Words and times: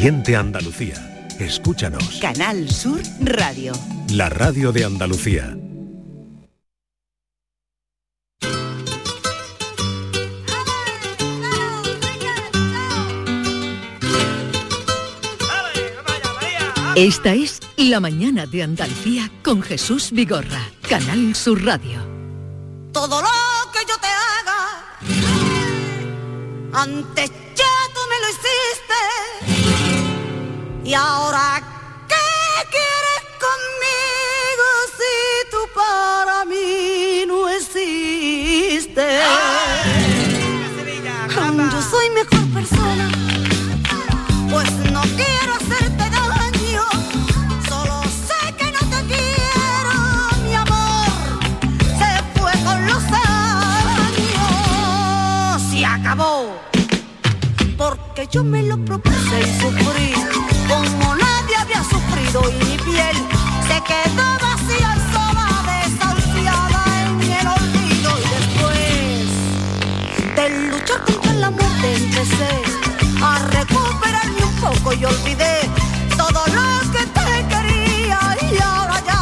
Siente 0.00 0.34
Andalucía. 0.34 1.28
Escúchanos. 1.38 2.20
Canal 2.22 2.70
Sur 2.70 3.02
Radio. 3.20 3.74
La 4.08 4.30
radio 4.30 4.72
de 4.72 4.86
Andalucía. 4.86 5.54
Esta 16.96 17.34
es 17.34 17.60
La 17.76 18.00
mañana 18.00 18.46
de 18.46 18.62
Andalucía 18.62 19.30
con 19.44 19.60
Jesús 19.60 20.12
Vigorra, 20.12 20.62
Canal 20.88 21.34
Sur 21.34 21.62
Radio. 21.62 22.00
Todo 22.92 23.20
lo 23.20 23.28
que 23.70 23.80
yo 23.86 23.96
te 24.00 24.06
haga, 24.06 24.62
antes 26.72 27.39
Y 30.90 30.94
ahora, 30.94 31.62
¿qué 32.08 32.16
quieres 32.68 33.22
conmigo 33.38 34.66
si 34.98 35.14
tú 35.52 35.58
para 35.72 36.44
mí 36.44 37.24
no 37.28 37.48
existes? 37.48 39.22
Yo 41.72 41.80
soy 41.80 42.10
mejor 42.10 42.44
persona, 42.52 43.08
pues 44.50 44.68
no 44.90 45.02
quiero 45.02 45.54
hacerte 45.60 46.10
daño. 46.10 46.84
Solo 47.68 48.02
sé 48.26 48.40
que 48.58 48.72
no 48.72 48.80
te 48.90 49.00
quiero, 49.06 49.94
mi 50.44 50.54
amor. 50.56 51.08
Se 52.00 52.10
fue 52.36 52.52
con 52.64 52.78
los 52.86 53.04
años. 54.02 54.42
Se 55.70 55.86
acabó. 55.86 56.58
Porque 57.78 58.26
yo 58.26 58.42
me 58.42 58.64
lo 58.64 58.76
propuse 58.84 59.40
y 59.40 59.60
sufrí 59.60 60.39
sufrido 62.30 62.42
y 62.50 62.78
piel 62.78 63.16
se 63.66 63.76
quedó 63.82 64.26
vacía 64.40 64.90
y 64.96 64.98
sola, 65.12 65.48
desahuciada 65.66 66.82
en 67.02 67.10
el 67.22 67.46
olvido. 67.46 68.10
Y 68.18 68.22
después 68.36 69.28
de 70.36 70.44
luchar 70.70 71.00
contra 71.04 71.32
la 71.34 71.50
muerte 71.50 71.86
empecé 71.94 72.52
a 73.22 73.38
recuperarme 73.50 74.44
un 74.44 74.56
poco 74.56 74.88
y 74.94 75.04
olvidé 75.04 75.56
todo 76.16 76.42
lo 76.46 76.80
que 76.92 77.02
te 77.06 77.30
quería. 77.48 78.20
Y 78.50 78.58
ahora 78.62 78.98
ya 79.06 79.20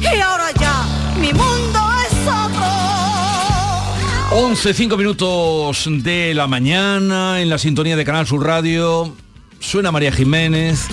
y 0.00 0.20
ahora 0.20 0.50
ya 0.60 0.74
mi 1.20 1.32
mundo 1.32 1.80
es 2.06 2.14
otro. 2.28 2.66
11, 4.30 4.74
5 4.74 4.96
minutos 4.96 5.88
de 5.88 6.34
la 6.34 6.46
mañana 6.46 7.40
en 7.40 7.48
la 7.48 7.58
sintonía 7.58 7.96
de 7.96 8.04
Canal 8.04 8.26
Sur 8.26 8.44
Radio. 8.44 9.23
Suena 9.74 9.90
María 9.90 10.12
Jiménez. 10.12 10.86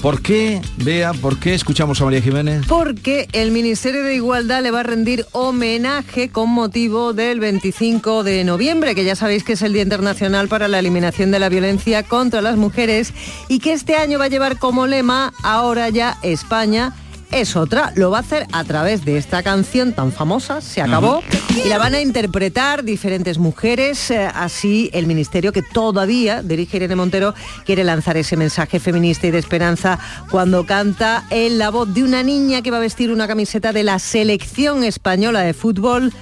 ¿Por 0.00 0.22
qué, 0.22 0.62
Vea, 0.76 1.12
por 1.14 1.40
qué 1.40 1.52
escuchamos 1.52 2.00
a 2.00 2.04
María 2.04 2.22
Jiménez? 2.22 2.64
Porque 2.68 3.26
el 3.32 3.50
Ministerio 3.50 4.04
de 4.04 4.14
Igualdad 4.14 4.62
le 4.62 4.70
va 4.70 4.78
a 4.78 4.82
rendir 4.84 5.26
homenaje 5.32 6.28
con 6.28 6.48
motivo 6.48 7.12
del 7.12 7.40
25 7.40 8.22
de 8.22 8.44
noviembre, 8.44 8.94
que 8.94 9.02
ya 9.02 9.16
sabéis 9.16 9.42
que 9.42 9.54
es 9.54 9.62
el 9.62 9.72
Día 9.72 9.82
Internacional 9.82 10.46
para 10.46 10.68
la 10.68 10.78
Eliminación 10.78 11.32
de 11.32 11.40
la 11.40 11.48
Violencia 11.48 12.04
contra 12.04 12.40
las 12.40 12.56
Mujeres 12.56 13.12
y 13.48 13.58
que 13.58 13.72
este 13.72 13.96
año 13.96 14.20
va 14.20 14.26
a 14.26 14.28
llevar 14.28 14.60
como 14.60 14.86
lema 14.86 15.32
Ahora 15.42 15.88
ya 15.88 16.16
España 16.22 16.94
es 17.32 17.56
otra. 17.56 17.92
Lo 17.96 18.12
va 18.12 18.18
a 18.18 18.20
hacer 18.20 18.46
a 18.52 18.62
través 18.62 19.04
de 19.04 19.16
esta 19.16 19.42
canción 19.42 19.92
tan 19.92 20.12
famosa, 20.12 20.60
Se 20.60 20.80
acabó, 20.80 21.22
y 21.56 21.68
la 21.68 21.78
van 21.78 21.94
a 21.94 22.00
interpretar 22.00 22.84
diferentes 22.84 23.38
mujeres. 23.38 24.10
eh, 24.10 24.28
así 24.32 24.90
el 24.92 25.06
Ministerio, 25.06 25.52
que 25.52 25.62
todavía 25.62 26.42
dirige 26.42 26.76
Irene 26.76 26.96
Montero, 26.96 27.34
quiere 27.64 27.84
lanzar 27.84 28.16
ese 28.16 28.36
mensaje 28.36 28.78
feminista 28.78 29.26
y 29.26 29.30
de 29.30 29.38
esperanza 29.38 29.98
cuando 30.30 30.64
canta 30.64 31.24
en 31.30 31.58
la 31.58 31.70
voz 31.70 31.92
de 31.92 32.04
una 32.04 32.22
niña 32.22 32.62
que 32.62 32.70
va 32.70 32.76
a 32.76 32.80
vestir 32.80 33.10
una 33.10 33.26
camiseta 33.26 33.72
de 33.72 33.82
la 33.82 33.98
selección 33.98 34.84
española 34.84 35.40
de 35.40 35.54
fútbol. 35.54 36.12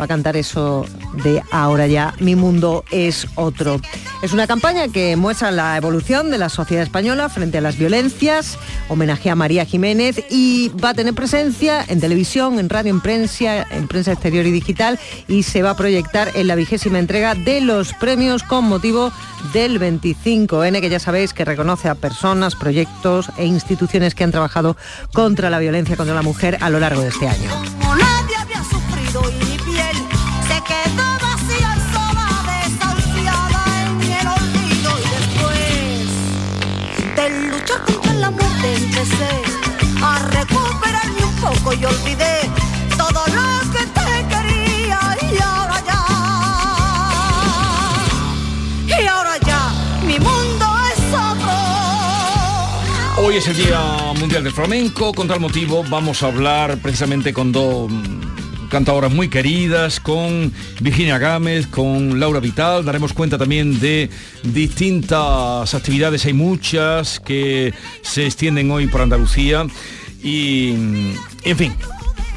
Va 0.00 0.04
a 0.04 0.08
cantar 0.08 0.34
eso 0.38 0.86
de 1.22 1.42
ahora 1.50 1.86
ya, 1.86 2.14
mi 2.20 2.34
mundo 2.34 2.84
es 2.90 3.26
otro. 3.34 3.78
Es 4.22 4.32
una 4.32 4.46
campaña 4.46 4.88
que 4.88 5.14
muestra 5.16 5.50
la 5.50 5.76
evolución 5.76 6.30
de 6.30 6.38
la 6.38 6.48
sociedad 6.48 6.82
española 6.82 7.28
frente 7.28 7.58
a 7.58 7.60
las 7.60 7.76
violencias, 7.76 8.58
homenaje 8.88 9.28
a 9.28 9.34
María 9.34 9.66
Jiménez 9.66 10.24
y 10.30 10.70
va 10.82 10.90
a 10.90 10.94
tener 10.94 11.12
presencia 11.12 11.84
en 11.86 12.00
televisión, 12.00 12.58
en 12.58 12.70
radio, 12.70 12.90
en 12.92 13.02
prensa, 13.02 13.66
en 13.70 13.88
prensa 13.88 14.12
exterior 14.12 14.46
y 14.46 14.50
digital 14.52 14.98
y 15.28 15.42
se 15.42 15.62
va 15.62 15.70
a 15.70 15.76
proyectar 15.76 16.30
en 16.34 16.46
la 16.46 16.54
vigésima 16.54 16.98
entrega 16.98 17.34
de 17.34 17.60
los 17.60 17.92
premios 17.92 18.42
con 18.42 18.64
motivo 18.64 19.12
del 19.52 19.78
25N, 19.78 20.80
que 20.80 20.88
ya 20.88 20.98
sabéis 20.98 21.34
que 21.34 21.44
reconoce 21.44 21.90
a 21.90 21.94
personas, 21.94 22.56
proyectos 22.56 23.30
e 23.36 23.44
instituciones 23.44 24.14
que 24.14 24.24
han 24.24 24.30
trabajado 24.30 24.78
contra 25.12 25.50
la 25.50 25.58
violencia 25.58 25.96
contra 25.96 26.14
la 26.14 26.22
mujer 26.22 26.56
a 26.62 26.70
lo 26.70 26.80
largo 26.80 27.02
de 27.02 27.08
este 27.08 27.28
año. 27.28 27.50
Y 41.72 41.84
olvidé 41.84 42.50
todo 42.96 43.22
lo 43.28 43.70
que 43.70 43.86
te 43.86 44.26
quería 44.28 45.00
y 45.22 45.38
ahora 49.06 49.38
ya 49.46 49.72
mi 50.04 50.18
mundo 50.18 50.66
es 50.92 50.98
otro 51.14 51.52
Hoy 53.24 53.36
es 53.36 53.46
el 53.46 53.56
Día 53.56 53.80
Mundial 54.18 54.42
del 54.42 54.52
Flamenco. 54.52 55.12
Con 55.12 55.28
tal 55.28 55.38
motivo 55.38 55.84
vamos 55.88 56.22
a 56.22 56.26
hablar 56.26 56.78
precisamente 56.78 57.32
con 57.32 57.52
dos 57.52 57.88
mm, 57.88 58.68
cantadoras 58.68 59.12
muy 59.12 59.28
queridas, 59.28 60.00
con 60.00 60.52
Virginia 60.80 61.18
Gámez, 61.18 61.68
con 61.68 62.18
Laura 62.18 62.40
Vital. 62.40 62.84
Daremos 62.84 63.12
cuenta 63.12 63.38
también 63.38 63.78
de 63.78 64.10
distintas 64.42 65.72
actividades, 65.74 66.24
hay 66.24 66.32
muchas 66.32 67.20
que 67.20 67.72
se 68.02 68.26
extienden 68.26 68.70
hoy 68.72 68.88
por 68.88 69.02
Andalucía. 69.02 69.66
Y, 70.22 71.14
en 71.44 71.56
fin, 71.56 71.74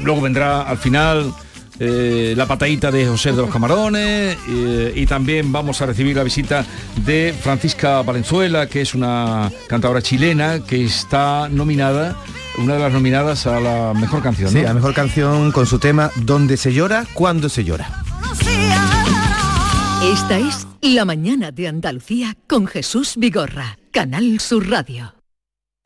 luego 0.02 0.20
vendrá 0.20 0.62
al 0.62 0.78
final 0.78 1.32
eh, 1.80 2.34
la 2.36 2.46
patadita 2.46 2.90
de 2.90 3.06
José 3.06 3.32
de 3.32 3.38
los 3.38 3.50
Camarones 3.50 4.38
eh, 4.48 4.92
y 4.94 5.06
también 5.06 5.50
vamos 5.50 5.82
a 5.82 5.86
recibir 5.86 6.16
la 6.16 6.22
visita 6.22 6.64
de 7.04 7.34
Francisca 7.38 8.00
Valenzuela, 8.02 8.68
que 8.68 8.80
es 8.80 8.94
una 8.94 9.50
cantadora 9.66 10.00
chilena 10.00 10.60
que 10.60 10.84
está 10.84 11.48
nominada, 11.48 12.16
una 12.58 12.74
de 12.74 12.80
las 12.80 12.92
nominadas 12.92 13.46
a 13.48 13.58
la 13.58 13.92
mejor 13.92 14.22
canción. 14.22 14.50
Sí, 14.50 14.58
¿no? 14.58 14.64
la 14.64 14.74
mejor 14.74 14.94
canción 14.94 15.50
con 15.50 15.66
su 15.66 15.80
tema 15.80 16.10
Donde 16.16 16.56
se 16.56 16.72
llora, 16.72 17.06
cuando 17.12 17.48
se 17.48 17.64
llora. 17.64 17.90
Esta 20.04 20.38
es 20.38 20.66
La 20.80 21.04
mañana 21.04 21.50
de 21.50 21.66
Andalucía 21.66 22.36
con 22.46 22.66
Jesús 22.66 23.14
Vigorra, 23.16 23.78
Canal 23.90 24.38
Sur 24.38 24.68
Radio. 24.68 25.23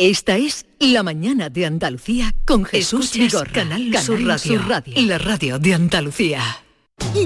Esta 0.00 0.38
es 0.38 0.64
La 0.78 1.02
Mañana 1.02 1.50
de 1.50 1.66
Andalucía 1.66 2.34
con 2.46 2.64
Jesús 2.64 3.12
Vigorra. 3.12 3.52
Canal 3.52 3.90
Canal 3.90 4.02
Sur 4.02 4.24
Radio, 4.24 4.58
Sur 4.58 4.66
Radio. 4.66 4.94
la 5.02 5.18
radio 5.18 5.58
de 5.58 5.74
Andalucía. 5.74 6.40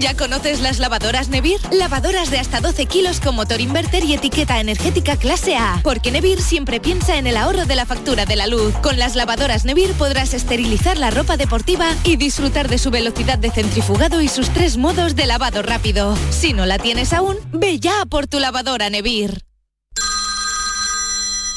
¿Ya 0.00 0.16
conoces 0.16 0.60
las 0.60 0.80
lavadoras 0.80 1.28
Nevir? 1.28 1.60
Lavadoras 1.70 2.32
de 2.32 2.40
hasta 2.40 2.60
12 2.60 2.86
kilos 2.86 3.20
con 3.20 3.36
motor 3.36 3.60
inverter 3.60 4.02
y 4.02 4.14
etiqueta 4.14 4.58
energética 4.58 5.16
clase 5.16 5.54
A. 5.54 5.78
Porque 5.84 6.10
Nevir 6.10 6.42
siempre 6.42 6.80
piensa 6.80 7.16
en 7.16 7.28
el 7.28 7.36
ahorro 7.36 7.64
de 7.64 7.76
la 7.76 7.86
factura 7.86 8.26
de 8.26 8.34
la 8.34 8.48
luz. 8.48 8.74
Con 8.82 8.98
las 8.98 9.14
lavadoras 9.14 9.64
Nevir 9.64 9.92
podrás 9.92 10.34
esterilizar 10.34 10.98
la 10.98 11.12
ropa 11.12 11.36
deportiva 11.36 11.86
y 12.02 12.16
disfrutar 12.16 12.68
de 12.68 12.78
su 12.78 12.90
velocidad 12.90 13.38
de 13.38 13.52
centrifugado 13.52 14.20
y 14.20 14.26
sus 14.26 14.48
tres 14.50 14.78
modos 14.78 15.14
de 15.14 15.26
lavado 15.26 15.62
rápido. 15.62 16.16
Si 16.30 16.52
no 16.52 16.66
la 16.66 16.78
tienes 16.80 17.12
aún, 17.12 17.36
ve 17.52 17.78
ya 17.78 18.04
por 18.04 18.26
tu 18.26 18.40
lavadora 18.40 18.90
Nevir. 18.90 19.44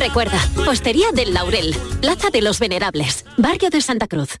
Recuerda, 0.00 0.40
Hostería 0.66 1.12
del 1.12 1.34
Laurel, 1.34 1.74
Plaza 2.00 2.30
de 2.30 2.40
los 2.40 2.58
Venerables, 2.58 3.26
Barrio 3.36 3.68
de 3.68 3.82
Santa 3.82 4.08
Cruz. 4.08 4.40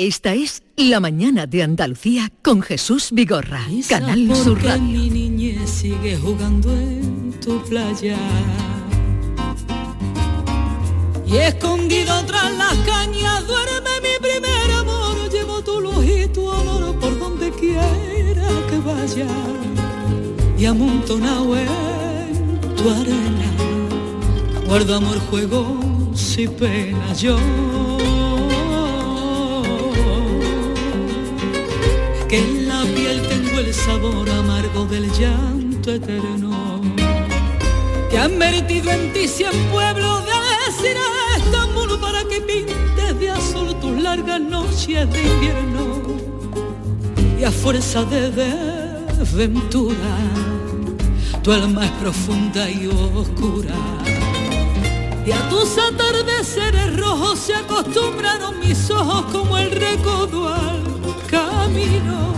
Esta 0.00 0.32
es 0.32 0.62
La 0.76 1.00
Mañana 1.00 1.46
de 1.46 1.64
Andalucía 1.64 2.30
con 2.44 2.62
Jesús 2.62 3.08
Vigorra. 3.10 3.66
Canal 3.88 4.32
Sur 4.32 4.62
Radio. 4.62 4.80
mi 4.80 5.10
niñez 5.10 5.68
sigue 5.68 6.16
jugando 6.16 6.70
en 6.70 7.32
tu 7.40 7.60
playa. 7.64 8.16
Y 11.26 11.36
escondido 11.38 12.24
tras 12.26 12.56
las 12.56 12.74
cañas 12.86 13.44
duerme 13.48 13.90
mi 14.00 14.20
primer 14.20 14.70
amor. 14.78 15.28
Llevo 15.32 15.64
tu 15.64 15.80
luz 15.80 16.04
y 16.04 16.28
tu 16.28 16.46
olor 16.46 16.94
por 17.00 17.18
donde 17.18 17.50
quiera 17.50 18.48
que 18.70 18.78
vaya. 18.78 19.26
Y 20.56 20.64
amontonado 20.64 21.58
en 21.58 22.60
tu 22.76 22.88
arena. 22.88 23.50
Guardo 24.64 24.94
amor, 24.94 25.18
juegos 25.28 26.38
y 26.38 26.46
penas 26.46 27.20
yo. 27.20 27.36
Que 32.28 32.38
en 32.38 32.68
la 32.68 32.82
piel 32.94 33.22
tengo 33.26 33.58
el 33.58 33.72
sabor 33.72 34.28
amargo 34.28 34.84
del 34.84 35.10
llanto 35.12 35.92
eterno. 35.92 36.82
Que 38.10 38.18
han 38.18 38.38
vertido 38.38 38.90
en 38.90 39.12
ti 39.12 39.26
cien 39.26 39.52
pueblos 39.72 40.24
de 40.26 40.32
Estambul 41.38 41.98
para 41.98 42.24
que 42.24 42.40
pintes 42.40 43.18
de 43.18 43.30
azul 43.30 43.74
tus 43.80 44.02
largas 44.02 44.40
noches 44.40 45.10
de 45.10 45.22
invierno. 45.22 46.02
Y 47.40 47.44
a 47.44 47.50
fuerza 47.50 48.04
de 48.04 48.30
desventura, 48.30 50.12
tu 51.42 51.52
alma 51.52 51.86
es 51.86 51.92
profunda 51.92 52.68
y 52.68 52.88
oscura. 52.88 53.74
Y 55.24 55.32
a 55.32 55.48
tus 55.48 55.78
atardeceres 55.78 56.96
rojos 56.98 57.38
se 57.38 57.54
acostumbraron 57.54 58.60
mis 58.60 58.90
ojos 58.90 59.26
como 59.32 59.56
el 59.56 59.70
recodo 59.70 60.52
al 60.52 60.77
camino. 61.30 62.34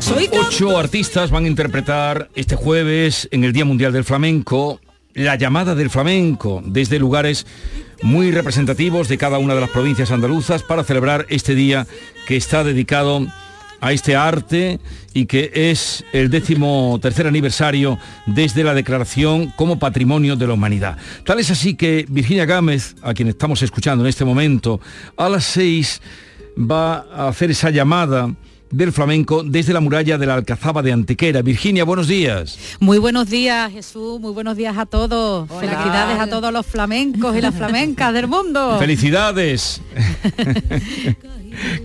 Soy 0.00 0.28
Ocho 0.32 0.78
artistas 0.78 1.30
van 1.30 1.44
a 1.44 1.48
interpretar 1.48 2.30
este 2.34 2.56
jueves 2.56 3.28
en 3.30 3.44
el 3.44 3.52
Día 3.52 3.64
Mundial 3.64 3.92
del 3.92 4.04
Flamenco 4.04 4.80
la 5.14 5.34
llamada 5.34 5.74
del 5.74 5.90
flamenco 5.90 6.62
desde 6.64 6.98
lugares 6.98 7.46
muy 8.02 8.30
representativos 8.30 9.08
de 9.08 9.18
cada 9.18 9.38
una 9.38 9.54
de 9.54 9.60
las 9.60 9.70
provincias 9.70 10.12
andaluzas 10.12 10.62
para 10.62 10.84
celebrar 10.84 11.26
este 11.28 11.54
día 11.56 11.86
que 12.26 12.36
está 12.36 12.62
dedicado 12.62 13.26
a 13.80 13.92
este 13.92 14.16
arte 14.16 14.78
y 15.14 15.26
que 15.26 15.50
es 15.52 16.04
el 16.12 16.30
décimo 16.30 16.98
tercer 17.02 17.26
aniversario 17.26 17.98
desde 18.26 18.64
la 18.64 18.74
declaración 18.74 19.52
como 19.56 19.78
patrimonio 19.78 20.36
de 20.36 20.46
la 20.46 20.54
humanidad. 20.54 20.98
Tal 21.24 21.40
es 21.40 21.50
así 21.50 21.74
que 21.74 22.06
Virginia 22.08 22.44
Gámez, 22.44 22.94
a 23.02 23.14
quien 23.14 23.28
estamos 23.28 23.62
escuchando 23.62 24.04
en 24.04 24.08
este 24.08 24.24
momento, 24.24 24.80
a 25.16 25.28
las 25.28 25.44
seis 25.44 26.00
va 26.58 27.06
a 27.12 27.28
hacer 27.28 27.50
esa 27.50 27.70
llamada 27.70 28.34
del 28.70 28.92
flamenco 28.92 29.42
desde 29.42 29.72
la 29.72 29.80
muralla 29.80 30.18
de 30.18 30.26
la 30.26 30.34
Alcazaba 30.34 30.82
de 30.82 30.92
Antequera. 30.92 31.42
Virginia, 31.42 31.84
buenos 31.84 32.08
días. 32.08 32.58
Muy 32.80 32.98
buenos 32.98 33.30
días, 33.30 33.72
Jesús. 33.72 34.20
Muy 34.20 34.32
buenos 34.32 34.56
días 34.56 34.76
a 34.76 34.84
todos. 34.84 35.48
Felicidades 35.48 36.20
a 36.20 36.26
todos 36.26 36.52
los 36.52 36.66
flamencos 36.66 37.36
y 37.36 37.40
las 37.40 37.54
flamencas 37.54 38.12
del 38.12 38.28
mundo. 38.28 38.76
Felicidades. 38.78 39.80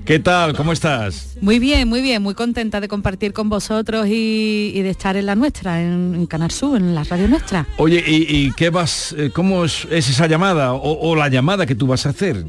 ¿Qué 0.05 0.19
tal? 0.19 0.55
¿Cómo 0.55 0.73
estás? 0.73 1.37
Muy 1.41 1.57
bien, 1.57 1.87
muy 1.87 2.01
bien. 2.01 2.21
Muy 2.21 2.33
contenta 2.33 2.81
de 2.81 2.87
compartir 2.87 3.33
con 3.33 3.49
vosotros 3.49 4.07
y, 4.07 4.71
y 4.75 4.81
de 4.81 4.89
estar 4.89 5.15
en 5.15 5.25
la 5.25 5.35
nuestra, 5.35 5.81
en, 5.81 6.13
en 6.15 6.25
Canal 6.25 6.51
Sur, 6.51 6.77
en 6.77 6.93
la 6.93 7.03
radio 7.05 7.27
nuestra. 7.27 7.65
Oye, 7.77 8.03
¿y, 8.05 8.25
y 8.29 8.51
qué 8.51 8.69
vas, 8.69 9.15
eh, 9.17 9.31
cómo 9.33 9.63
es, 9.63 9.87
es 9.89 10.09
esa 10.09 10.27
llamada 10.27 10.73
o, 10.73 11.09
o 11.09 11.15
la 11.15 11.29
llamada 11.29 11.65
que 11.65 11.75
tú 11.75 11.87
vas 11.87 12.05
a 12.05 12.09
hacer? 12.09 12.45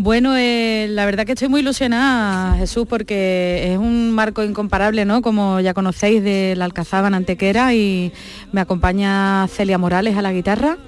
Bueno, 0.00 0.36
eh, 0.36 0.86
la 0.88 1.06
verdad 1.06 1.26
que 1.26 1.32
estoy 1.32 1.48
muy 1.48 1.60
ilusionada, 1.60 2.56
Jesús, 2.56 2.86
porque 2.88 3.72
es 3.72 3.78
un 3.78 4.12
marco 4.12 4.44
incomparable, 4.44 5.04
¿no? 5.04 5.22
Como 5.22 5.58
ya 5.58 5.74
conocéis, 5.74 6.22
de 6.22 6.54
la 6.56 6.66
Alcazaba 6.66 7.08
en 7.08 7.14
Antequera 7.14 7.74
y 7.74 8.12
me 8.52 8.60
acompaña 8.60 9.48
Celia 9.48 9.76
Morales 9.76 10.16
a 10.16 10.22
la 10.22 10.32
guitarra. 10.32 10.78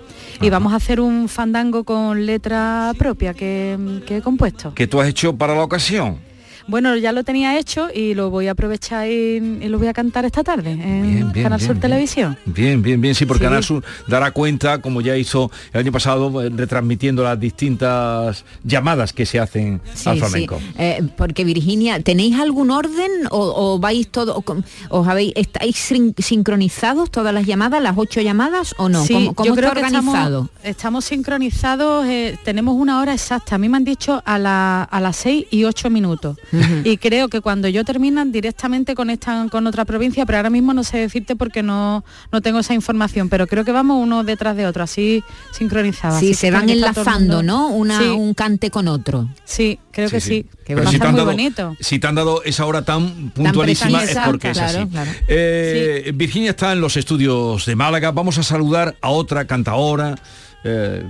Y 0.40 0.48
vamos 0.48 0.72
a 0.72 0.76
hacer 0.76 1.00
un 1.00 1.28
fandango 1.28 1.82
con 1.82 2.24
letra 2.24 2.92
propia 2.96 3.34
que, 3.34 3.76
que 4.06 4.18
he 4.18 4.22
compuesto. 4.22 4.74
¿Que 4.74 4.86
tú 4.86 5.00
has 5.00 5.08
hecho 5.08 5.36
para 5.36 5.56
la 5.56 5.64
ocasión? 5.64 6.29
Bueno, 6.70 6.96
ya 6.96 7.10
lo 7.12 7.24
tenía 7.24 7.58
hecho 7.58 7.88
y 7.92 8.14
lo 8.14 8.30
voy 8.30 8.46
a 8.46 8.52
aprovechar 8.52 9.08
y, 9.08 9.36
y 9.60 9.68
lo 9.68 9.78
voy 9.78 9.88
a 9.88 9.92
cantar 9.92 10.24
esta 10.24 10.44
tarde 10.44 10.70
en 10.70 11.02
bien, 11.32 11.42
Canal 11.42 11.58
bien, 11.58 11.66
Sur 11.66 11.74
bien. 11.76 11.80
Televisión. 11.80 12.38
Bien, 12.46 12.80
bien, 12.80 13.00
bien, 13.00 13.14
sí, 13.14 13.26
porque 13.26 13.40
Sí. 13.40 13.48
Canal 13.48 13.64
Sur 13.64 13.82
dará 14.06 14.30
cuenta, 14.30 14.80
como 14.80 15.00
ya 15.00 15.16
hizo 15.16 15.50
el 15.72 15.80
año 15.80 15.90
pasado, 15.92 16.42
eh, 16.42 16.50
retransmitiendo 16.54 17.24
las 17.24 17.40
distintas 17.40 18.44
llamadas 18.64 19.12
que 19.12 19.26
se 19.26 19.40
hacen 19.40 19.80
al 20.06 20.18
flamenco. 20.18 20.58
sí. 20.60 20.64
Eh, 20.78 21.02
porque 21.16 21.44
Virginia, 21.44 22.00
¿tenéis 22.02 22.38
algún 22.38 22.70
orden 22.70 23.10
o, 23.30 23.52
o 23.74 23.78
vais 23.78 24.06
todo, 24.08 24.42
os 24.90 25.08
habéis, 25.08 25.32
estáis 25.36 25.76
sin- 25.76 26.14
sincronizados 26.18 27.10
todas 27.10 27.34
las 27.34 27.46
llamadas, 27.46 27.82
las 27.82 27.96
ocho 27.98 28.20
llamadas 28.20 28.74
o 28.78 28.88
no? 28.88 29.04
Sí, 29.04 29.14
¿Cómo, 29.14 29.34
cómo 29.34 29.46
yo 29.46 29.54
está 29.54 29.60
creo 29.70 29.72
que 29.72 29.80
organizado? 29.80 30.42
estamos, 30.44 30.50
estamos 30.64 31.04
sincronizados, 31.04 32.06
eh, 32.06 32.38
tenemos 32.44 32.74
una 32.76 33.00
hora 33.00 33.12
exacta. 33.14 33.56
A 33.56 33.58
mí 33.58 33.68
me 33.68 33.76
han 33.76 33.84
dicho 33.84 34.22
a, 34.24 34.38
la- 34.38 34.84
a 34.84 35.00
las 35.00 35.16
6 35.16 35.46
y 35.50 35.64
8 35.64 35.90
minutos. 35.90 36.36
Y 36.84 36.96
creo 36.96 37.28
que 37.28 37.40
cuando 37.40 37.68
yo 37.68 37.84
terminan 37.84 38.32
directamente 38.32 38.94
conectan 38.94 39.48
con 39.48 39.66
otra 39.66 39.84
provincia, 39.84 40.26
pero 40.26 40.38
ahora 40.38 40.50
mismo 40.50 40.72
no 40.74 40.84
sé 40.84 40.98
decirte 40.98 41.36
porque 41.36 41.62
no, 41.62 42.04
no 42.32 42.40
tengo 42.40 42.58
esa 42.60 42.74
información, 42.74 43.28
pero 43.28 43.46
creo 43.46 43.64
que 43.64 43.72
vamos 43.72 44.02
uno 44.02 44.24
detrás 44.24 44.56
de 44.56 44.66
otro, 44.66 44.82
así 44.84 45.22
sincronizados. 45.52 46.18
Sí, 46.20 46.26
Así 46.30 46.34
se 46.34 46.50
van 46.50 46.68
enlazando, 46.70 47.42
¿no? 47.42 47.68
Una, 47.68 47.98
Sí. 48.00 48.04
Un 48.08 48.34
cante 48.34 48.70
con 48.70 48.88
otro. 48.88 49.28
Sí, 49.44 49.78
creo 49.90 50.08
que 50.10 50.20
sí. 50.20 50.46
Que 50.64 50.74
va 50.74 50.82
a 50.82 50.84
si 50.84 50.90
te 50.90 50.96
estar 50.96 51.08
han 51.08 51.12
muy 51.14 51.18
dado- 51.20 51.30
bonito. 51.32 51.76
Si 51.80 51.98
te 51.98 52.06
han 52.06 52.14
dado 52.14 52.42
esa 52.44 52.64
hora 52.66 52.82
tan 52.82 53.30
puntualísima 53.30 53.98
es 53.98 54.04
precisa, 54.04 54.24
porque 54.26 54.50
es 54.50 54.58
así. 54.58 54.86
claro. 54.86 55.10
Eh, 55.28 56.12
Virginia 56.14 56.50
está 56.50 56.72
en 56.72 56.80
los 56.80 56.96
estudios 56.96 57.66
de 57.66 57.76
Málaga. 57.76 58.10
Vamos 58.12 58.38
a 58.38 58.42
saludar 58.42 58.96
a 59.00 59.10
otra 59.10 59.46
cantaora. 59.46 60.16
eh, 60.64 61.02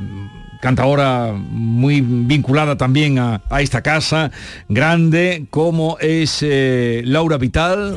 cantaora 0.61 1.33
muy 1.35 2.01
vinculada 2.01 2.77
también 2.77 3.19
a, 3.19 3.41
a 3.51 3.63
esta 3.63 3.83
casa 3.83 4.31
grande 4.69 5.47
como 5.51 5.99
es 6.01 6.39
eh, 6.43 7.03
Laura 7.05 7.39
Vital 7.39 7.97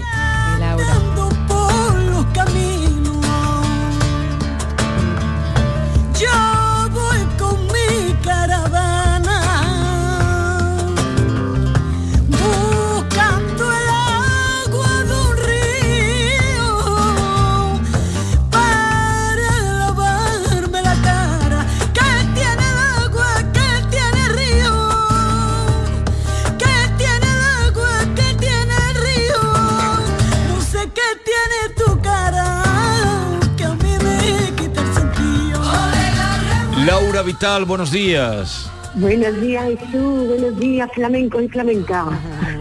Vital 37.43 37.65
buenos 37.65 37.91
días 37.91 38.71
Buenos 38.95 39.41
días 39.41 39.65
Jesús, 39.77 40.27
buenos 40.29 40.57
días 40.57 40.89
flamenco 40.93 41.41
y 41.41 41.49
flamenca. 41.49 42.05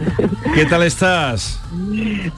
¿qué 0.57 0.67
tal 0.67 0.83
estás? 0.83 1.61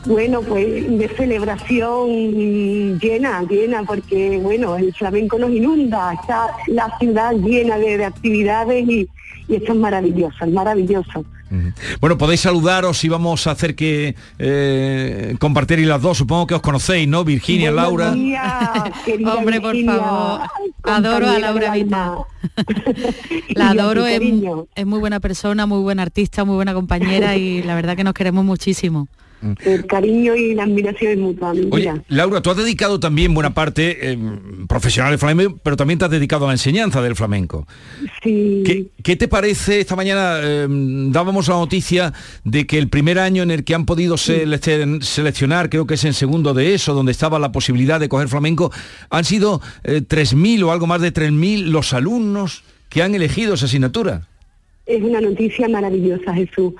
Bueno, 0.04 0.42
pues 0.42 0.98
de 0.98 1.08
celebración 1.16 2.98
llena, 2.98 3.42
llena, 3.44 3.82
porque 3.84 4.38
bueno, 4.42 4.76
el 4.76 4.92
flamenco 4.92 5.38
nos 5.38 5.52
inunda, 5.52 6.12
está 6.12 6.48
la 6.66 6.94
ciudad 6.98 7.32
llena 7.32 7.78
de, 7.78 7.96
de 7.96 8.04
actividades 8.04 8.86
y, 8.86 9.08
y 9.48 9.54
esto 9.54 9.72
es 9.72 9.78
maravilloso, 9.78 10.44
es 10.44 10.52
maravilloso. 10.52 11.24
Bueno, 12.00 12.18
podéis 12.18 12.40
saludaros 12.40 13.04
y 13.04 13.08
vamos 13.08 13.46
a 13.46 13.52
hacer 13.52 13.74
que 13.76 14.16
eh, 14.38 15.36
compartir 15.38 15.78
y 15.78 15.84
las 15.84 16.02
dos, 16.02 16.18
supongo 16.18 16.46
que 16.46 16.54
os 16.54 16.62
conocéis, 16.62 17.06
¿no? 17.06 17.24
Virginia, 17.24 17.70
Buenos 17.70 17.90
Laura. 17.90 18.12
días, 18.12 18.52
querida 19.04 19.34
Hombre, 19.34 19.60
por 19.60 19.72
Virginia, 19.72 19.98
favor. 19.98 20.40
Adoro 20.82 21.30
a 21.30 21.38
Laura 21.38 21.72
alma. 21.72 22.18
La 23.54 23.70
adoro, 23.70 24.06
es, 24.06 24.20
es 24.74 24.86
muy 24.86 24.98
buena 24.98 25.20
persona, 25.20 25.66
muy 25.66 25.80
buena 25.80 26.02
artista, 26.02 26.44
muy 26.44 26.56
buena 26.56 26.74
compañera 26.74 27.36
y 27.36 27.62
la 27.62 27.74
verdad 27.74 27.96
que 27.96 28.04
nos 28.04 28.14
queremos 28.14 28.44
muchísimo. 28.44 29.08
El 29.64 29.86
cariño 29.86 30.34
y 30.34 30.54
la 30.54 30.64
admiración 30.64 31.12
es 31.12 31.18
mutua, 31.18 31.52
Oye. 31.70 31.92
Laura, 32.08 32.40
tú 32.40 32.50
has 32.50 32.56
dedicado 32.56 32.98
también 33.00 33.34
buena 33.34 33.52
parte 33.54 34.12
eh, 34.12 34.18
profesional 34.68 35.12
del 35.12 35.18
flamenco, 35.18 35.58
pero 35.62 35.76
también 35.76 35.98
te 35.98 36.04
has 36.06 36.10
dedicado 36.10 36.44
a 36.44 36.48
la 36.48 36.54
enseñanza 36.54 37.02
del 37.02 37.14
flamenco. 37.16 37.66
Sí. 38.22 38.62
¿Qué, 38.64 38.86
qué 39.02 39.16
te 39.16 39.28
parece? 39.28 39.80
Esta 39.80 39.96
mañana 39.96 40.38
eh, 40.42 40.66
dábamos 40.68 41.48
la 41.48 41.54
noticia 41.56 42.12
de 42.44 42.66
que 42.66 42.78
el 42.78 42.88
primer 42.88 43.18
año 43.18 43.42
en 43.42 43.50
el 43.50 43.64
que 43.64 43.74
han 43.74 43.86
podido 43.86 44.16
sele- 44.16 45.02
seleccionar, 45.02 45.70
creo 45.70 45.86
que 45.86 45.94
es 45.94 46.04
en 46.04 46.14
segundo 46.14 46.54
de 46.54 46.74
eso, 46.74 46.94
donde 46.94 47.12
estaba 47.12 47.38
la 47.38 47.52
posibilidad 47.52 48.00
de 48.00 48.08
coger 48.08 48.28
flamenco, 48.28 48.72
han 49.10 49.24
sido 49.24 49.60
eh, 49.84 50.00
3.000 50.02 50.62
o 50.64 50.72
algo 50.72 50.86
más 50.86 51.00
de 51.00 51.12
3.000 51.12 51.64
los 51.66 51.92
alumnos 51.92 52.62
que 52.88 53.02
han 53.02 53.14
elegido 53.14 53.54
esa 53.54 53.66
asignatura. 53.66 54.26
Es 54.86 55.02
una 55.02 55.20
noticia 55.20 55.68
maravillosa, 55.68 56.34
Jesús. 56.34 56.74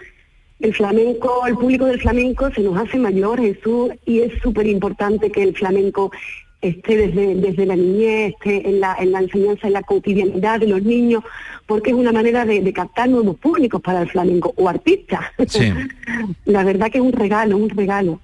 El 0.64 0.72
flamenco, 0.72 1.46
el 1.46 1.56
público 1.56 1.84
del 1.84 2.00
flamenco 2.00 2.50
se 2.50 2.62
nos 2.62 2.78
hace 2.78 2.96
mayor, 2.96 3.38
Jesús, 3.38 3.90
y 4.06 4.20
es 4.20 4.32
súper 4.40 4.66
importante 4.66 5.30
que 5.30 5.42
el 5.42 5.54
flamenco 5.54 6.10
esté 6.62 6.96
desde, 6.96 7.34
desde 7.34 7.66
la 7.66 7.76
niñez, 7.76 8.32
esté 8.32 8.66
en 8.66 8.80
la, 8.80 8.96
en 8.98 9.12
la 9.12 9.18
enseñanza, 9.18 9.66
en 9.66 9.74
la 9.74 9.82
cotidianidad 9.82 10.60
de 10.60 10.68
los 10.68 10.82
niños, 10.82 11.22
porque 11.66 11.90
es 11.90 11.96
una 11.96 12.12
manera 12.12 12.46
de, 12.46 12.62
de 12.62 12.72
captar 12.72 13.10
nuevos 13.10 13.36
públicos 13.36 13.78
para 13.82 14.00
el 14.00 14.08
flamenco, 14.08 14.54
o 14.56 14.66
artistas. 14.66 15.20
Sí. 15.48 15.70
La 16.46 16.64
verdad 16.64 16.90
que 16.90 16.96
es 16.96 17.04
un 17.04 17.12
regalo, 17.12 17.58
un 17.58 17.68
regalo. 17.68 18.20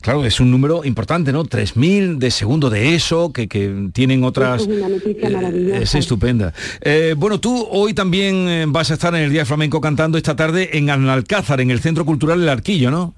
Claro, 0.00 0.24
es 0.24 0.40
un 0.40 0.50
número 0.50 0.84
importante, 0.84 1.32
¿no? 1.32 1.44
3.000 1.44 2.18
de 2.18 2.30
segundo 2.30 2.70
de 2.70 2.94
eso, 2.94 3.32
que, 3.32 3.48
que 3.48 3.88
tienen 3.92 4.24
otras... 4.24 4.62
Es 4.62 4.68
una 4.68 4.88
noticia 4.88 5.28
Eh, 5.28 5.32
maravillosa. 5.32 5.78
Es 5.78 5.94
estupenda. 5.94 6.52
Eh, 6.80 7.14
bueno, 7.16 7.40
tú 7.40 7.66
hoy 7.70 7.94
también 7.94 8.48
eh, 8.48 8.64
vas 8.68 8.90
a 8.90 8.94
estar 8.94 9.14
en 9.14 9.22
el 9.22 9.30
Día 9.32 9.44
Flamenco 9.44 9.80
cantando 9.80 10.16
esta 10.18 10.36
tarde 10.36 10.76
en 10.76 10.90
Alcázar, 10.90 11.60
en 11.60 11.70
el 11.70 11.80
Centro 11.80 12.04
Cultural 12.04 12.42
El 12.42 12.48
Arquillo, 12.48 12.90
¿no? 12.90 13.14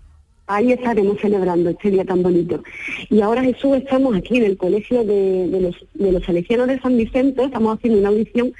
Ahí 0.49 0.73
estaremos 0.73 1.18
celebrando 1.21 1.71
este 1.71 1.90
día 1.90 2.04
tan 2.04 2.23
bonito. 2.23 2.62
Y 3.09 3.21
ahora 3.21 3.42
Jesús, 3.42 3.76
estamos 3.76 4.14
aquí 4.16 4.37
en 4.37 4.44
el 4.44 4.56
Colegio 4.56 5.04
de, 5.04 5.47
de 5.49 5.61
los, 5.61 5.76
de 5.94 6.12
los 6.12 6.25
Salesianos 6.25 6.66
de 6.66 6.80
San 6.80 6.97
Vicente, 6.97 7.44
estamos 7.44 7.78
haciendo 7.78 8.00
una 8.00 8.09
audición 8.09 8.52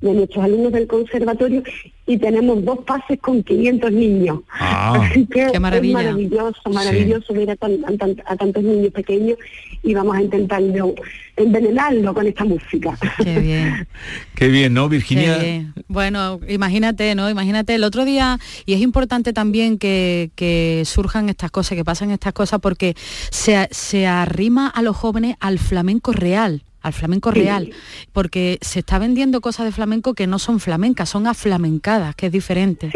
de 0.00 0.12
nuestros 0.14 0.44
alumnos 0.44 0.72
del 0.72 0.86
conservatorio 0.86 1.62
y 2.06 2.16
tenemos 2.18 2.64
dos 2.64 2.78
pases 2.86 3.18
con 3.20 3.42
500 3.42 3.92
niños. 3.92 4.40
Ah, 4.50 4.94
Así 5.10 5.26
que 5.26 5.48
qué 5.52 5.60
maravilla. 5.60 5.98
es 6.00 6.04
maravilloso, 6.06 6.70
maravilloso 6.72 7.34
ver 7.34 7.50
a, 7.50 7.56
tan- 7.56 7.84
a 7.84 7.96
tan- 7.98 8.22
a 8.26 8.36
tantos 8.36 8.62
niños 8.62 8.92
pequeños 8.92 9.36
y 9.82 9.94
vamos 9.94 10.16
a 10.16 10.22
intentar 10.22 10.62
yo, 10.62 10.94
envenenarlo 11.36 12.14
con 12.14 12.26
esta 12.26 12.44
música. 12.44 12.96
Qué 13.22 13.38
bien. 13.40 13.86
Qué 14.34 14.48
bien, 14.48 14.72
¿no, 14.74 14.88
Virginia? 14.88 15.38
Qué 15.38 15.44
bien. 15.44 15.74
Bueno, 15.88 16.40
imagínate, 16.48 17.14
¿no? 17.14 17.28
Imagínate 17.28 17.74
el 17.74 17.84
otro 17.84 18.04
día, 18.04 18.38
y 18.66 18.72
es 18.74 18.80
importante 18.80 19.32
también 19.32 19.78
que, 19.78 20.30
que 20.34 20.82
surjan 20.86 21.28
estas 21.28 21.50
cosas, 21.50 21.76
que 21.76 21.84
pasen 21.84 22.10
estas 22.10 22.32
cosas, 22.32 22.60
porque 22.60 22.94
se, 23.30 23.68
se 23.70 24.06
arrima 24.06 24.66
a 24.68 24.82
los 24.82 24.96
jóvenes 24.96 25.36
al 25.40 25.58
flamenco 25.58 26.12
real 26.12 26.62
al 26.82 26.92
flamenco 26.92 27.30
Sí. 27.32 27.40
real, 27.40 27.70
porque 28.12 28.58
se 28.62 28.80
está 28.80 28.98
vendiendo 28.98 29.40
cosas 29.40 29.66
de 29.66 29.72
flamenco 29.72 30.14
que 30.14 30.26
no 30.26 30.38
son 30.38 30.60
flamencas, 30.60 31.08
son 31.08 31.26
aflamencadas, 31.26 32.14
que 32.14 32.26
es 32.26 32.32
diferente. 32.32 32.90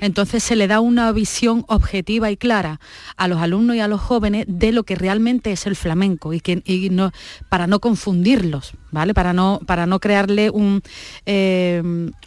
Entonces 0.00 0.42
se 0.42 0.56
le 0.56 0.66
da 0.66 0.80
una 0.80 1.10
visión 1.12 1.64
objetiva 1.68 2.30
y 2.30 2.36
clara 2.36 2.80
a 3.16 3.28
los 3.28 3.40
alumnos 3.40 3.76
y 3.76 3.80
a 3.80 3.88
los 3.88 4.00
jóvenes 4.00 4.44
de 4.48 4.72
lo 4.72 4.84
que 4.84 4.94
realmente 4.94 5.52
es 5.52 5.66
el 5.66 5.76
flamenco 5.76 6.32
y 6.32 6.40
que 6.40 6.62
y 6.64 6.90
no 6.90 7.12
para 7.48 7.66
no 7.66 7.80
confundirlos, 7.80 8.72
¿vale? 8.90 9.14
Para 9.14 9.32
no 9.32 9.60
para 9.66 9.86
no 9.86 10.00
crearle 10.00 10.50
un 10.50 10.82
eh, 11.26 11.82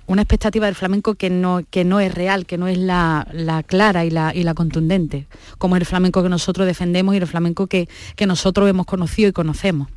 una 0.07 0.21
expectativa 0.21 0.65
del 0.65 0.75
flamenco 0.75 1.15
que 1.15 1.29
no 1.29 1.61
que 1.69 1.83
no 1.85 1.99
es 1.99 2.13
real, 2.13 2.45
que 2.45 2.57
no 2.57 2.67
es 2.67 2.77
la, 2.77 3.27
la 3.33 3.63
clara 3.63 4.05
y 4.05 4.09
la 4.09 4.33
y 4.35 4.43
la 4.43 4.53
contundente, 4.53 5.27
como 5.57 5.75
es 5.75 5.81
el 5.81 5.85
flamenco 5.85 6.23
que 6.23 6.29
nosotros 6.29 6.65
defendemos 6.67 7.13
y 7.15 7.17
el 7.17 7.27
flamenco 7.27 7.67
que, 7.67 7.87
que 8.15 8.25
nosotros 8.25 8.69
hemos 8.69 8.85
conocido 8.85 9.29
y 9.29 9.33
conocemos. 9.33 9.87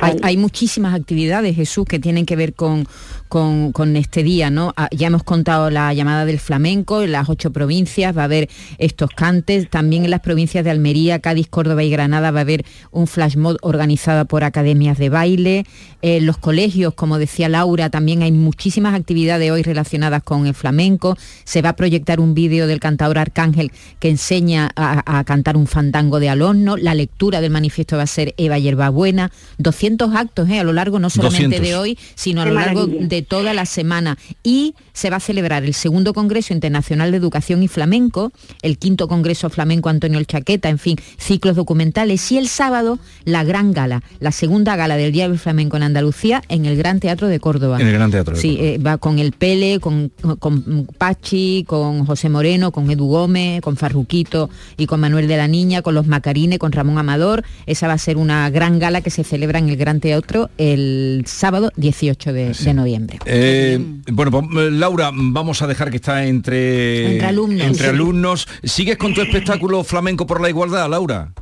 Hay, 0.00 0.16
hay 0.22 0.36
muchísimas 0.36 0.94
actividades, 0.94 1.54
Jesús, 1.56 1.84
que 1.86 1.98
tienen 1.98 2.24
que 2.26 2.36
ver 2.36 2.54
con, 2.54 2.86
con- 3.28 3.72
con 3.72 3.96
este 3.96 4.22
día, 4.22 4.50
¿no? 4.50 4.72
Ah, 4.76 4.88
Ya 4.92 5.08
hemos 5.08 5.22
contado 5.24 5.70
la 5.70 5.92
llamada 5.92 6.24
del 6.24 6.38
flamenco 6.38 7.02
en 7.02 7.12
las 7.12 7.28
ocho 7.28 7.50
provincias, 7.52 8.16
va 8.16 8.22
a 8.22 8.24
haber 8.24 8.48
estos 8.78 9.10
cantes, 9.10 9.68
también 9.68 10.04
en 10.04 10.10
las 10.10 10.20
provincias 10.20 10.64
de 10.64 10.70
Almería, 10.70 11.18
Cádiz, 11.20 11.48
Córdoba 11.48 11.82
y 11.84 11.90
Granada 11.90 12.30
va 12.30 12.38
a 12.38 12.42
haber 12.42 12.64
un 12.92 13.06
flash 13.06 13.36
mob 13.36 13.56
organizado 13.62 14.24
por 14.24 14.42
academias 14.44 14.96
de 14.98 15.08
baile, 15.10 15.66
en 16.02 16.24
los 16.26 16.38
colegios, 16.38 16.94
como 16.94 17.18
decía 17.18 17.48
Laura, 17.48 17.90
también 17.90 18.22
hay 18.22 18.32
muchísimas 18.32 18.94
actividades 18.94 19.50
hoy 19.50 19.62
relacionadas 19.62 20.22
con 20.22 20.46
el 20.46 20.54
flamenco, 20.54 21.16
se 21.44 21.62
va 21.62 21.70
a 21.70 21.76
proyectar 21.76 22.20
un 22.20 22.34
vídeo 22.34 22.66
del 22.66 22.80
cantador 22.80 23.18
Arcángel 23.18 23.72
que 23.98 24.08
enseña 24.08 24.70
a, 24.76 25.18
a 25.18 25.24
cantar 25.24 25.56
un 25.56 25.66
fandango 25.66 26.20
de 26.20 26.28
alorno, 26.28 26.76
la 26.76 26.94
lectura 26.94 27.40
del 27.40 27.50
manifiesto 27.50 27.96
va 27.96 28.04
a 28.04 28.06
ser 28.06 28.34
Eva 28.36 28.58
Yerbabuena, 28.58 29.25
200 29.58 30.14
actos 30.14 30.48
¿eh? 30.48 30.58
a 30.60 30.64
lo 30.64 30.72
largo 30.72 30.98
no 30.98 31.10
solamente 31.10 31.56
200. 31.58 31.68
de 31.68 31.76
hoy, 31.76 31.98
sino 32.14 32.40
a 32.40 32.44
Qué 32.44 32.50
lo 32.50 32.56
largo 32.56 32.86
maravilla. 32.86 33.08
de 33.08 33.22
toda 33.22 33.54
la 33.54 33.66
semana. 33.66 34.18
Y 34.42 34.74
se 34.92 35.10
va 35.10 35.16
a 35.16 35.20
celebrar 35.20 35.64
el 35.64 35.74
segundo 35.74 36.14
Congreso 36.14 36.52
Internacional 36.54 37.10
de 37.10 37.16
Educación 37.18 37.62
y 37.62 37.68
Flamenco, 37.68 38.32
el 38.62 38.78
quinto 38.78 39.08
Congreso 39.08 39.50
Flamenco 39.50 39.88
Antonio 39.88 40.18
El 40.18 40.26
Chaqueta, 40.26 40.68
en 40.68 40.78
fin, 40.78 40.96
ciclos 41.18 41.56
documentales. 41.56 42.30
Y 42.32 42.38
el 42.38 42.48
sábado, 42.48 42.98
la 43.24 43.44
gran 43.44 43.72
gala, 43.72 44.02
la 44.20 44.32
segunda 44.32 44.76
gala 44.76 44.96
del 44.96 45.12
Día 45.12 45.28
del 45.28 45.38
Flamenco 45.38 45.76
en 45.76 45.82
Andalucía, 45.82 46.42
en 46.48 46.66
el 46.66 46.76
Gran 46.76 47.00
Teatro 47.00 47.28
de 47.28 47.40
Córdoba. 47.40 47.80
En 47.80 47.86
el 47.88 47.92
Gran 47.94 48.10
Teatro 48.10 48.34
de 48.34 48.40
Sí, 48.40 48.56
eh, 48.60 48.78
va 48.78 48.98
con 48.98 49.18
el 49.18 49.32
Pele, 49.32 49.80
con, 49.80 50.10
con 50.38 50.86
Pachi, 50.98 51.64
con 51.66 52.06
José 52.06 52.28
Moreno, 52.28 52.72
con 52.72 52.90
Edu 52.90 53.06
Gómez, 53.06 53.60
con 53.60 53.76
Farruquito 53.76 54.48
y 54.76 54.86
con 54.86 55.00
Manuel 55.00 55.28
de 55.28 55.36
la 55.36 55.48
Niña, 55.48 55.82
con 55.82 55.94
los 55.94 56.06
Macarines, 56.06 56.58
con 56.58 56.72
Ramón 56.72 56.98
Amador. 56.98 57.44
Esa 57.66 57.86
va 57.86 57.94
a 57.94 57.98
ser 57.98 58.16
una 58.16 58.48
gran 58.50 58.78
gala 58.78 59.00
que 59.00 59.10
se 59.10 59.15
se 59.16 59.24
celebra 59.24 59.58
en 59.58 59.68
el 59.70 59.76
Gran 59.76 59.98
Teatro 60.00 60.50
el 60.58 61.22
sábado 61.26 61.72
18 61.76 62.32
de, 62.34 62.52
de 62.52 62.74
noviembre. 62.74 63.18
Eh, 63.24 63.78
bueno, 64.12 64.30
pues, 64.30 64.44
eh, 64.66 64.70
Laura, 64.70 65.10
vamos 65.12 65.62
a 65.62 65.66
dejar 65.66 65.90
que 65.90 65.96
está 65.96 66.26
entre, 66.26 67.12
Entre 67.14 67.26
alumnos. 67.26 67.66
entre 67.66 67.84
Sí. 67.84 67.88
alumnos. 67.90 68.46
¿Sigues 68.62 68.96
con 68.98 69.14
tu 69.14 69.22
espectáculo 69.22 69.82
flamenco 69.84 70.26
por 70.26 70.40
la 70.42 70.48
igualdad, 70.50 70.88
Laura? 70.90 71.32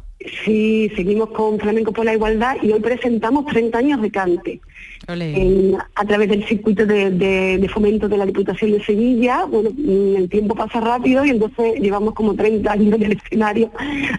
Sí, 0.45 0.91
seguimos 0.97 1.31
con 1.31 1.59
Flamenco 1.59 1.93
por 1.93 2.05
la 2.05 2.15
Igualdad 2.15 2.57
y 2.63 2.73
hoy 2.73 2.81
presentamos 2.81 3.45
30 3.47 3.79
años 3.79 4.01
de 4.03 4.11
cante. 4.11 4.61
En- 5.07 5.77
a 5.97 6.05
través 6.07 6.31
del 6.31 6.47
circuito 6.47 6.87
de, 6.87 7.11
de- 7.11 7.59
de 7.59 7.69
fomento 7.69 8.09
de 8.09 8.17
la 8.17 8.25
Diputación 8.25 8.71
de 8.73 8.83
Sevilla. 8.83 9.45
Bueno, 9.45 9.69
mm, 9.77 10.17
el 10.17 10.29
tiempo 10.31 10.55
pasa 10.55 10.81
rápido 10.81 11.27
y 11.27 11.31
entonces 11.31 11.75
llevamos 11.79 12.15
como 12.15 12.35
30 12.35 12.73
años 12.73 12.95
en 12.95 13.03
el 13.03 13.13
escenario, 13.13 13.71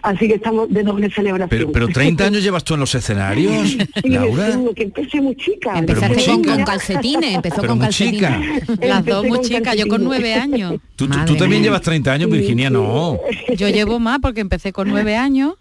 así 0.02 0.28
que 0.28 0.34
estamos 0.34 0.72
de 0.72 0.84
doble 0.84 1.10
celebración. 1.10 1.48
Pero, 1.50 1.72
pero 1.72 1.88
30 1.88 2.26
años 2.26 2.42
llevas 2.44 2.62
tú 2.62 2.74
en 2.74 2.80
los 2.80 2.94
escenarios, 2.94 3.70
Sí, 3.70 4.08
Laura. 4.08 4.52
sí, 4.52 4.58
que 4.76 4.82
empecé 4.84 5.20
muy 5.20 5.34
chica. 5.34 5.76
Empezaste 5.76 6.24
con, 6.24 6.64
calcetines, 6.64 7.34
empezó 7.34 7.56
Pero 7.56 7.68
con 7.68 7.78
muy 7.78 7.86
calcetines. 7.86 8.62
chica. 8.68 8.76
Las 8.86 9.04
dos 9.04 9.26
muy 9.26 9.40
chicas, 9.40 9.76
yo 9.76 9.88
con 9.88 10.04
nueve 10.04 10.34
años. 10.34 10.74
Tú, 10.94 11.08
tú- 11.08 11.18
tú 11.26 11.36
también 11.36 11.64
llevas 11.64 11.80
30 11.80 12.12
años, 12.12 12.30
Virginia, 12.30 12.70
no. 12.70 13.18
Yo 13.56 13.68
llevo 13.70 13.98
más 13.98 14.20
porque 14.20 14.40
empecé 14.40 14.72
con 14.72 14.88
nueve 14.88 15.16
años 15.16 15.54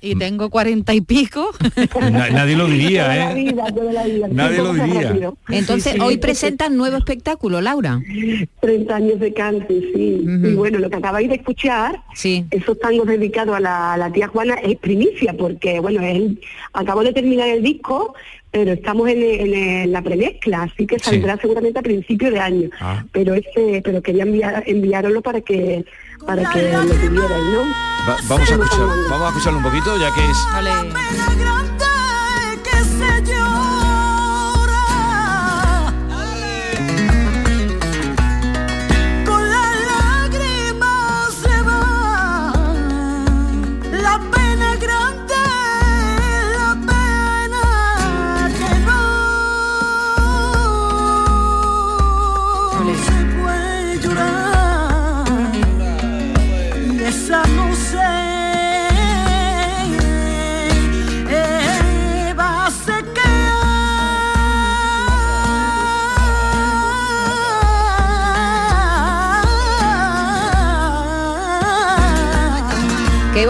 y 0.00 0.14
tengo 0.16 0.50
cuarenta 0.50 0.94
y 0.94 1.00
pico. 1.00 1.50
Na- 2.00 2.30
nadie 2.30 2.56
lo 2.56 2.66
diría, 2.66 3.30
¿eh? 3.32 3.34
vida, 3.34 3.64
toda 3.74 3.92
la 3.92 4.04
vida. 4.04 4.28
Nadie 4.30 4.58
lo 4.58 4.72
diría. 4.74 5.02
rápido. 5.08 5.36
Entonces, 5.48 5.92
Sí, 5.92 5.98
sí. 5.98 6.04
hoy 6.04 6.16
presentan 6.18 6.76
nuevo 6.76 6.96
espectáculo, 6.96 7.60
Laura. 7.60 8.00
30 8.60 8.94
años 8.96 9.20
de 9.20 9.32
cante, 9.32 9.80
sí. 9.94 10.24
Y 10.24 10.54
bueno, 10.54 10.78
lo 10.78 10.90
que 10.90 10.96
acabáis 10.96 11.28
de 11.28 11.36
escuchar, 11.36 12.02
esos 12.50 12.78
tangos 12.78 13.06
dedicados 13.06 13.56
a 13.56 13.60
la, 13.60 13.94
a 13.94 13.96
la 13.96 14.12
tía 14.12 14.28
Juana 14.28 14.54
es 14.62 14.76
primicia, 14.78 15.34
porque 15.36 15.80
bueno, 15.80 16.00
él 16.02 16.40
acabó 16.72 17.02
de 17.02 17.12
terminar 17.12 17.48
el 17.48 17.62
disco, 17.62 18.14
pero 18.56 18.72
estamos 18.72 19.06
en, 19.10 19.22
en- 19.22 19.52
en 19.54 19.92
la 19.92 20.00
premezcla, 20.00 20.62
así 20.62 20.86
que 20.86 20.98
saldrá 20.98 21.36
seguramente 21.36 21.78
a 21.78 21.82
principio 21.82 22.30
de 22.30 22.40
año. 22.40 22.70
Ah. 22.80 23.04
Pero 23.12 23.34
este, 23.34 23.82
pero 23.84 24.00
quería 24.00 24.22
enviar, 24.22 24.62
enviároslo 24.66 25.20
para 25.20 25.42
que 25.42 25.84
para 26.26 26.50
que 26.50 26.72
lo 26.72 26.80
tuvierais, 26.86 27.44
¿no? 27.52 27.60
Va- 28.08 28.16
vamos 28.30 28.50
a 28.50 28.54
escuchar, 28.54 28.86
vamos 29.10 29.26
a 29.26 29.28
escucharlo 29.28 29.58
un 29.58 29.64
poquito, 29.64 29.98
ya 29.98 30.08
que 30.14 30.24
es 30.30 30.38
que 30.54 31.55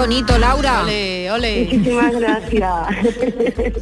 bonito, 0.07 0.39
Laura. 0.39 0.83
Ole, 0.83 1.31
ole. 1.33 1.65
Muchísimas 1.65 2.15
gracias. 2.15 2.73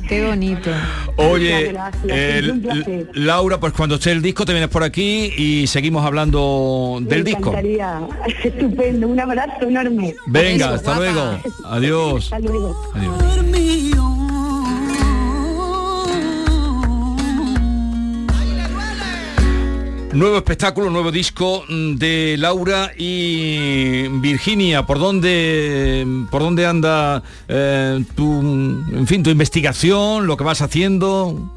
Qué 0.08 0.26
bonito. 0.26 0.70
Oye, 1.16 1.74
eh. 2.08 3.06
Laura, 3.12 3.60
pues 3.60 3.74
cuando 3.74 3.96
esté 3.96 4.12
el 4.12 4.22
disco 4.22 4.46
te 4.46 4.52
vienes 4.52 4.70
por 4.70 4.82
aquí 4.82 5.32
y 5.36 5.66
seguimos 5.66 6.04
hablando 6.04 6.98
del 7.02 7.24
Me 7.24 7.30
disco. 7.30 7.54
Estupendo, 8.42 9.08
un 9.08 9.20
abrazo 9.20 9.68
enorme. 9.68 10.14
Venga, 10.26 10.74
hasta 10.74 10.96
guapa. 10.96 11.12
luego. 11.12 11.38
Adiós. 11.64 12.32
Hasta 12.32 12.38
luego. 12.38 14.03
Nuevo 20.14 20.36
espectáculo, 20.36 20.90
nuevo 20.90 21.10
disco 21.10 21.64
mm, 21.68 21.94
de 21.96 22.36
Laura 22.38 22.92
y 22.96 24.06
Virginia. 24.20 24.86
¿Por 24.86 25.00
dónde, 25.00 26.06
por 26.30 26.40
dónde 26.42 26.66
anda 26.66 27.20
eh, 27.48 28.04
tu, 28.14 28.40
en 28.40 29.06
fin, 29.08 29.24
tu 29.24 29.30
investigación, 29.30 30.28
lo 30.28 30.36
que 30.36 30.44
vas 30.44 30.62
haciendo? 30.62 31.50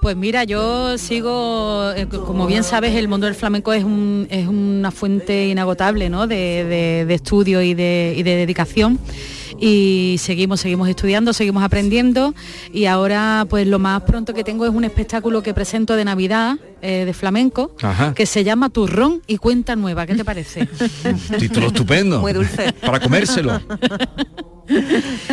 Pues 0.00 0.16
mira, 0.16 0.44
yo 0.44 0.96
sigo, 0.96 1.90
eh, 1.94 2.06
como 2.08 2.46
bien 2.46 2.64
sabes, 2.64 2.94
el 2.94 3.06
mundo 3.06 3.26
del 3.26 3.34
flamenco 3.34 3.74
es, 3.74 3.84
un- 3.84 4.26
es 4.30 4.48
una 4.48 4.90
fuente 4.90 5.48
inagotable 5.48 6.08
¿no? 6.08 6.26
de, 6.26 7.04
estudio 7.10 7.60
y 7.60 7.72
y 7.72 7.74
de 7.74 8.22
dedicación. 8.36 8.98
Y 9.60 10.16
seguimos, 10.18 10.60
seguimos 10.60 10.88
estudiando, 10.88 11.32
seguimos 11.32 11.62
aprendiendo. 11.62 12.34
Y 12.72 12.86
ahora, 12.86 13.46
pues 13.48 13.66
lo 13.66 13.78
más 13.78 14.02
pronto 14.02 14.32
que 14.32 14.42
tengo 14.42 14.64
es 14.64 14.72
un 14.72 14.84
espectáculo 14.84 15.42
que 15.42 15.52
presento 15.52 15.96
de 15.96 16.04
Navidad, 16.04 16.56
eh, 16.80 17.04
de 17.04 17.12
flamenco, 17.12 17.76
Ajá. 17.82 18.14
que 18.14 18.24
se 18.24 18.42
llama 18.42 18.70
Turrón 18.70 19.20
y 19.26 19.36
Cuenta 19.36 19.76
Nueva. 19.76 20.06
¿Qué 20.06 20.14
te 20.14 20.24
parece? 20.24 20.66
Título 21.38 21.66
estupendo. 21.66 22.20
Muy 22.20 22.32
dulce. 22.32 22.72
Para 22.72 23.00
comérselo. 23.00 23.60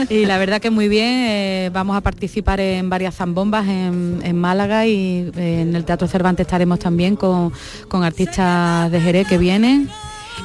Y 0.10 0.26
la 0.26 0.38
verdad 0.38 0.60
que 0.60 0.72
muy 0.72 0.88
bien, 0.88 1.26
eh, 1.28 1.70
vamos 1.72 1.96
a 1.96 2.02
participar 2.02 2.60
en 2.60 2.90
varias 2.90 3.16
zambombas 3.16 3.68
en, 3.68 4.20
en 4.24 4.36
Málaga 4.36 4.88
y 4.88 5.30
eh, 5.36 5.62
en 5.62 5.76
el 5.76 5.86
Teatro 5.86 6.08
Cervantes 6.08 6.48
estaremos 6.48 6.80
también 6.80 7.16
con, 7.16 7.54
con 7.88 8.04
artistas 8.04 8.92
de 8.92 9.00
Jerez 9.00 9.28
que 9.28 9.38
vienen 9.38 9.90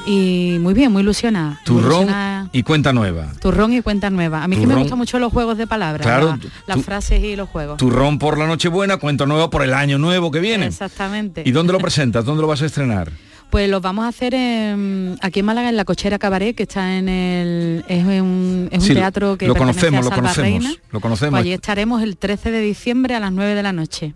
y 0.05 0.57
muy 0.59 0.73
bien, 0.73 0.91
muy 0.91 1.01
ilusionada. 1.03 1.59
Turrón 1.63 2.01
ilusionada. 2.03 2.49
y 2.51 2.63
cuenta 2.63 2.93
nueva. 2.93 3.27
Turrón 3.39 3.73
y 3.73 3.81
cuenta 3.81 4.09
nueva. 4.09 4.43
A 4.43 4.47
mí 4.47 4.57
que 4.57 4.67
me 4.67 4.75
gustan 4.75 4.97
mucho 4.97 5.19
los 5.19 5.31
juegos 5.31 5.57
de 5.57 5.67
palabras, 5.67 6.05
Claro, 6.05 6.37
la- 6.67 6.75
las 6.75 6.85
frases 6.85 7.23
y 7.23 7.35
los 7.35 7.49
juegos. 7.49 7.77
Turrón 7.77 8.19
por 8.19 8.37
la 8.37 8.47
Nochebuena, 8.47 8.97
cuenta 8.97 9.25
nueva 9.25 9.49
por 9.49 9.63
el 9.63 9.73
año 9.73 9.97
nuevo 9.97 10.31
que 10.31 10.39
viene. 10.39 10.65
Exactamente. 10.67 11.43
¿Y 11.45 11.51
dónde 11.51 11.73
lo 11.73 11.79
presentas? 11.79 12.25
¿Dónde 12.25 12.41
lo 12.41 12.47
vas 12.47 12.61
a 12.61 12.65
estrenar? 12.65 13.11
Pues 13.49 13.69
los 13.69 13.83
vamos 13.83 14.05
a 14.05 14.07
hacer 14.07 14.33
en- 14.33 15.15
aquí 15.21 15.41
en 15.41 15.45
Málaga, 15.45 15.69
en 15.69 15.77
la 15.77 15.85
Cochera 15.85 16.17
Cabaret, 16.17 16.55
que 16.55 16.63
está 16.63 16.97
en 16.97 17.07
el... 17.07 17.85
Es 17.87 18.03
un, 18.03 18.67
es 18.71 18.79
un 18.81 18.87
Sí, 18.87 18.93
teatro 18.95 19.37
que 19.37 19.47
lo 19.47 19.53
conocemos, 19.55 20.07
a 20.07 20.09
lo 20.09 20.15
conocemos, 20.15 20.63
Reina. 20.63 20.73
lo 20.89 20.99
conocemos. 20.99 21.31
Pues 21.33 21.41
allí 21.41 21.53
estaremos 21.53 22.01
el 22.01 22.17
13 22.17 22.49
de 22.49 22.61
diciembre 22.61 23.13
a 23.13 23.19
las 23.19 23.31
9 23.31 23.53
de 23.53 23.61
la 23.61 23.71
noche. 23.71 24.15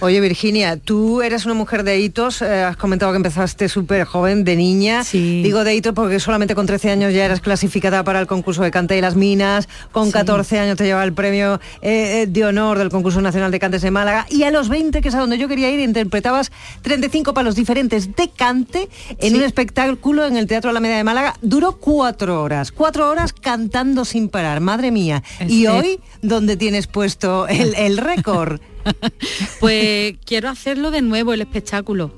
Oye 0.00 0.20
Virginia, 0.20 0.76
tú 0.76 1.22
eres 1.22 1.46
una 1.46 1.54
mujer 1.54 1.82
de 1.84 1.98
hitos, 2.00 2.42
eh, 2.42 2.62
has 2.62 2.76
comentado 2.76 3.12
que 3.12 3.16
empezaste 3.16 3.68
súper 3.70 4.04
joven, 4.04 4.44
de 4.44 4.54
niña. 4.56 5.02
Digo 5.12 5.64
de 5.64 5.74
hitos 5.74 5.94
porque 5.94 6.20
solamente 6.20 6.54
con 6.54 6.66
13 6.66 6.90
años 6.90 7.14
ya 7.14 7.24
eras 7.24 7.40
clasificada 7.40 8.02
para 8.04 8.20
el 8.20 8.26
concurso 8.26 8.62
de 8.62 8.70
cante 8.70 8.94
de 8.94 9.00
las 9.00 9.14
minas, 9.14 9.68
con 9.92 10.10
14 10.10 10.58
años 10.58 10.76
te 10.76 10.84
llevaba 10.84 11.04
el 11.04 11.14
premio 11.14 11.54
eh, 11.80 12.22
eh, 12.22 12.26
de 12.28 12.44
honor 12.44 12.76
del 12.78 12.90
concurso 12.90 13.20
nacional 13.22 13.50
de 13.50 13.58
cantes 13.60 13.80
de 13.82 13.90
Málaga 13.92 14.26
y 14.28 14.42
a 14.42 14.50
los 14.50 14.68
20, 14.68 15.00
que 15.00 15.08
es 15.08 15.14
a 15.14 15.20
donde 15.20 15.38
yo 15.38 15.48
quería 15.48 15.70
ir, 15.70 15.80
interpretabas 15.80 16.50
35 16.82 17.32
palos 17.32 17.54
diferentes 17.54 18.14
de 18.14 18.28
cante 18.28 18.88
en 19.18 19.30
Sí. 19.30 19.36
un 19.38 19.42
espectáculo 19.42 20.26
en 20.26 20.36
el 20.36 20.46
Teatro 20.46 20.70
Alameda 20.70 20.96
de 20.96 21.04
Málaga. 21.04 21.34
Duró 21.40 21.76
cuatro 21.78 22.42
horas, 22.42 22.72
cuatro 22.72 23.08
horas 23.08 23.32
cantando 23.32 24.04
sin 24.04 24.28
parar, 24.28 24.60
madre 24.60 24.90
mía. 24.90 25.22
Y 25.40 25.60
Sí. 25.60 25.66
hoy, 25.68 26.00
¿dónde 26.20 26.56
tienes 26.58 26.88
puesto 26.88 27.46
el, 27.48 27.74
el 27.76 27.96
récord? 27.96 28.60
Pues 29.60 30.16
quiero 30.24 30.48
hacerlo 30.48 30.90
de 30.90 31.02
nuevo 31.02 31.32
el 31.32 31.40
espectáculo. 31.40 32.12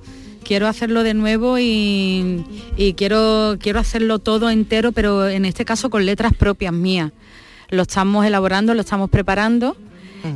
Quiero 0.44 0.68
hacerlo 0.68 1.02
de 1.02 1.14
nuevo 1.14 1.58
y, 1.58 2.44
y 2.76 2.94
quiero, 2.94 3.56
quiero 3.58 3.80
hacerlo 3.80 4.20
todo 4.20 4.48
entero, 4.48 4.92
pero 4.92 5.28
en 5.28 5.44
este 5.44 5.64
caso 5.64 5.90
con 5.90 6.06
letras 6.06 6.34
propias 6.34 6.72
mías. 6.72 7.12
Lo 7.70 7.82
estamos 7.82 8.24
elaborando, 8.24 8.72
lo 8.74 8.80
estamos 8.80 9.10
preparando 9.10 9.76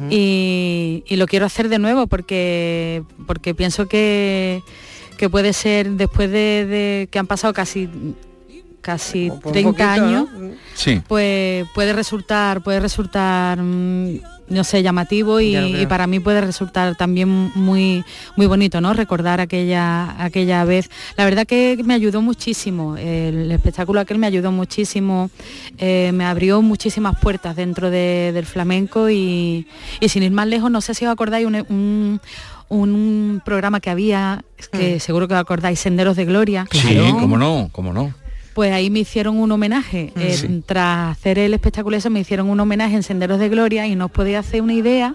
y, 0.09 1.05
y 1.07 1.16
lo 1.16 1.27
quiero 1.27 1.47
hacer 1.47 1.69
de 1.69 1.79
nuevo 1.79 2.07
porque, 2.07 3.03
porque 3.27 3.55
pienso 3.55 3.87
que, 3.87 4.62
que 5.16 5.29
puede 5.29 5.53
ser 5.53 5.93
después 5.93 6.31
de, 6.31 6.66
de 6.66 7.09
que 7.11 7.19
han 7.19 7.27
pasado 7.27 7.53
casi 7.53 7.88
casi 8.81 9.31
un 9.31 9.40
30 9.40 9.71
poquito, 9.71 9.85
años 9.85 10.29
¿no? 10.33 10.51
Sí. 10.75 11.03
pues 11.07 11.69
puede 11.75 11.93
resultar 11.93 12.62
puede 12.62 12.81
resultar 12.81 13.61
mm, 13.61 14.21
no 14.50 14.64
sé 14.64 14.82
llamativo 14.82 15.40
y, 15.40 15.54
para 15.86 16.06
mí 16.06 16.20
puede 16.20 16.40
resultar 16.40 16.96
también 16.96 17.50
muy 17.54 18.04
muy 18.36 18.46
bonito 18.46 18.80
no 18.80 18.92
recordar 18.92 19.40
aquella 19.40 20.22
aquella 20.22 20.64
vez. 20.64 20.90
La 21.16 21.24
verdad 21.24 21.46
que 21.46 21.78
me 21.84 21.94
ayudó 21.94 22.20
muchísimo 22.20 22.96
el 22.96 23.50
espectáculo 23.52 24.00
aquel 24.00 24.18
me 24.18 24.26
ayudó 24.26 24.52
muchísimo 24.52 25.30
eh, 25.78 26.10
me 26.12 26.24
abrió 26.24 26.60
muchísimas 26.62 27.18
puertas 27.20 27.56
dentro 27.56 27.90
de- 27.90 28.32
del 28.34 28.44
flamenco 28.46 29.08
y, 29.08 29.66
y 30.00 30.08
sin 30.08 30.22
ir 30.22 30.32
más 30.32 30.46
lejos 30.46 30.70
no 30.70 30.80
sé 30.80 30.94
si 30.94 31.06
os 31.06 31.12
acordáis 31.12 31.46
un, 31.46 31.54
un- 31.68 32.20
un 32.68 33.42
programa 33.44 33.80
que 33.80 33.90
había 33.90 34.44
que 34.72 35.00
seguro 35.00 35.26
que 35.26 35.34
os 35.34 35.40
acordáis 35.40 35.80
Senderos 35.80 36.16
de 36.16 36.24
Gloria. 36.24 36.66
Sí, 36.70 36.96
cómo 37.18 37.36
no, 37.36 37.68
cómo 37.72 37.92
no. 37.92 38.14
Pues 38.61 38.73
ahí 38.75 38.90
me 38.90 38.99
hicieron 38.99 39.38
un 39.38 39.51
homenaje. 39.53 40.12
Eh, 40.16 40.61
Tras 40.66 41.12
hacer 41.16 41.38
el 41.38 41.55
espectáculo 41.55 41.96
eso, 41.96 42.11
me 42.11 42.20
hicieron 42.20 42.51
un 42.51 42.61
homenaje 42.61 42.94
en 42.94 43.03
Senderos 43.03 43.38
de 43.38 43.49
Gloria 43.49 43.87
y 43.87 43.94
no 43.96 44.05
os 44.05 44.11
podía 44.11 44.40
hacer 44.40 44.61
una 44.61 44.75
idea 44.75 45.14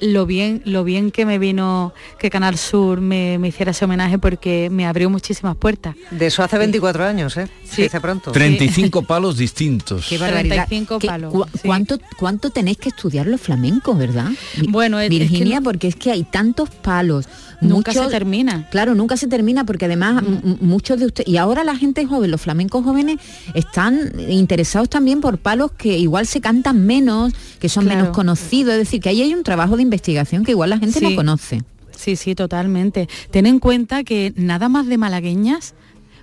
lo 0.00 0.24
bien, 0.24 0.62
lo 0.64 0.82
bien 0.82 1.10
que 1.10 1.26
me 1.26 1.38
vino 1.38 1.92
que 2.18 2.30
Canal 2.30 2.56
Sur 2.56 3.02
me, 3.02 3.38
me 3.38 3.48
hiciera 3.48 3.72
ese 3.72 3.84
homenaje 3.84 4.18
porque 4.18 4.68
me 4.70 4.86
abrió 4.86 5.10
muchísimas 5.10 5.56
puertas. 5.56 5.94
De 6.10 6.26
eso 6.28 6.42
hace 6.42 6.56
24 6.56 7.04
años, 7.04 7.36
¿eh? 7.36 7.48
Sí. 7.64 7.84
Hace 7.84 8.00
pronto. 8.00 8.32
35 8.32 9.02
palos 9.02 9.36
distintos. 9.36 10.06
Qué 10.08 10.16
barbaridad. 10.16 10.66
35 10.66 10.98
¿Qué- 10.98 11.06
palos, 11.06 11.32
cu- 11.34 11.44
sí. 11.52 11.60
¿cuánto, 11.66 11.98
¿Cuánto 12.18 12.48
tenéis 12.48 12.78
que 12.78 12.88
estudiar 12.88 13.26
los 13.26 13.42
flamencos, 13.42 13.98
verdad? 13.98 14.30
Bueno, 14.70 14.98
es- 15.00 15.04
es 15.04 15.10
que 15.10 15.18
Virginia, 15.18 15.56
no- 15.60 15.64
porque 15.64 15.88
es 15.88 15.96
que 15.96 16.12
hay 16.12 16.22
tantos 16.24 16.70
palos. 16.70 17.28
Nunca 17.60 17.92
se 17.92 18.06
termina. 18.08 18.68
Claro, 18.70 18.94
nunca 18.94 19.16
se 19.16 19.26
termina 19.28 19.64
porque 19.64 19.86
además 19.86 20.22
m- 20.26 20.40
m- 20.44 20.56
muchos 20.60 20.98
de 20.98 21.06
ustedes, 21.06 21.28
y 21.28 21.36
ahora 21.36 21.64
la 21.64 21.76
gente 21.76 22.04
joven, 22.06 22.30
los 22.30 22.40
flamencos 22.40 22.84
jóvenes, 22.84 23.18
están 23.54 24.12
interesados 24.28 24.88
también 24.88 25.20
por 25.20 25.38
palos 25.38 25.72
que 25.72 25.96
igual 25.98 26.26
se 26.26 26.40
cantan 26.40 26.86
menos, 26.86 27.32
que 27.58 27.68
son 27.68 27.84
Claro. 27.84 28.00
menos 28.00 28.14
conocidos, 28.14 28.72
es 28.74 28.78
decir, 28.80 29.00
que 29.00 29.08
ahí 29.08 29.22
hay 29.22 29.34
un 29.34 29.42
trabajo 29.42 29.76
de 29.76 29.82
investigación 29.82 30.44
que 30.44 30.52
igual 30.52 30.70
la 30.70 30.78
gente 30.78 31.00
no 31.00 31.14
conoce. 31.14 31.62
Sí, 31.96 32.16
sí, 32.16 32.34
totalmente. 32.34 33.08
Ten 33.30 33.46
en 33.46 33.58
cuenta 33.58 34.04
que 34.04 34.32
nada 34.36 34.68
más 34.68 34.86
de 34.86 34.98
malagueñas, 34.98 35.74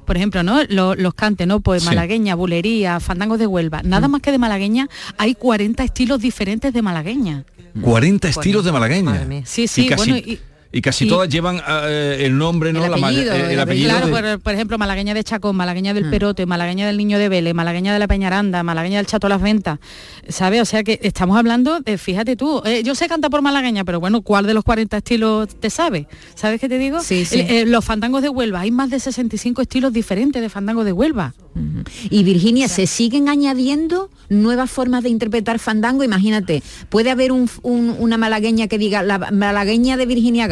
por 0.06 0.18
ejemplo, 0.18 0.44
¿no? 0.44 0.60
Lo- 0.70 0.94
los 0.96 1.14
cantes, 1.16 1.48
¿no? 1.48 1.62
Pues 1.62 1.82
Sí. 1.84 1.90
malagueña, 1.90 2.36
bulería, 2.36 3.00
fandangos 3.00 3.40
de 3.40 3.48
Huelva. 3.48 3.82
Nada 3.84 4.08
más 4.08 4.22
que 4.22 4.32
de 4.32 4.38
malagueña 4.38 4.88
hay 5.18 5.34
40 5.34 5.84
estilos 5.84 6.20
diferentes 6.22 6.74
de 6.74 6.82
malagueña. 6.82 7.46
40 7.82 8.28
estilos 8.30 8.64
de 8.66 8.72
malagueña. 8.72 9.26
Sí, 9.46 9.68
sí, 9.68 9.86
y 9.86 9.90
casi, 9.90 10.12
bueno, 10.12 10.18
y- 10.28 10.40
y 10.74 10.82
casi 10.82 11.06
y- 11.06 11.08
todas 11.08 11.30
llevan 11.30 11.62
eh, 11.66 12.18
el 12.22 12.38
nombre, 12.38 12.74
¿no? 12.74 12.84
El 12.84 12.92
La 12.92 12.98
apellido, 12.98 13.34
eh, 13.34 13.54
el 13.54 13.60
apellido. 13.60 13.90
Claro, 13.92 14.08
de- 14.08 14.12
por, 14.34 14.40
por 14.42 14.54
ejemplo, 14.54 14.78
malagueña 14.78 15.14
de 15.14 15.24
Chacón, 15.24 15.56
malagueña 15.56 15.94
Mm. 15.94 15.96
del 15.96 16.10
Perote, 16.10 16.46
malagueña 16.46 16.88
del 16.88 16.98
Niño 16.98 17.20
de 17.20 17.30
Vélez, 17.30 17.54
malagueña 17.54 17.94
de 17.94 18.00
la 18.00 18.08
Peñaranda, 18.08 18.64
malagueña 18.64 18.98
del 18.98 19.06
Chato 19.06 19.30
Las 19.30 19.42
Ventas, 19.42 19.80
¿sabes? 20.28 20.62
O 20.62 20.66
sea 20.66 20.84
que 20.84 21.00
estamos 21.04 21.38
hablando 21.38 21.80
de, 21.80 21.98
fíjate 21.98 22.36
tú, 22.36 22.62
eh, 22.66 22.82
yo 22.84 22.96
sé 22.96 23.08
cantar 23.08 23.30
por 23.32 23.42
malagueña, 23.44 23.86
pero 23.86 24.00
bueno, 24.00 24.22
¿cuál 24.24 24.46
de 24.48 24.54
los 24.56 24.64
40 24.64 24.98
estilos 24.98 25.48
te 25.60 25.70
sabe? 25.70 26.08
¿Sabes 26.36 26.60
qué 26.60 26.68
te 26.68 26.78
digo? 26.80 27.00
Sí, 27.02 27.24
sí. 27.26 27.40
Eh, 27.42 27.62
eh, 27.62 27.66
los 27.68 27.86
fandangos 27.86 28.24
de 28.24 28.30
Huelva, 28.30 28.62
hay 28.62 28.72
más 28.72 28.90
de 28.90 29.00
65 29.00 29.62
estilos 29.62 29.94
diferentes 29.94 30.42
de 30.42 30.50
fandangos 30.50 30.86
de 30.86 30.92
Huelva. 30.92 31.34
Y 32.10 32.24
Virginia, 32.24 32.68
¿se 32.68 32.88
siguen 32.88 33.30
añadiendo 33.30 34.10
nuevas 34.28 34.72
formas 34.72 35.04
de 35.04 35.10
interpretar 35.10 35.60
fandango? 35.60 36.04
Imagínate, 36.04 36.64
puede 36.90 37.12
haber 37.12 37.32
un- 37.32 37.48
un- 37.62 37.96
una 38.00 38.18
malagueña 38.18 38.68
que 38.68 38.80
diga 38.80 39.04
la 39.04 39.20
malagueña 39.32 39.96
de 39.96 40.08
Virginia 40.08 40.48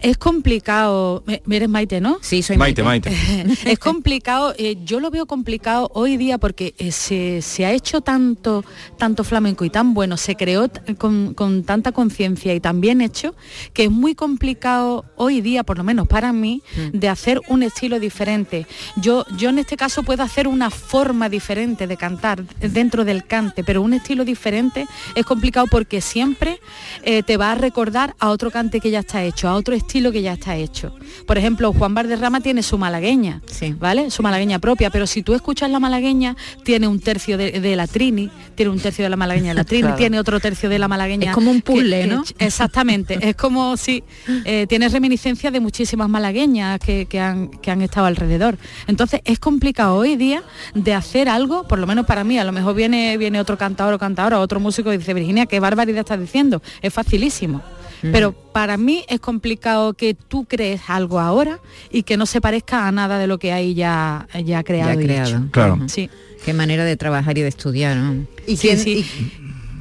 Es 0.00 0.16
complicado, 0.16 1.24
eres 1.26 1.68
Maite, 1.68 2.00
¿no? 2.00 2.18
Sí, 2.20 2.42
soy 2.42 2.56
Maite, 2.56 2.82
Maite. 2.82 3.10
es 3.64 3.78
complicado, 3.78 4.54
eh, 4.58 4.76
yo 4.84 5.00
lo 5.00 5.10
veo 5.10 5.26
complicado 5.26 5.90
hoy 5.94 6.16
día 6.16 6.38
porque 6.38 6.74
eh, 6.78 6.92
se, 6.92 7.42
se 7.42 7.64
ha 7.66 7.72
hecho 7.72 8.00
tanto, 8.00 8.64
tanto 8.98 9.24
flamenco 9.24 9.64
y 9.64 9.70
tan 9.70 9.94
bueno, 9.94 10.16
se 10.16 10.36
creó 10.36 10.70
con, 10.98 11.34
con 11.34 11.64
tanta 11.64 11.92
conciencia 11.92 12.54
y 12.54 12.60
tan 12.60 12.80
bien 12.80 13.00
hecho, 13.00 13.34
que 13.72 13.84
es 13.84 13.90
muy 13.90 14.14
complicado 14.14 15.04
hoy 15.16 15.40
día, 15.40 15.64
por 15.64 15.78
lo 15.78 15.84
menos 15.84 16.08
para 16.08 16.32
mí, 16.32 16.62
de 16.92 17.08
hacer 17.08 17.40
un 17.48 17.62
estilo 17.62 17.98
diferente. 18.00 18.66
Yo, 18.96 19.24
yo 19.36 19.50
en 19.50 19.58
este 19.58 19.76
caso 19.76 20.02
puedo 20.02 20.22
hacer 20.22 20.48
una 20.48 20.70
forma 20.70 21.28
diferente 21.28 21.86
de 21.86 21.96
cantar 21.96 22.44
dentro 22.60 23.04
del 23.04 23.24
cante, 23.24 23.64
pero 23.64 23.82
un 23.82 23.94
estilo 23.94 24.24
diferente 24.24 24.86
es 25.14 25.24
complicado 25.24 25.66
porque 25.70 26.00
siempre 26.00 26.60
eh, 27.02 27.22
te 27.22 27.36
va 27.36 27.52
a 27.52 27.54
recordar 27.54 28.14
a 28.18 28.30
otro 28.30 28.50
cante 28.50 28.80
que 28.80 28.90
ya 28.90 29.00
está 29.00 29.22
hecho, 29.24 29.35
a 29.44 29.54
otro 29.54 29.74
estilo 29.74 30.10
que 30.12 30.22
ya 30.22 30.32
está 30.32 30.56
hecho. 30.56 30.94
Por 31.26 31.36
ejemplo, 31.38 31.72
Juan 31.72 31.94
Valderrama 31.94 32.40
tiene 32.40 32.62
su 32.62 32.78
malagueña, 32.78 33.42
¿vale? 33.78 34.10
Su 34.10 34.22
malagueña 34.22 34.58
propia, 34.58 34.90
pero 34.90 35.06
si 35.06 35.22
tú 35.22 35.34
escuchas 35.34 35.70
la 35.70 35.78
malagueña, 35.80 36.36
tiene 36.64 36.88
un 36.88 37.00
tercio 37.00 37.36
de, 37.36 37.60
de 37.60 37.76
la 37.76 37.86
Trini, 37.86 38.30
tiene 38.54 38.70
un 38.72 38.80
tercio 38.80 39.04
de 39.04 39.10
la 39.10 39.16
malagueña 39.16 39.48
de 39.48 39.54
la 39.54 39.64
Trini, 39.64 39.82
Claro. 39.82 39.96
tiene 39.96 40.18
otro 40.18 40.40
tercio 40.40 40.68
de 40.68 40.78
la 40.78 40.88
malagueña. 40.88 41.30
Es 41.30 41.34
como 41.34 41.50
un 41.50 41.60
puzzle, 41.60 42.00
que- 42.02 42.06
¿no? 42.06 42.24
Exactamente, 42.38 43.18
es 43.20 43.36
como 43.36 43.76
si 43.76 44.02
eh, 44.44 44.66
tienes 44.68 44.92
reminiscencias 44.92 45.52
de 45.52 45.60
muchísimas 45.60 46.08
malagueñas 46.08 46.80
que, 46.80 47.06
que 47.06 47.20
han, 47.20 47.48
que 47.48 47.70
han 47.70 47.82
estado 47.82 48.06
alrededor. 48.06 48.56
Entonces 48.86 49.20
es 49.24 49.38
complicado 49.38 49.96
hoy 49.96 50.16
día 50.16 50.42
de 50.74 50.94
hacer 50.94 51.28
algo, 51.28 51.66
por 51.68 51.78
lo 51.78 51.86
menos 51.86 52.06
para 52.06 52.24
mí, 52.24 52.38
a 52.38 52.44
lo 52.44 52.52
mejor 52.52 52.74
viene, 52.74 53.16
viene 53.18 53.40
otro 53.40 53.58
cantador 53.58 53.94
o 53.94 53.98
cantadora, 53.98 54.40
otro 54.40 54.60
músico 54.60 54.92
y 54.92 54.98
dice, 54.98 55.12
Virginia, 55.14 55.46
qué 55.46 55.60
barbaridad 55.60 56.00
estás 56.00 56.20
diciendo, 56.20 56.62
es 56.82 56.92
facilísimo. 56.92 57.60
Pero 58.02 58.32
para 58.32 58.76
mí 58.76 59.04
es 59.08 59.20
complicado 59.20 59.94
que 59.94 60.14
tú 60.14 60.44
crees 60.44 60.82
algo 60.88 61.18
ahora 61.20 61.60
y 61.90 62.02
que 62.02 62.16
no 62.16 62.26
se 62.26 62.40
parezca 62.40 62.86
a 62.86 62.92
nada 62.92 63.18
de 63.18 63.26
lo 63.26 63.38
que 63.38 63.52
hay 63.52 63.74
ya, 63.74 64.28
ya 64.44 64.62
creado. 64.62 64.94
Ya 64.94 65.00
y 65.00 65.04
creado. 65.04 65.28
hecho. 65.28 65.42
Claro. 65.50 65.78
Sí. 65.88 66.08
Qué 66.44 66.52
manera 66.52 66.84
de 66.84 66.96
trabajar 66.96 67.36
y 67.38 67.42
de 67.42 67.48
estudiar, 67.48 67.96
¿no? 67.96 68.26
¿Y 68.46 68.56
Sí, 68.56 68.68
quién, 68.68 68.78
sí. 68.78 69.04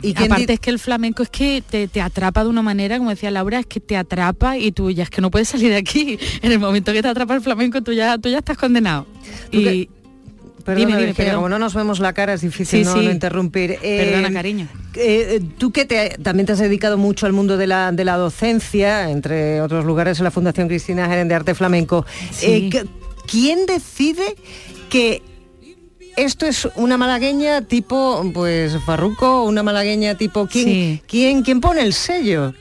y- 0.02 0.16
Aparte 0.24 0.54
es 0.54 0.60
que 0.60 0.70
el 0.70 0.78
flamenco 0.80 1.24
es 1.24 1.30
que 1.30 1.64
te, 1.68 1.88
te 1.88 2.00
atrapa 2.02 2.44
de 2.44 2.50
una 2.50 2.62
manera, 2.62 2.98
como 3.00 3.10
decía 3.10 3.32
Laura, 3.32 3.60
es 3.60 3.66
que 3.66 3.80
te 3.80 3.98
atrapa 3.98 4.58
y 4.58 4.72
tú 4.72 4.92
ya 4.92 5.04
es 5.04 5.10
que 5.10 5.20
no 5.22 5.32
puedes 5.32 5.48
salir 5.50 5.70
de 5.70 5.78
aquí. 5.78 6.18
En 6.44 6.52
el 6.52 6.60
momento 6.60 6.94
que 6.94 7.02
te 7.02 7.08
atrapa 7.08 7.34
el 7.36 7.42
flamenco, 7.42 7.82
tú 7.82 7.92
ya, 7.92 8.18
tú 8.18 8.30
ya 8.30 8.40
estás 8.40 8.58
condenado. 8.58 9.06
Tú 9.52 9.60
Y 9.60 9.64
que- 9.64 9.90
Perdona, 10.66 10.80
Dime, 10.88 10.92
dime, 10.98 11.06
Virginia, 11.06 11.16
perdón. 11.32 11.36
como 11.44 11.50
no 11.50 11.60
nos 11.60 11.74
vemos 11.76 12.00
la 12.00 12.12
cara 12.14 12.34
es 12.34 12.42
difícil 12.42 12.80
Sí, 12.80 12.86
no, 12.86 12.98
sí. 13.00 13.06
no 13.06 13.12
interrumpir. 13.12 13.78
Perdona, 13.80 14.28
Eh, 14.30 14.34
cariño. 14.34 14.68
eh, 14.96 15.40
tú 15.60 15.72
que 15.72 15.86
te- 15.86 16.18
también 16.24 16.48
te 16.48 16.54
has 16.54 16.60
dedicado 16.60 16.98
mucho 16.98 17.28
al 17.28 17.34
mundo 17.34 17.56
de 17.56 17.68
la, 17.68 17.92
de 17.92 18.04
la 18.04 18.18
docencia, 18.18 19.12
entre 19.12 19.62
otros 19.62 19.86
lugares 19.86 20.18
en 20.18 20.24
la 20.24 20.32
Fundación 20.32 20.68
Cristina 20.68 21.08
Gerén 21.08 21.28
de 21.28 21.36
Arte 21.36 21.54
Flamenco, 21.56 22.06
Sí. 22.32 22.70
eh, 22.74 22.84
¿quién 23.28 23.68
decide 23.68 24.24
que 24.90 25.22
esto 26.18 26.46
es 26.48 26.68
una 26.76 26.98
malagueña 26.98 27.62
tipo 27.62 28.24
pues 28.34 28.76
Farruco, 28.86 29.44
una 29.44 29.62
malagueña 29.64 30.16
tipo 30.16 30.48
quién, 30.48 31.02
quién, 31.08 31.44
quién 31.44 31.62
pone 31.62 31.82
el 31.82 31.94
sello? 31.94 32.54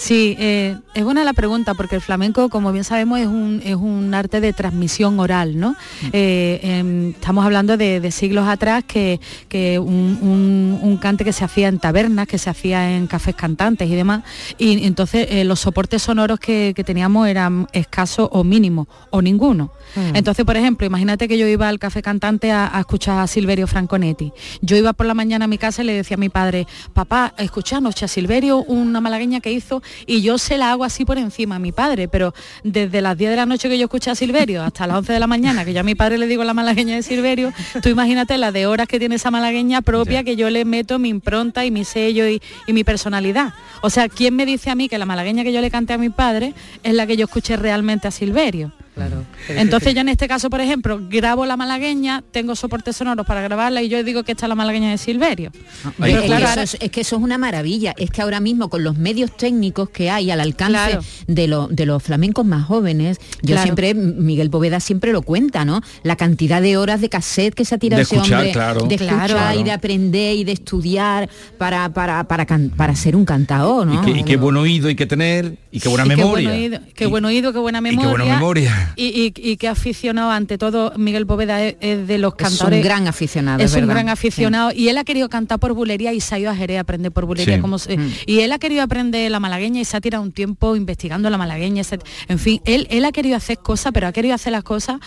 Sí, 0.00 0.34
eh, 0.38 0.78
es 0.94 1.04
buena 1.04 1.24
la 1.24 1.34
pregunta 1.34 1.74
porque 1.74 1.94
el 1.96 2.00
flamenco, 2.00 2.48
como 2.48 2.72
bien 2.72 2.84
sabemos, 2.84 3.20
es 3.20 3.26
un, 3.26 3.60
es 3.62 3.76
un 3.76 4.14
arte 4.14 4.40
de 4.40 4.54
transmisión 4.54 5.20
oral, 5.20 5.60
¿no? 5.60 5.76
Eh, 6.14 6.58
em, 6.62 7.10
estamos 7.10 7.44
hablando 7.44 7.76
de, 7.76 8.00
de 8.00 8.10
siglos 8.10 8.48
atrás 8.48 8.82
que, 8.86 9.20
que 9.50 9.78
un, 9.78 10.18
un- 10.22 10.78
un 10.82 10.96
cante 10.96 11.22
que 11.22 11.34
se 11.34 11.44
hacía 11.44 11.68
en 11.68 11.78
tabernas, 11.78 12.26
que 12.26 12.38
se 12.38 12.48
hacía 12.48 12.96
en 12.96 13.08
cafés 13.08 13.34
cantantes 13.34 13.90
y 13.90 13.94
demás, 13.94 14.22
y 14.56 14.86
entonces 14.86 15.26
eh, 15.30 15.44
los 15.44 15.60
soportes 15.60 16.00
sonoros 16.00 16.40
que, 16.40 16.72
que 16.74 16.82
teníamos 16.82 17.28
eran 17.28 17.66
escasos 17.74 18.26
o 18.32 18.42
mínimos, 18.42 18.86
o 19.10 19.20
ninguno. 19.20 19.70
Mm. 19.96 20.16
Entonces, 20.16 20.46
por 20.46 20.56
ejemplo, 20.56 20.86
imagínate 20.86 21.28
que 21.28 21.36
yo 21.36 21.46
iba 21.46 21.68
al 21.68 21.78
café 21.78 22.00
cantante 22.00 22.52
a, 22.52 22.74
a 22.74 22.80
escuchar 22.80 23.18
a 23.18 23.26
Silverio 23.26 23.66
Franconetti. 23.66 24.32
Yo 24.62 24.78
iba 24.78 24.94
por 24.94 25.04
la 25.04 25.12
mañana 25.12 25.44
a 25.44 25.48
mi 25.48 25.58
casa 25.58 25.82
y 25.82 25.84
le 25.84 25.92
decía 25.92 26.14
a 26.14 26.18
mi 26.18 26.30
padre, 26.30 26.66
papá, 26.94 27.34
escucha 27.36 27.76
anoche 27.76 28.06
a 28.06 28.08
Silverio, 28.08 28.62
una 28.62 29.02
malagueña 29.02 29.40
que 29.40 29.52
hizo, 29.52 29.82
y 30.06 30.22
yo 30.22 30.38
se 30.38 30.58
la 30.58 30.72
hago 30.72 30.84
así 30.84 31.04
por 31.04 31.18
encima 31.18 31.56
a 31.56 31.58
mi 31.58 31.72
padre, 31.72 32.08
pero 32.08 32.34
desde 32.64 33.00
las 33.00 33.16
10 33.16 33.30
de 33.30 33.36
la 33.36 33.46
noche 33.46 33.68
que 33.68 33.78
yo 33.78 33.84
escuché 33.84 34.10
a 34.10 34.14
Silverio 34.14 34.62
hasta 34.62 34.86
las 34.86 34.98
11 34.98 35.12
de 35.12 35.20
la 35.20 35.26
mañana, 35.26 35.64
que 35.64 35.72
yo 35.72 35.80
a 35.80 35.84
mi 35.84 35.94
padre 35.94 36.18
le 36.18 36.26
digo 36.26 36.44
la 36.44 36.54
malagueña 36.54 36.96
de 36.96 37.02
Silverio, 37.02 37.52
tú 37.82 37.88
imagínate 37.88 38.38
la 38.38 38.52
de 38.52 38.66
horas 38.66 38.88
que 38.88 38.98
tiene 38.98 39.16
esa 39.16 39.30
malagueña 39.30 39.82
propia 39.82 40.24
que 40.24 40.36
yo 40.36 40.50
le 40.50 40.64
meto 40.64 40.98
mi 40.98 41.08
impronta 41.08 41.64
y 41.64 41.70
mi 41.70 41.84
sello 41.84 42.28
y, 42.28 42.42
y 42.66 42.72
mi 42.72 42.84
personalidad. 42.84 43.54
O 43.82 43.90
sea, 43.90 44.08
¿quién 44.08 44.36
me 44.36 44.46
dice 44.46 44.70
a 44.70 44.74
mí 44.74 44.88
que 44.88 44.98
la 44.98 45.06
malagueña 45.06 45.44
que 45.44 45.52
yo 45.52 45.60
le 45.60 45.70
canté 45.70 45.92
a 45.92 45.98
mi 45.98 46.10
padre 46.10 46.54
es 46.82 46.94
la 46.94 47.06
que 47.06 47.16
yo 47.16 47.24
escuché 47.24 47.56
realmente 47.56 48.08
a 48.08 48.10
Silverio? 48.10 48.72
Claro. 48.94 49.24
Entonces 49.48 49.94
yo 49.94 50.00
en 50.00 50.08
este 50.08 50.26
caso, 50.28 50.50
por 50.50 50.60
ejemplo, 50.60 51.00
grabo 51.08 51.46
la 51.46 51.56
malagueña, 51.56 52.22
tengo 52.32 52.54
soportes 52.56 52.96
sonoros 52.96 53.24
para 53.26 53.40
grabarla 53.40 53.82
y 53.82 53.88
yo 53.88 54.02
digo 54.04 54.24
que 54.24 54.32
esta 54.32 54.46
es 54.46 54.48
la 54.48 54.54
malagueña 54.56 54.90
de 54.90 54.98
Silverio. 54.98 55.52
Ahí- 56.00 56.12
Es, 56.12 56.20
que 56.20 56.26
claro, 56.26 56.60
eso 56.62 56.76
es, 56.76 56.82
es 56.82 56.90
que 56.90 57.00
eso 57.02 57.16
es 57.16 57.22
una 57.22 57.38
maravilla. 57.38 57.94
Es 57.96 58.10
que 58.10 58.20
ahora 58.20 58.40
mismo 58.40 58.68
con 58.68 58.82
los 58.84 58.98
medios 58.98 59.34
técnicos 59.36 59.88
que 59.90 60.10
hay 60.10 60.30
al 60.30 60.40
alcance 60.40 60.72
Claro. 60.72 61.02
de, 61.26 61.46
lo- 61.48 61.68
de 61.68 61.86
los 61.86 62.02
flamencos 62.02 62.44
más 62.44 62.64
jóvenes, 62.66 63.18
yo 63.42 63.54
Claro. 63.54 63.62
siempre, 63.62 63.94
Miguel 63.94 64.48
Boveda 64.48 64.80
siempre 64.80 65.12
lo 65.12 65.22
cuenta, 65.22 65.64
¿no? 65.64 65.80
La 66.02 66.16
cantidad 66.16 66.60
de 66.60 66.76
horas 66.76 67.00
de 67.00 67.08
cassette 67.08 67.54
que 67.54 67.64
se 67.64 67.76
ha 67.76 67.78
tirado 67.78 67.98
De 67.98 68.02
ese 68.02 68.16
escuchar, 68.16 68.38
hombre, 68.40 68.52
claro. 68.52 68.80
de 68.86 68.94
escuchar 68.96 69.30
Claro. 69.30 69.60
y 69.60 69.62
de 69.62 69.72
aprender 69.72 70.36
y 70.36 70.44
de 70.44 70.52
estudiar 70.52 71.30
para, 71.58 71.88
para, 71.92 72.24
para, 72.24 72.44
can- 72.44 72.70
para 72.76 72.94
ser 72.96 73.16
un 73.16 73.24
cantador, 73.24 73.86
¿no? 73.86 74.02
Y, 74.02 74.12
qué, 74.12 74.20
y 74.20 74.24
qué 74.24 74.36
buen 74.36 74.56
oído 74.56 74.88
hay 74.88 74.96
que 74.96 75.06
tener 75.06 75.56
y 75.70 75.80
qué 75.80 75.88
buena 75.88 76.04
Y 76.06 76.08
qué 76.10 76.16
memoria. 76.16 76.48
buen 76.50 76.60
oído, 76.60 76.80
qué 76.94 77.06
buen 77.06 77.24
oído, 77.24 77.52
qué 77.52 77.58
buena 77.60 77.78
y 77.78 77.82
qué 77.82 77.90
memoria. 77.90 78.10
buena 78.10 78.34
memoria. 78.34 78.79
Y, 78.96 79.32
y- 79.36 79.50
y 79.52 79.56
qué 79.56 79.68
aficionado 79.68 80.30
ante 80.30 80.58
todo 80.58 80.92
Miguel 80.96 81.24
Bóveda 81.24 81.62
es, 81.64 81.76
es 81.80 82.06
de 82.06 82.18
los 82.18 82.32
Es 82.32 82.38
cantores. 82.38 82.78
un 82.78 82.84
gran 82.84 83.06
aficionado, 83.08 83.62
Es 83.62 83.72
un 83.74 83.80
verdad. 83.80 83.94
gran 83.94 84.08
aficionado 84.08 84.72
y 84.74 84.88
él 84.88 84.98
ha 84.98 85.04
querido 85.04 85.28
cantar 85.28 85.58
por 85.58 85.72
bulería 85.74 86.12
y 86.12 86.20
se 86.20 86.34
ha 86.34 86.38
ido 86.38 86.50
a 86.50 86.56
Jerez 86.56 86.78
a 86.78 86.80
aprender 86.80 87.12
por 87.12 87.24
bulería. 87.26 87.56
Sí. 87.56 87.60
como 87.60 87.78
se- 87.78 87.96
Mm. 87.96 88.10
Y 88.26 88.40
él 88.40 88.52
ha 88.52 88.58
querido 88.58 88.82
aprender 88.82 89.30
la 89.30 89.40
malagueña 89.40 89.80
y 89.80 89.84
se 89.84 89.96
ha 89.96 90.00
tirado 90.00 90.22
un 90.22 90.32
tiempo 90.32 90.76
investigando 90.76 91.28
la 91.30 91.38
malagueña. 91.38 91.84
se- 91.84 91.98
en 92.28 92.38
fin, 92.38 92.60
él, 92.64 92.86
él 92.90 93.04
ha 93.04 93.12
querido 93.12 93.36
hacer 93.36 93.58
cosas, 93.58 93.92
pero 93.92 94.06
ha 94.06 94.12
querido 94.12 94.34
hacer 94.34 94.52
las 94.52 94.62
cosas 94.64 94.98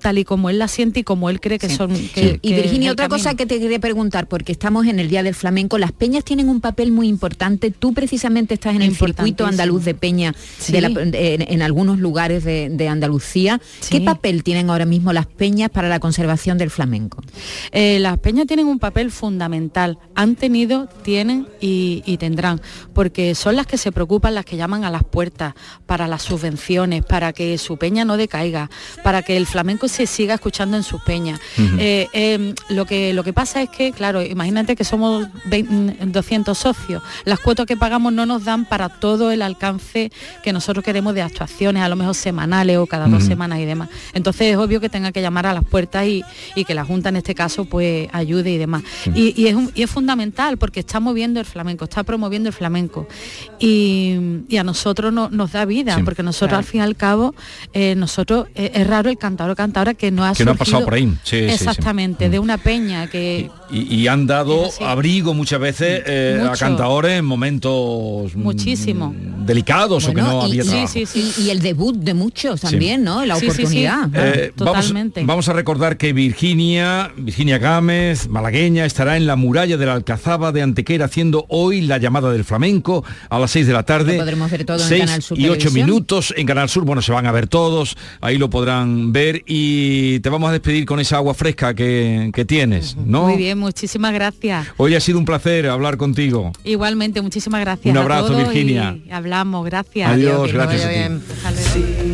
tal 0.00 0.18
y 0.18 0.24
como 0.24 0.50
él 0.50 0.58
las 0.58 0.70
siente 0.70 1.00
y 1.00 1.02
como 1.04 1.30
él 1.30 1.40
cree 1.40 1.58
que 1.58 1.68
Sí. 1.68 1.76
son. 1.76 1.94
Sí. 1.96 2.10
que- 2.14 2.38
y 2.42 2.48
que 2.50 2.56
es 2.56 2.62
Virginia, 2.64 2.92
otra 2.92 3.08
cosa 3.08 3.34
que 3.34 3.46
te 3.46 3.58
quería 3.58 3.78
preguntar, 3.78 4.26
porque 4.28 4.52
estamos 4.52 4.86
en 4.86 4.98
el 4.98 5.08
Día 5.08 5.22
del 5.22 5.34
Flamenco, 5.34 5.78
las 5.78 5.92
peñas 5.92 6.24
tienen 6.24 6.48
un 6.48 6.60
papel 6.60 6.92
muy 6.92 7.08
importante. 7.08 7.70
Tú 7.70 7.92
precisamente 7.94 8.54
estás 8.54 8.74
en 8.74 8.82
el 8.82 8.94
circuito 8.96 9.46
andaluz 9.46 9.84
de 9.84 9.94
peña 9.94 10.34
Sí. 10.58 10.72
de 10.72 10.80
la- 10.80 10.88
de- 10.88 11.34
en, 11.34 11.42
en 11.42 11.62
algunos 11.62 11.98
lugares 11.98 12.44
de, 12.44 12.68
de 12.70 12.88
Andalucía. 12.88 13.21
¿Qué 13.88 14.00
papel 14.00 14.42
tienen 14.42 14.70
ahora 14.70 14.84
mismo 14.84 15.12
las 15.12 15.26
peñas 15.26 15.70
para 15.70 15.88
la 15.88 16.00
conservación 16.00 16.58
del 16.58 16.70
flamenco? 16.70 17.22
Eh, 17.70 17.98
las 18.00 18.18
peñas 18.18 18.46
tienen 18.46 18.66
un 18.66 18.78
papel 18.78 19.10
fundamental. 19.10 19.98
Han 20.14 20.36
tenido, 20.36 20.88
tienen 21.02 21.46
y, 21.60 22.02
y 22.06 22.16
tendrán, 22.18 22.60
porque 22.94 23.34
son 23.34 23.56
las 23.56 23.66
que 23.66 23.78
se 23.78 23.92
preocupan, 23.92 24.34
las 24.34 24.44
que 24.44 24.56
llaman 24.56 24.84
a 24.84 24.90
las 24.90 25.04
puertas 25.04 25.54
para 25.86 26.08
las 26.08 26.22
subvenciones, 26.22 27.04
para 27.04 27.32
que 27.32 27.58
su 27.58 27.76
peña 27.76 28.04
no 28.04 28.16
decaiga, 28.16 28.70
para 29.02 29.22
que 29.22 29.36
el 29.36 29.46
flamenco 29.46 29.88
se 29.88 30.06
siga 30.06 30.34
escuchando 30.34 30.76
en 30.76 30.82
sus 30.82 31.02
peñas. 31.02 31.40
Eh, 31.78 32.08
eh, 32.12 32.54
lo, 32.68 32.84
que, 32.86 33.12
lo 33.12 33.24
que 33.24 33.32
pasa 33.32 33.62
es 33.62 33.70
que, 33.70 33.92
claro, 33.92 34.22
imagínate 34.22 34.76
que 34.76 34.84
somos 34.84 35.26
20 35.46 35.92
200 36.06 36.56
socios, 36.56 37.02
las 37.24 37.40
cuotas 37.40 37.66
que 37.66 37.76
pagamos 37.76 38.12
no 38.12 38.26
nos 38.26 38.44
dan 38.44 38.64
para 38.64 38.88
todo 38.88 39.30
el 39.30 39.42
alcance 39.42 40.10
que 40.42 40.52
nosotros 40.52 40.84
queremos 40.84 41.14
de 41.14 41.22
actuaciones, 41.22 41.82
a 41.82 41.88
lo 41.88 41.96
mejor 41.96 42.14
semanales 42.14 42.78
o 42.78 42.86
cada 42.86 43.08
dos 43.12 43.24
semanas 43.24 43.58
y 43.60 43.64
demás. 43.64 43.88
Entonces 44.14 44.48
es 44.48 44.56
obvio 44.56 44.80
que 44.80 44.88
tenga 44.88 45.12
que 45.12 45.20
llamar 45.22 45.46
a 45.46 45.54
las 45.54 45.64
puertas 45.64 46.06
y, 46.06 46.22
y 46.54 46.64
que 46.64 46.74
la 46.74 46.84
Junta 46.84 47.08
en 47.10 47.16
este 47.16 47.34
caso 47.34 47.64
pues 47.64 48.08
ayude 48.12 48.50
y 48.52 48.58
demás. 48.58 48.82
Y, 49.14 49.40
y 49.40 49.46
es, 49.46 49.54
un- 49.54 49.70
y 49.74 49.82
es 49.82 49.90
fundamental 49.90 50.56
porque 50.58 50.80
está 50.80 51.00
moviendo 51.00 51.38
el 51.40 51.46
flamenco, 51.46 51.84
está 51.84 52.02
promoviendo 52.02 52.48
el 52.48 52.52
flamenco. 52.54 53.06
Y, 53.58 54.16
y 54.48 54.56
a 54.56 54.64
nosotros 54.64 55.12
no- 55.12 55.28
nos 55.30 55.52
da 55.52 55.64
vida, 55.64 55.96
Sí. 55.96 56.02
porque 56.02 56.22
nosotros 56.22 56.48
Claro. 56.50 56.58
al 56.58 56.64
fin 56.64 56.80
y 56.80 56.84
al 56.84 56.96
cabo, 56.96 57.34
eh, 57.72 57.94
nosotros, 57.96 58.48
eh, 58.54 58.70
es 58.74 58.86
raro 58.86 59.10
el 59.10 59.18
cantador 59.18 59.52
o 59.52 59.56
cantadora 59.56 59.94
que 59.94 60.10
no 60.10 60.24
ha 60.24 60.34
Que 60.34 60.44
no 60.44 60.52
ha 60.52 60.54
pasado 60.54 60.84
por 60.84 60.94
ahí. 60.94 61.04
Sí, 61.24 61.36
sí, 61.40 61.48
sí. 61.48 61.54
Exactamente, 61.54 62.28
de 62.28 62.38
una 62.38 62.58
peña 62.58 63.06
que 63.08 63.50
Y, 63.70 63.94
y 63.94 64.08
han 64.08 64.26
dado 64.26 64.68
abrigo 64.80 65.34
muchas 65.34 65.60
veces 65.60 66.02
eh, 66.06 66.42
a 66.46 66.52
cantadores 66.56 67.18
en 67.18 67.24
momentos 67.24 68.34
mm, 68.34 68.40
muchísimo. 68.42 69.14
delicados 69.46 70.06
o 70.08 70.12
que 70.14 70.20
no 70.22 70.46
y, 70.46 70.50
había 70.60 70.64
trabajo. 70.64 70.98
y 71.38 71.50
el 71.50 71.60
debut 71.60 71.96
de 71.96 72.14
muchos 72.14 72.60
también, 72.60 73.01
¿no? 73.02 73.24
La 73.24 73.36
oportunidad. 73.36 74.08
Eh, 74.14 74.52
vamos, 74.56 74.92
vamos 75.24 75.48
a 75.48 75.52
recordar 75.52 75.96
que 75.96 76.12
Virginia, 76.12 77.10
Virginia 77.16 77.58
Gámez, 77.58 78.28
malagueña, 78.28 78.84
estará 78.84 79.16
en 79.16 79.26
la 79.26 79.36
muralla 79.36 79.76
de 79.76 79.86
la 79.86 79.94
Alcazaba 79.94 80.52
de 80.52 80.62
Antequera 80.62 81.06
haciendo 81.06 81.44
hoy 81.48 81.82
la 81.82 81.98
llamada 81.98 82.32
del 82.32 82.44
flamenco 82.44 83.04
a 83.28 83.38
las 83.38 83.50
6 83.50 83.66
de 83.66 83.72
la 83.72 83.82
tarde. 83.82 84.12
Lo 84.14 84.20
podremos 84.20 84.50
ver 84.50 84.64
todo 84.64 84.88
en 84.88 84.98
Canal 85.00 85.22
Sur 85.22 85.38
y 85.38 85.44
8 85.48 85.58
Televisión. 85.58 85.86
minutos 85.86 86.34
en 86.36 86.46
Canal 86.46 86.68
Sur. 86.68 86.84
Bueno, 86.84 87.02
se 87.02 87.12
van 87.12 87.26
a 87.26 87.32
ver 87.32 87.46
todos, 87.46 87.96
ahí 88.20 88.38
lo 88.38 88.48
podrán 88.50 89.12
ver 89.12 89.42
y 89.46 90.20
te 90.20 90.28
vamos 90.30 90.48
a 90.48 90.52
despedir 90.52 90.84
con 90.86 91.00
esa 91.00 91.16
agua 91.16 91.34
fresca 91.34 91.74
que, 91.74 92.30
que 92.32 92.44
tienes, 92.44 92.96
¿no? 92.96 93.24
Muy 93.28 93.36
bien, 93.36 93.58
muchísimas 93.58 94.12
gracias. 94.12 94.68
Hoy 94.76 94.94
ha 94.94 95.00
sido 95.00 95.18
un 95.18 95.24
placer 95.24 95.66
hablar 95.68 95.96
contigo. 95.96 96.52
Igualmente, 96.64 97.20
muchísimas 97.22 97.60
gracias. 97.60 97.90
Un 97.92 97.98
a 97.98 98.02
abrazo, 98.02 98.28
todos 98.28 98.52
Virginia. 98.52 98.96
y 99.06 99.10
hablamos, 99.10 99.64
gracias. 99.64 100.10
Adiós, 100.10 100.46
que 100.46 100.52
gracias 100.52 102.11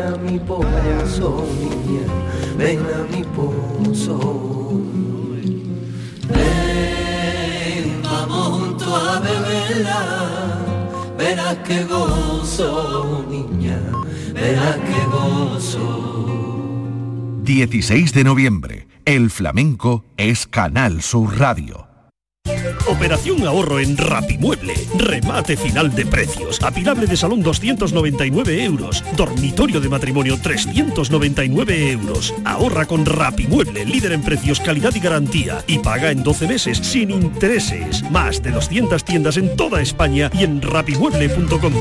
a 0.00 0.16
mi 0.16 0.38
pozo, 0.38 1.44
niña, 1.58 2.04
ven 2.56 2.78
a 2.78 3.02
mi 3.10 3.22
pozo. 3.24 4.18
Ven, 6.28 8.02
vamos 8.02 8.48
juntos 8.58 9.08
a 9.08 9.20
beberla, 9.20 10.00
verás 11.18 11.56
que 11.58 11.84
gozo, 11.84 13.24
niña, 13.28 13.78
verás 14.32 14.76
que 14.76 15.04
gozo. 15.12 15.82
16 17.42 18.12
de 18.12 18.24
noviembre. 18.24 18.86
El 19.04 19.30
flamenco 19.30 20.04
es 20.16 20.46
Canal 20.46 21.02
Sur 21.02 21.38
Radio. 21.38 21.89
Operación 22.88 23.46
ahorro 23.46 23.78
en 23.78 23.96
Rapimueble. 23.96 24.74
Remate 24.96 25.56
final 25.56 25.94
de 25.94 26.06
precios. 26.06 26.60
Apilable 26.62 27.06
de 27.06 27.16
salón 27.16 27.42
299 27.42 28.64
euros. 28.64 29.04
Dormitorio 29.16 29.80
de 29.80 29.88
matrimonio 29.88 30.38
399 30.40 31.92
euros. 31.92 32.34
Ahorra 32.44 32.86
con 32.86 33.06
Rapimueble, 33.06 33.84
líder 33.84 34.12
en 34.12 34.22
precios, 34.22 34.60
calidad 34.60 34.94
y 34.94 35.00
garantía. 35.00 35.64
Y 35.66 35.78
paga 35.78 36.10
en 36.10 36.22
12 36.22 36.48
meses 36.48 36.78
sin 36.78 37.10
intereses. 37.10 38.02
Más 38.10 38.42
de 38.42 38.50
200 38.50 39.04
tiendas 39.04 39.36
en 39.36 39.56
toda 39.56 39.80
España 39.80 40.30
y 40.32 40.44
en 40.44 40.62
rapimueble.com. 40.62 41.72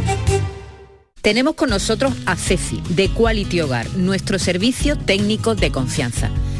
Tenemos 1.21 1.55
con 1.55 1.69
nosotros 1.69 2.13
a 2.25 2.35
Ceci, 2.35 2.81
de 2.89 3.09
Quality 3.09 3.61
Hogar, 3.61 3.89
nuestro 3.97 4.39
servicio 4.39 4.97
técnico 4.97 5.53
de 5.53 5.69
confianza. 5.69 6.31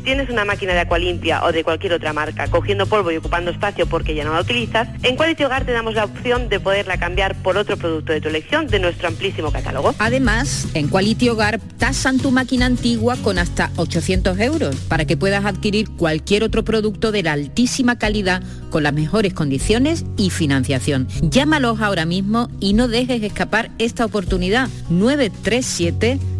tienes 0.00 0.30
una 0.30 0.44
máquina 0.44 0.72
de 0.72 0.80
Aqualimpia 0.80 1.44
o 1.44 1.52
de 1.52 1.64
cualquier 1.64 1.92
otra 1.92 2.12
marca 2.12 2.48
cogiendo 2.48 2.86
polvo 2.86 3.10
y 3.10 3.16
ocupando 3.16 3.50
espacio 3.50 3.86
porque 3.86 4.14
ya 4.14 4.24
no 4.24 4.32
la 4.32 4.40
utilizas, 4.40 4.88
en 5.02 5.16
Quality 5.16 5.44
Hogar 5.44 5.64
te 5.64 5.72
damos 5.72 5.94
la 5.94 6.04
opción 6.04 6.48
de 6.48 6.60
poderla 6.60 6.98
cambiar 6.98 7.34
por 7.42 7.56
otro 7.56 7.76
producto 7.76 8.12
de 8.12 8.20
tu 8.20 8.28
elección 8.28 8.66
de 8.66 8.78
nuestro 8.78 9.08
amplísimo 9.08 9.52
catálogo. 9.52 9.94
Además, 9.98 10.68
en 10.74 10.88
Quality 10.88 11.28
Hogar 11.28 11.60
tasan 11.78 12.18
tu 12.18 12.30
máquina 12.30 12.66
antigua 12.66 13.16
con 13.22 13.38
hasta 13.38 13.70
800 13.76 14.38
euros 14.40 14.76
para 14.88 15.04
que 15.04 15.16
puedas 15.16 15.44
adquirir 15.44 15.90
cualquier 15.90 16.44
otro 16.44 16.64
producto 16.64 17.12
de 17.12 17.22
la 17.22 17.32
altísima 17.32 17.98
calidad 17.98 18.42
con 18.70 18.82
las 18.82 18.92
mejores 18.92 19.34
condiciones 19.34 20.04
y 20.16 20.30
financiación. 20.30 21.08
Llámalos 21.22 21.80
ahora 21.80 22.04
mismo 22.04 22.48
y 22.60 22.74
no 22.74 22.88
dejes 22.88 23.22
escapar 23.22 23.70
esta 23.78 24.04
oportunidad. 24.04 24.68
937 24.90 26.18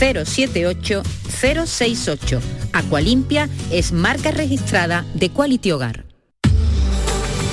078 0.00 1.02
068. 1.28 2.40
Aqualimpia 2.72 3.48
es 3.70 3.92
marca 3.92 4.30
registrada 4.30 5.04
de 5.14 5.30
Quality 5.30 5.72
Hogar. 5.72 6.04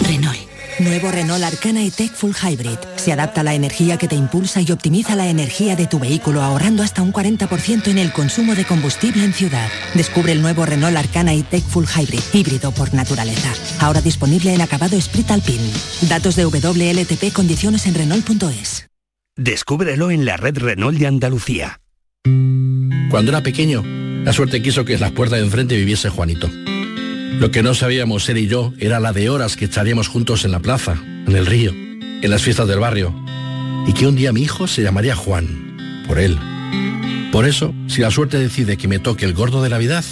Renault. 0.07 0.47
Nuevo 0.79 1.10
Renault 1.10 1.43
Arcana 1.43 1.83
e-Tech 1.83 2.12
Full 2.12 2.33
Hybrid. 2.33 2.77
Se 2.97 3.12
adapta 3.12 3.41
a 3.41 3.43
la 3.43 3.55
energía 3.55 3.97
que 3.97 4.07
te 4.07 4.15
impulsa 4.15 4.62
y 4.62 4.71
optimiza 4.71 5.15
la 5.15 5.27
energía 5.27 5.75
de 5.75 5.88
tu 5.88 5.97
vehículo 5.97 6.43
ahorrando 6.43 6.83
hasta 6.83 7.01
un 7.01 7.12
40% 7.12 7.88
en 7.88 7.97
el 7.97 8.13
consumo 8.13 8.53
de 8.53 8.63
combustible 8.63 9.23
en 9.23 9.33
ciudad. 9.33 9.69
Descubre 9.95 10.31
el 10.31 10.41
nuevo 10.41 10.65
Renault 10.65 10.95
Arcana 10.95 11.33
e-Tech 11.33 11.63
Full 11.63 11.86
Hybrid, 11.86 12.21
híbrido 12.31 12.71
por 12.71 12.93
naturaleza. 12.93 13.51
Ahora 13.79 14.01
disponible 14.01 14.53
en 14.53 14.62
acabado 14.62 15.01
Sprit 15.01 15.31
Alpine. 15.31 15.71
Datos 16.03 16.36
de 16.36 16.45
WLTP 16.45 17.33
condiciones 17.33 17.88
en 17.88 17.95
Renault.es. 17.95 18.88
Descúbrelo 19.36 20.12
en 20.12 20.25
la 20.25 20.38
red 20.38 20.57
Renault 20.57 20.97
de 20.99 21.07
Andalucía. 21.07 21.79
Cuando 23.10 23.32
era 23.32 23.41
pequeño, 23.41 23.84
la 24.23 24.34
suerte 24.34 24.62
quiso 24.62 24.84
que 24.84 24.95
en 24.95 24.99
las 24.99 25.12
puertas 25.12 25.39
de 25.39 25.45
enfrente 25.45 25.77
viviese 25.77 26.10
Juanito. 26.10 26.49
Lo 27.39 27.51
que 27.51 27.63
no 27.63 27.73
sabíamos 27.73 28.27
él 28.30 28.38
y 28.38 28.47
yo 28.47 28.73
era 28.80 28.99
la 28.99 29.13
de 29.13 29.30
horas 29.30 29.56
que 29.56 29.65
echaríamos 29.65 30.08
juntos 30.08 30.43
en 30.43 30.51
la 30.51 30.60
plaza, 30.60 30.97
en 31.25 31.36
el 31.36 31.45
río, 31.45 31.71
en 31.71 32.30
las 32.30 32.41
fiestas 32.41 32.67
del 32.67 32.80
barrio. 32.80 33.15
Y 33.88 33.93
que 33.93 34.08
un 34.08 34.15
día 34.15 34.34
mi 34.34 34.41
hijo 34.41 34.67
se 34.67 34.84
llamaría 34.84 35.15
Juan, 35.15 36.03
por 36.08 36.19
él. 36.19 36.38
Por 37.32 37.45
eso, 37.45 37.73
si 37.88 38.01
la 38.01 38.12
suerte 38.12 38.39
decide 38.39 38.77
que 38.77 38.88
me 38.88 38.99
toque 38.99 39.25
el 39.25 39.34
gordo 39.34 39.63
de 39.63 39.69
Navidad, 39.69 40.03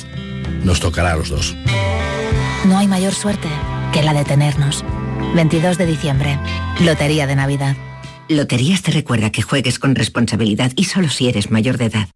nos 0.63 0.79
tocará 0.79 1.11
a 1.11 1.17
los 1.17 1.29
dos. 1.29 1.55
No 2.65 2.77
hay 2.77 2.87
mayor 2.87 3.13
suerte 3.13 3.49
que 3.91 4.03
la 4.03 4.13
de 4.13 4.23
tenernos. 4.23 4.85
22 5.35 5.77
de 5.77 5.85
diciembre, 5.85 6.39
Lotería 6.79 7.27
de 7.27 7.35
Navidad. 7.35 7.75
Loterías 8.27 8.81
te 8.81 8.91
recuerda 8.91 9.31
que 9.31 9.43
juegues 9.43 9.77
con 9.77 9.93
responsabilidad 9.93 10.71
y 10.75 10.85
solo 10.85 11.09
si 11.09 11.29
eres 11.29 11.51
mayor 11.51 11.77
de 11.77 11.85
edad. 11.85 12.09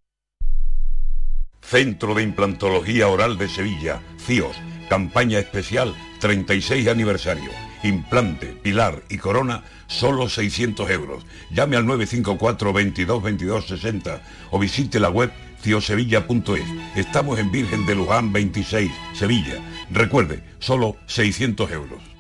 Centro 1.61 2.15
de 2.15 2.23
Implantología 2.23 3.07
Oral 3.07 3.37
de 3.37 3.47
Sevilla, 3.47 4.01
CIOS, 4.25 4.55
campaña 4.89 5.37
especial 5.37 5.93
36 6.19 6.87
aniversario. 6.87 7.51
implante, 7.83 8.47
pilar 8.47 9.03
y 9.09 9.19
corona, 9.19 9.63
solo 9.87 10.27
600 10.27 10.89
euros. 10.89 11.25
Llame 11.51 11.77
al 11.77 11.85
954 11.85 12.73
22 12.73 13.23
22 13.23 13.67
60 13.67 14.21
o 14.49 14.59
visite 14.59 14.99
la 14.99 15.09
web 15.09 15.31
ciosevilla.es. 15.61 16.65
Estamos 16.95 17.37
en 17.37 17.51
Virgen 17.51 17.85
de 17.85 17.95
Luján 17.95 18.33
26, 18.33 18.91
Sevilla. 19.13 19.61
Recuerde, 19.91 20.43
solo 20.57 20.97
600 21.05 21.71
euros. 21.71 22.18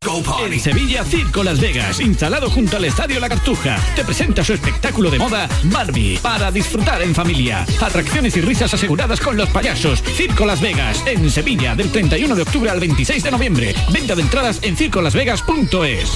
En 0.00 0.60
Sevilla, 0.60 1.04
Circo 1.04 1.42
Las 1.42 1.60
Vegas, 1.60 2.00
instalado 2.00 2.48
junto 2.48 2.76
al 2.76 2.84
Estadio 2.84 3.18
La 3.18 3.28
Cartuja, 3.28 3.76
te 3.96 4.04
presenta 4.04 4.44
su 4.44 4.52
espectáculo 4.52 5.10
de 5.10 5.18
moda 5.18 5.48
Barbie, 5.64 6.18
para 6.22 6.50
disfrutar 6.52 7.02
en 7.02 7.14
familia. 7.14 7.66
Atracciones 7.80 8.36
y 8.36 8.40
risas 8.40 8.72
aseguradas 8.72 9.20
con 9.20 9.36
los 9.36 9.48
payasos. 9.50 10.02
Circo 10.02 10.46
Las 10.46 10.60
Vegas, 10.60 11.02
en 11.06 11.28
Sevilla, 11.28 11.74
del 11.74 11.90
31 11.90 12.34
de 12.36 12.42
octubre 12.42 12.70
al 12.70 12.80
26 12.80 13.22
de 13.24 13.30
noviembre. 13.30 13.74
Venta 13.92 14.14
de 14.14 14.22
entradas 14.22 14.60
en 14.62 14.76
circolasvegas.es. 14.76 16.12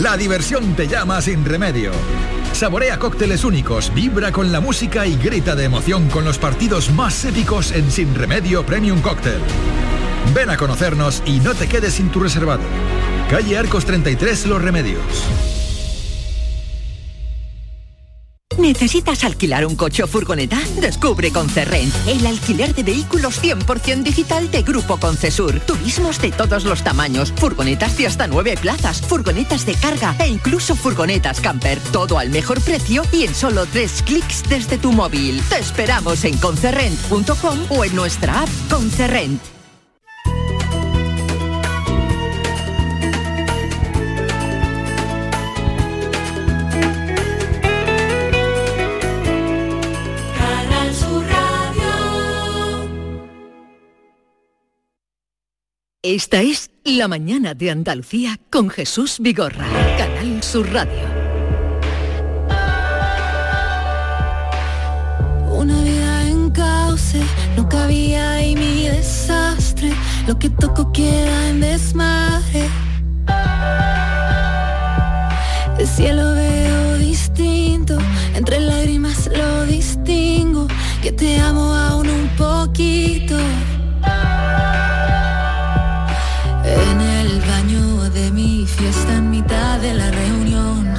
La 0.00 0.16
diversión 0.16 0.74
te 0.74 0.88
llama 0.88 1.22
sin 1.22 1.44
remedio. 1.44 1.92
Saborea 2.52 2.98
cócteles 2.98 3.44
únicos, 3.44 3.94
vibra 3.94 4.32
con 4.32 4.52
la 4.52 4.60
música 4.60 5.06
y 5.06 5.16
grita 5.16 5.54
de 5.54 5.64
emoción 5.64 6.08
con 6.08 6.24
los 6.24 6.38
partidos 6.38 6.90
más 6.90 7.24
épicos 7.24 7.72
en 7.72 7.90
Sin 7.90 8.14
Remedio 8.14 8.66
Premium 8.66 9.00
Cóctel. 9.00 9.40
Ven 10.34 10.50
a 10.50 10.56
conocernos 10.56 11.22
y 11.26 11.40
no 11.40 11.54
te 11.54 11.68
quedes 11.68 11.94
sin 11.94 12.10
tu 12.10 12.20
reservado. 12.20 12.62
Calle 13.30 13.58
Arcos 13.58 13.84
33 13.84 14.46
Los 14.46 14.62
Remedios. 14.62 15.02
¿Necesitas 18.58 19.24
alquilar 19.24 19.66
un 19.66 19.76
coche 19.76 20.02
o 20.02 20.06
furgoneta? 20.06 20.58
Descubre 20.80 21.30
Concerrent, 21.32 21.92
el 22.06 22.26
alquiler 22.26 22.74
de 22.74 22.82
vehículos 22.82 23.42
100% 23.42 24.02
digital 24.02 24.50
de 24.50 24.62
Grupo 24.62 24.98
Concesur. 24.98 25.60
Turismos 25.60 26.20
de 26.20 26.32
todos 26.32 26.64
los 26.64 26.82
tamaños, 26.82 27.32
furgonetas 27.32 27.96
de 27.96 28.06
hasta 28.06 28.26
9 28.26 28.56
plazas, 28.60 29.00
furgonetas 29.00 29.66
de 29.66 29.74
carga 29.74 30.14
e 30.18 30.28
incluso 30.28 30.76
furgonetas 30.76 31.40
camper. 31.40 31.78
Todo 31.92 32.18
al 32.18 32.30
mejor 32.30 32.60
precio 32.60 33.02
y 33.12 33.24
en 33.24 33.34
solo 33.34 33.66
3 33.66 34.02
clics 34.02 34.42
desde 34.48 34.78
tu 34.78 34.92
móvil. 34.92 35.42
Te 35.48 35.58
esperamos 35.58 36.24
en 36.24 36.36
concerrent.com 36.38 37.58
o 37.70 37.84
en 37.84 37.96
nuestra 37.96 38.42
app 38.42 38.48
Concerrent. 38.70 39.61
Esta 56.04 56.40
es 56.42 56.68
La 56.82 57.06
mañana 57.06 57.54
de 57.54 57.70
Andalucía 57.70 58.36
con 58.50 58.70
Jesús 58.70 59.18
Vigorra. 59.20 59.68
Canal 59.96 60.42
Sur 60.42 60.68
Radio. 60.72 61.06
Una 65.48 65.80
vida 65.84 66.26
en 66.28 66.50
cauce, 66.50 67.22
no 67.56 67.68
cabía 67.68 68.32
ahí 68.32 68.56
mi 68.56 68.88
desastre. 68.88 69.92
Lo 70.26 70.36
que 70.40 70.50
toco 70.50 70.90
queda 70.90 71.50
en 71.50 71.60
desmadre. 71.60 72.68
El 75.78 75.86
cielo 75.86 76.34
veo 76.34 76.98
distinto, 76.98 77.96
entre 78.34 78.58
lágrimas 78.58 79.30
lo 79.32 79.66
distingo. 79.66 80.66
Que 81.00 81.12
te 81.12 81.38
amo 81.38 81.72
aún 81.72 82.08
un 82.08 82.28
poquito. 82.36 83.36
De 89.82 89.94
la 89.94 90.10
reunión. 90.12 90.94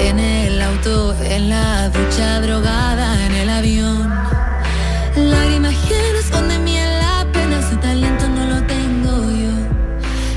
En 0.00 0.18
el 0.18 0.62
auto, 0.62 1.14
en 1.22 1.50
la 1.50 1.90
ducha 1.90 2.40
drogada, 2.40 3.26
en 3.26 3.32
el 3.34 3.50
avión. 3.50 4.08
Lágrimas 5.14 5.74
llenas 5.88 6.30
con 6.30 6.48
de 6.48 6.58
miel, 6.58 6.90
apenas 7.20 7.66
ese 7.66 7.76
talento 7.76 8.28
no 8.28 8.46
lo 8.46 8.62
tengo 8.62 9.30
yo. 9.42 9.54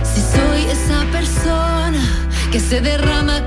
Si 0.03 0.19
soy 0.19 0.63
esa 0.69 1.05
persona 1.11 2.03
que 2.51 2.59
se 2.59 2.81
derrama 2.81 3.42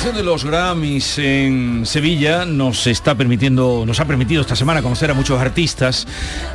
celebración 0.00 0.14
de 0.14 0.30
los 0.30 0.44
Grammys 0.46 1.18
en 1.18 1.84
Sevilla 1.84 2.46
nos 2.46 2.86
está 2.86 3.14
permitiendo, 3.16 3.84
nos 3.86 4.00
ha 4.00 4.06
permitido 4.06 4.40
esta 4.40 4.56
semana 4.56 4.80
conocer 4.80 5.10
a 5.10 5.14
muchos 5.14 5.38
artistas 5.38 6.06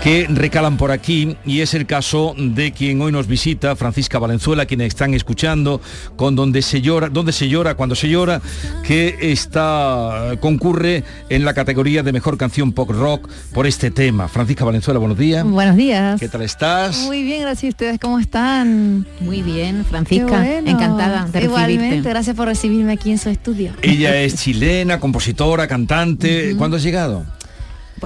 que 0.01 0.25
recalan 0.27 0.77
por 0.77 0.91
aquí 0.91 1.38
y 1.45 1.62
es 1.62 1.75
el 1.75 1.86
caso 1.86 2.34
de 2.36 2.71
quien 2.71 2.99
hoy 3.01 3.12
nos 3.12 3.27
visita, 3.27 3.75
Francisca 3.75 4.17
Valenzuela, 4.17 4.65
quienes 4.65 4.88
están 4.88 5.13
escuchando 5.13 5.79
con 6.15 6.36
donde 6.36 6.63
se 6.63 6.81
llora, 6.81 7.10
donde 7.10 7.34
se 7.34 7.47
llora, 7.47 7.75
cuando 7.75 7.93
se 7.93 8.10
llora, 8.10 8.41
que 8.84 9.15
está 9.21 10.38
concurre 10.39 11.03
en 11.29 11.45
la 11.45 11.53
categoría 11.53 12.01
de 12.01 12.13
mejor 12.13 12.39
canción 12.39 12.71
pop 12.71 12.89
rock 12.89 13.29
por 13.53 13.67
este 13.67 13.91
tema. 13.91 14.27
Francisca 14.27 14.65
Valenzuela, 14.65 14.99
buenos 14.99 15.19
días. 15.19 15.45
Buenos 15.45 15.75
días. 15.75 16.19
¿Qué 16.19 16.29
tal 16.29 16.41
estás? 16.41 16.97
Muy 17.01 17.21
bien, 17.21 17.41
gracias. 17.41 17.69
¿Ustedes 17.69 17.99
cómo 17.99 18.17
están? 18.17 19.05
Muy 19.19 19.43
bien, 19.43 19.86
Francisca. 19.86 20.39
Bueno. 20.39 20.71
Encantada 20.71 21.25
de 21.25 21.43
Igualmente, 21.43 21.84
recibirte. 21.84 22.10
gracias 22.10 22.36
por 22.36 22.47
recibirme 22.47 22.93
aquí 22.93 23.12
en 23.12 23.19
su 23.19 23.35
estudio. 23.36 23.71
Ella 23.82 24.15
es 24.21 24.36
chilena, 24.43 25.00
compositora, 25.00 25.67
cantante. 25.67 26.56
¿Cuándo 26.58 26.78
has 26.78 26.84
llegado? 26.84 27.26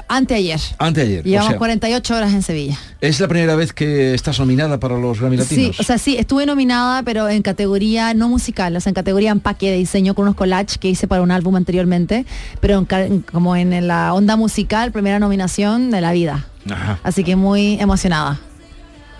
Anteayer. 0.08 0.60
Anteayer. 0.78 1.22
o 1.22 1.24
Llevamos 1.24 1.50
sea, 1.50 1.58
48 1.58 2.16
horas 2.16 2.34
en 2.34 2.44
Sevilla. 2.44 2.78
es 3.02 3.20
la 3.20 3.28
primera 3.28 3.56
vez 3.56 3.74
que 3.74 4.14
estás 4.14 4.40
nominada 4.40 4.80
para 4.80 4.98
los 4.98 5.20
Grammy 5.20 5.38
Sí, 5.38 5.42
Latinos. 5.56 5.80
o 5.80 5.84
sea, 5.84 5.98
sí, 5.98 6.16
estuve 6.18 6.46
nominada, 6.46 7.02
pero 7.04 7.28
en 7.28 7.42
categoría 7.42 8.14
no 8.14 8.30
musical, 8.30 8.76
o 8.76 8.80
sea, 8.80 8.92
en 8.92 8.94
categoría 8.94 9.32
empaque 9.32 9.72
de 9.72 9.78
diseño 9.78 10.14
con 10.14 10.24
unos 10.24 10.36
collages 10.36 10.78
que 10.78 10.90
hice 10.90 11.08
para 11.08 11.22
un 11.24 11.32
álbum 11.32 11.56
anteriormente, 11.56 12.26
pero 12.62 12.86
en- 12.92 13.22
como 13.22 13.56
en 13.56 13.88
la 13.88 14.14
onda 14.14 14.36
musical, 14.38 14.92
primera 14.92 15.20
nominación 15.20 15.90
de 15.92 16.02
la 16.02 16.12
vida. 16.12 16.46
Ajá. 16.70 17.00
Así 17.04 17.24
que 17.24 17.36
muy 17.36 17.78
emocionada. 17.82 18.40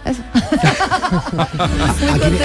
Eso. 0.10 0.22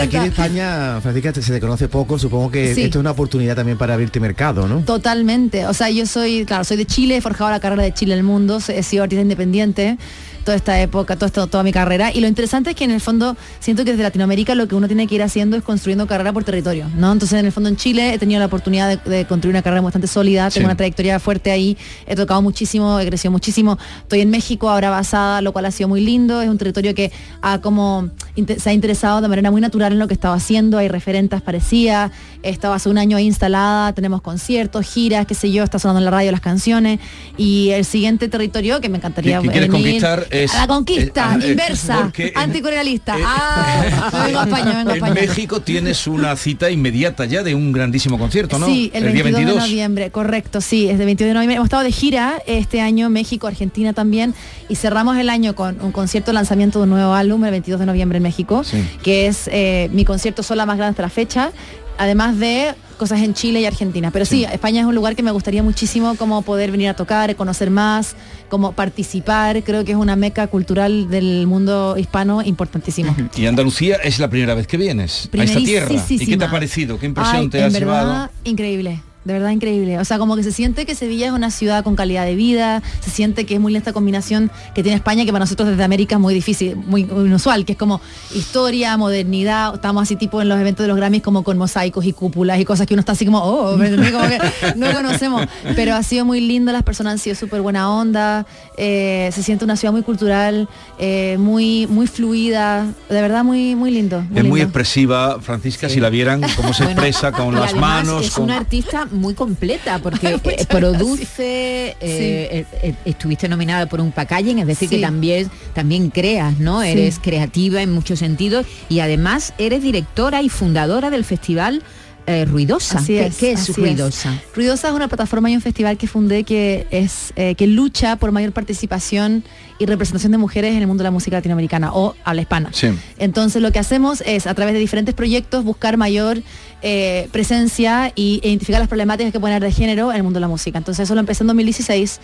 Aquí, 0.03 0.17
en 0.17 0.23
España, 0.25 1.01
Francisca, 1.01 1.33
se 1.35 1.53
te 1.53 1.61
conoce 1.61 1.89
poco, 1.89 2.19
supongo 2.19 2.51
que 2.51 2.75
Sí. 2.75 2.83
esto 2.83 2.99
es 2.99 3.01
una 3.01 3.13
oportunidad 3.13 3.57
también 3.57 3.79
para 3.79 3.95
abrirte 3.95 4.21
mercado, 4.21 4.67
¿no? 4.69 4.81
Totalmente. 4.81 5.67
O 5.67 5.75
sea, 5.75 5.91
yo 5.91 6.07
soy, 6.07 6.45
claro, 6.45 6.65
soy 6.65 6.77
de 6.77 6.87
Chile, 6.87 7.17
he 7.17 7.21
forjado 7.21 7.51
la 7.51 7.61
carrera 7.61 7.83
de 7.83 7.93
Chile 7.95 8.15
el 8.15 8.23
mundo, 8.23 8.59
he 8.69 8.83
sido 8.83 9.03
artista 9.05 9.23
independiente 9.23 9.99
toda 10.45 10.57
esta 10.59 10.79
época, 10.79 11.15
toda, 11.17 11.29
esta- 11.29 11.47
toda 11.47 11.63
mi 11.65 11.73
carrera. 11.73 12.13
Y 12.13 12.21
lo 12.21 12.29
interesante 12.29 12.69
es 12.71 12.77
que 12.77 12.85
en 12.85 12.91
el 12.91 13.01
fondo 13.01 13.35
siento 13.61 13.83
que 13.83 13.93
desde 13.93 14.03
Latinoamérica 14.03 14.55
lo 14.55 14.69
que 14.69 14.75
uno 14.75 14.87
tiene 14.89 15.07
que 15.07 15.15
ir 15.15 15.23
haciendo 15.23 15.57
es 15.57 15.63
construyendo 15.63 16.07
carrera 16.07 16.35
por 16.35 16.45
territorio, 16.45 16.87
¿no? 16.99 17.11
Entonces 17.13 17.39
en 17.41 17.47
el 17.47 17.53
fondo 17.53 17.71
en 17.71 17.77
Chile 17.77 18.13
he 18.13 18.19
tenido 18.19 18.41
la 18.41 18.47
oportunidad 18.47 18.91
de, 18.95 19.11
de 19.11 19.25
construir 19.25 19.55
una 19.55 19.63
carrera 19.63 19.81
bastante 19.81 20.07
sólida, 20.07 20.51
tengo 20.51 20.65
Sí. 20.65 20.67
una 20.67 20.77
trayectoria 20.77 21.19
fuerte 21.19 21.51
ahí, 21.51 21.79
he 22.07 22.15
tocado 22.15 22.43
muchísimo, 22.43 23.01
he 23.01 23.07
crecido 23.07 23.33
muchísimo. 23.33 23.79
Estoy 24.03 24.21
en 24.21 24.29
México 24.29 24.69
ahora 24.69 24.91
basada, 24.91 25.41
lo 25.41 25.55
cual 25.55 25.65
ha 25.65 25.71
sido 25.71 25.89
muy 25.89 26.03
lindo, 26.03 26.43
es 26.43 26.51
un 26.51 26.59
territorio 26.59 26.95
que 26.95 27.11
ha 27.41 27.54
como 27.61 28.11
se 28.59 28.71
ha 28.71 28.73
interesado 28.73 29.21
de 29.21 29.29
manera 29.29 29.51
muy 29.51 29.61
natural 29.61 29.93
en 29.93 29.99
lo 29.99 30.09
que 30.09 30.15
estaba 30.15 30.35
haciendo, 30.35 30.79
hay 30.79 30.89
referentes 30.89 31.41
parecidas, 31.43 32.11
he 32.43 32.51
estado 32.51 32.75
hace 32.75 32.89
un 32.89 32.99
año 32.99 33.17
ahí 33.17 33.27
instalada, 33.27 33.93
tenemos 33.93 34.21
conciertos, 34.23 34.87
giras, 34.87 35.27
qué 35.27 35.35
sé 35.35 35.51
yo, 35.53 35.65
está 35.65 35.79
sonando 35.79 36.01
en 36.01 36.05
la 36.07 36.11
radio 36.11 36.31
las 36.33 36.41
canciones 36.41 37.01
y 37.37 37.71
el 37.71 37.85
siguiente 37.85 38.29
territorio 38.29 38.81
que 38.81 38.89
me 38.89 38.99
encantaría 38.99 39.39
Que- 39.41 39.47
que 39.49 39.53
quieres 39.53 39.71
venir- 39.71 39.83
conquistar 39.85 40.27
es- 40.31 40.55
a 40.55 40.59
la 40.59 40.67
conquista, 40.67 41.39
eh, 41.43 41.51
inversa, 41.51 42.11
anticolonialista. 42.35 43.17
ah, 43.25 44.11
me 44.13 44.25
vengo 44.27 44.41
a 44.41 44.45
España, 44.45 44.85
vengo 44.85 45.05
a 45.05 45.09
en. 45.09 45.15
México 45.15 45.61
tienes 45.61 46.07
una 46.07 46.37
cita 46.37 46.71
inmediata 46.71 47.25
ya 47.25 47.43
de 47.43 47.55
un 47.55 47.73
grandísimo 47.73 48.19
concierto, 48.19 48.59
¿no? 48.59 48.67
Sí, 48.67 48.91
el, 48.95 49.13
día 49.13 49.23
22, 49.23 49.55
de 49.55 49.61
noviembre, 49.61 50.11
correcto, 50.11 50.61
sí, 50.61 50.87
es 50.89 50.99
el 51.01 51.07
22 51.07 51.29
de 51.31 51.35
noviembre. 51.35 51.57
Hemos 51.57 51.67
estado 51.67 51.83
de 51.85 51.93
gira 51.93 52.43
este 52.47 52.81
año, 52.81 53.09
México, 53.11 53.47
Argentina 53.47 53.93
también, 53.93 54.35
y 54.69 54.77
cerramos 54.77 55.17
el 55.17 55.29
año 55.29 55.55
con 55.55 55.81
un 55.81 55.93
concierto 55.93 56.33
lanzamiento 56.33 56.79
de 56.79 56.85
un 56.85 56.91
nuevo 56.91 57.15
álbum 57.15 57.45
el 57.45 57.51
22 57.51 57.81
de 57.81 57.87
noviembre 57.87 58.17
en 58.19 58.23
México, 58.23 58.63
que 59.03 59.27
es 59.27 59.49
eh, 59.53 59.89
mi 59.93 60.05
concierto 60.05 60.43
sola 60.43 60.67
más 60.67 60.77
grande 60.77 60.91
hasta 60.91 61.03
la 61.03 61.11
fecha, 61.11 61.53
además 61.99 62.39
de 62.39 62.75
cosas 62.97 63.21
en 63.21 63.35
Chile 63.35 63.61
y 63.61 63.67
Argentina. 63.67 64.11
Pero 64.11 64.25
sí, 64.25 64.45
España 64.45 64.81
es 64.81 64.87
un 64.87 64.95
lugar 64.95 65.17
que 65.17 65.23
me 65.23 65.31
gustaría 65.31 65.63
muchísimo 65.63 66.15
como 66.15 66.43
poder 66.43 66.71
venir 66.71 66.89
a 66.89 66.95
tocar, 66.95 67.35
conocer 67.37 67.71
más, 67.71 68.17
como 68.49 68.73
participar. 68.73 69.63
Creo 69.63 69.85
que 69.85 69.93
es 69.93 69.99
una 69.99 70.17
meca 70.17 70.47
cultural 70.47 71.11
del 71.11 71.47
mundo 71.47 71.97
hispano 71.99 72.43
importantísimo. 72.43 73.15
Y 73.37 73.47
Andalucía 73.47 73.97
es 73.97 74.19
la 74.19 74.29
primera 74.29 74.55
vez 74.55 74.67
que 74.67 74.77
vienes 74.77 75.29
a 75.37 75.45
esta 75.45 75.59
tierra. 75.59 75.95
¿Y 76.09 76.27
qué 76.27 76.37
te 76.37 76.45
ha 76.45 76.51
parecido? 76.51 76.99
¿Qué 76.99 77.07
impresión 77.07 77.37
Ay, 77.37 77.49
te 77.49 77.59
verdad, 77.59 77.79
llevado? 77.79 78.31
Increíble. 78.45 79.03
De 79.25 79.33
verdad 79.33 79.51
increíble. 79.51 79.99
O 79.99 80.05
sea, 80.05 80.19
como 80.19 80.37
que 80.37 80.43
se 80.43 80.53
siente 80.53 80.85
que 80.87 80.95
Sevilla 80.95 81.27
es 81.27 81.33
una 81.33 81.51
ciudad 81.51 81.83
con 81.83 81.97
calidad 81.97 82.25
de 82.25 82.35
vida, 82.35 82.83
se 83.01 83.11
siente 83.11 83.47
que 83.47 83.55
es 83.55 83.61
muy 83.61 83.73
linda 83.73 83.81
esta 83.85 83.93
combinación 83.93 84.51
que 84.75 84.83
tiene 84.83 84.97
España, 84.97 85.25
que 85.25 85.33
para 85.33 85.45
nosotros 85.45 85.69
desde 85.69 85.83
América 85.83 86.17
es 86.17 86.21
muy 86.21 86.35
difícil, 86.35 86.77
muy, 86.77 87.05
muy 87.05 87.27
inusual, 87.27 87.65
que 87.65 87.73
es 87.73 87.79
como 87.79 88.01
historia, 88.35 88.97
modernidad, 88.97 89.75
estamos 89.75 90.03
así 90.03 90.17
tipo 90.17 90.41
en 90.43 90.49
los 90.49 90.59
eventos 90.61 90.85
de 90.85 90.89
los 90.89 90.97
Grammys 90.97 91.23
como 91.23 91.43
con 91.43 91.57
mosaicos 91.59 92.05
y 92.05 92.13
cúpulas 92.13 92.61
y 92.61 92.65
cosas 92.65 92.87
que 92.87 92.95
uno 92.95 93.01
está 93.01 93.13
así 93.13 93.25
como, 93.25 93.39
oh. 93.43 93.75
Como 94.15 94.29
que 94.29 94.39
no 94.77 94.93
conocemos. 94.93 95.47
Pero 95.75 95.95
ha 95.95 96.03
sido 96.03 96.25
muy 96.25 96.41
lindo, 96.41 96.73
las 96.73 96.83
personas 96.83 97.15
han 97.15 97.19
sido 97.19 97.35
súper 97.37 97.61
buena 97.63 97.91
onda, 97.91 98.47
eh, 98.77 99.31
se 99.33 99.43
siente 99.43 99.65
una 99.65 99.77
ciudad 99.77 99.93
muy 99.93 100.03
cultural, 100.03 100.69
eh, 100.99 101.37
muy, 101.39 101.87
muy 101.87 102.07
fluida, 102.07 102.87
de 103.09 103.23
verdad 103.23 103.45
muy, 103.45 103.75
muy 103.75 103.91
lindo. 103.91 104.23
muy 104.31 104.39
es 104.39 104.45
muy 104.45 104.61
expresiva, 104.61 105.41
Francisca, 105.41 105.89
si 105.89 106.01
la 106.01 106.11
vieran, 106.11 106.43
cómo 106.57 106.73
se 106.73 106.85
expresa 106.91 107.33
con 107.33 107.55
las 107.55 107.75
manos. 107.75 108.27
Es 108.27 108.31
con- 108.33 108.45
una 108.45 108.59
artista 108.59 109.07
muy 109.15 109.35
completa 109.35 109.99
porque 110.03 110.35
eh, 110.45 110.67
produce, 110.69 111.89
eh, 111.89 111.97
eh, 112.01 112.67
eh, 112.83 112.95
estuviste 113.05 113.49
nominada 113.49 113.87
por 113.87 114.01
un 114.01 114.13
packaging, 114.13 114.59
es 114.59 114.67
decir, 114.67 114.89
Sí. 114.89 114.97
que 114.97 115.03
también, 115.03 115.51
también 115.73 116.11
creas, 116.11 116.59
¿no? 116.59 116.83
Sí. 116.83 116.89
Eres 116.89 117.19
creativa 117.19 117.81
en 117.83 117.93
muchos 117.93 118.19
sentidos 118.19 118.67
y 118.89 119.01
además 119.01 119.55
eres 119.59 119.83
directora 119.83 120.43
y 120.43 120.49
fundadora 120.49 121.11
del 121.11 121.25
festival 121.25 121.83
eh, 122.27 122.45
Ruidosa. 122.47 122.99
Así 122.99 123.15
¿Qué, 123.15 123.27
es, 123.27 123.37
qué 123.37 123.53
es 123.53 123.61
así 123.61 123.73
Ruidosa? 123.73 124.41
Ruidosa 124.55 124.89
es 124.89 124.95
una 124.95 125.09
plataforma 125.09 125.51
y 125.51 125.55
un 125.55 125.61
festival 125.61 125.99
que 125.99 126.07
fundé 126.07 126.45
que 126.45 126.87
es 126.91 127.33
eh, 127.37 127.55
que 127.55 127.67
lucha 127.67 128.17
por 128.17 128.33
mayor 128.33 128.53
participación 128.53 129.45
y 129.79 129.87
representación 129.87 130.33
de 130.33 130.39
mujeres 130.39 130.73
en 130.73 130.81
el 130.81 130.87
mundo 130.87 131.03
de 131.03 131.09
la 131.09 131.11
música 131.11 131.37
latinoamericana 131.37 131.93
o 131.93 132.15
habla 132.25 132.43
hispana. 132.43 132.71
Sí. 132.73 132.89
Entonces 133.19 133.61
lo 133.61 133.73
que 133.73 133.79
hacemos 133.79 134.23
es 134.25 134.47
a 134.47 134.55
través 134.55 134.75
de 134.75 134.81
diferentes 134.81 135.15
proyectos 135.15 135.65
buscar 135.65 135.97
mayor 135.97 136.43
eh, 136.83 137.29
presencia 137.33 138.13
y 138.15 138.41
e 138.43 138.49
identificar 138.49 138.81
las 138.81 138.89
problemáticas 138.89 139.33
que 139.33 139.41
pueden 139.41 139.57
haber 139.57 139.71
de 139.71 139.75
género 139.75 140.11
en 140.11 140.17
el 140.17 140.23
mundo 140.23 140.39
de 140.39 140.43
la 140.43 140.49
música. 140.49 140.79
Entonces 140.79 141.05
eso 141.05 141.15
lo 141.15 141.21
empecé 141.21 141.43
en 141.43 141.49
2016. 141.49 142.21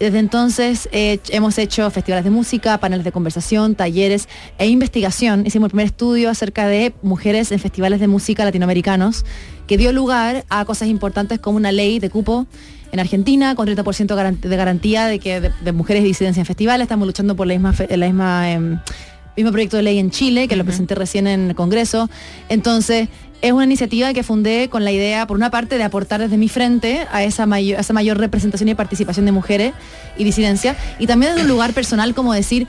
Desde 0.00 0.18
entonces 0.18 0.88
eh, 0.90 1.20
hemos 1.30 1.58
hecho 1.58 1.88
festivales 1.90 2.24
de 2.24 2.30
música, 2.30 2.78
paneles 2.78 3.04
de 3.04 3.12
conversación, 3.12 3.74
talleres 3.76 4.28
e 4.58 4.66
investigación. 4.66 5.46
Hicimos 5.46 5.66
el 5.66 5.70
primer 5.70 5.86
estudio 5.86 6.28
acerca 6.28 6.66
de 6.66 6.92
mujeres 7.02 7.52
en 7.52 7.60
festivales 7.60 8.00
de 8.00 8.08
música 8.08 8.44
latinoamericanos 8.44 9.24
que 9.68 9.76
dio 9.78 9.92
lugar 9.92 10.44
a 10.48 10.64
cosas 10.64 10.88
importantes 10.88 11.38
como 11.38 11.56
una 11.56 11.70
ley 11.70 12.00
de 12.00 12.10
cupo 12.10 12.46
en 12.90 12.98
Argentina 12.98 13.54
con 13.54 13.68
30% 13.68 14.16
garan- 14.16 14.40
de 14.40 14.56
garantía 14.56 15.06
de 15.06 15.18
que 15.20 15.40
de, 15.40 15.50
de 15.64 15.72
mujeres 15.72 16.02
de 16.02 16.08
disidencia 16.08 16.40
en 16.40 16.46
festivales. 16.46 16.84
Estamos 16.86 17.06
luchando 17.06 17.36
por 17.36 17.46
la 17.46 17.54
misma, 17.54 17.72
la 17.88 18.06
misma 18.06 18.50
em, 18.50 18.78
mismo 19.36 19.52
proyecto 19.52 19.76
de 19.78 19.84
ley 19.84 19.98
en 19.98 20.10
Chile, 20.10 20.46
que 20.48 20.56
lo 20.56 20.64
presenté 20.64 20.94
recién 20.94 21.26
en 21.26 21.50
el 21.50 21.54
Congreso. 21.54 22.10
Entonces, 22.48 23.08
es 23.42 23.52
una 23.52 23.64
iniciativa 23.64 24.14
que 24.14 24.22
fundé 24.22 24.68
con 24.70 24.84
la 24.84 24.92
idea, 24.92 25.26
por 25.26 25.36
una 25.36 25.50
parte, 25.50 25.76
de 25.76 25.82
aportar 25.82 26.20
desde 26.20 26.38
mi 26.38 26.48
frente 26.48 27.06
a 27.10 27.24
esa 27.24 27.44
mayor, 27.44 28.18
representación 28.18 28.68
y 28.68 28.74
participación 28.74 29.26
de 29.26 29.32
mujeres 29.32 29.74
y 30.16 30.22
disidencia, 30.22 30.76
y 31.00 31.08
también 31.08 31.32
desde 31.32 31.42
un 31.42 31.48
lugar 31.48 31.72
personal 31.72 32.14
como 32.14 32.32
decir, 32.32 32.68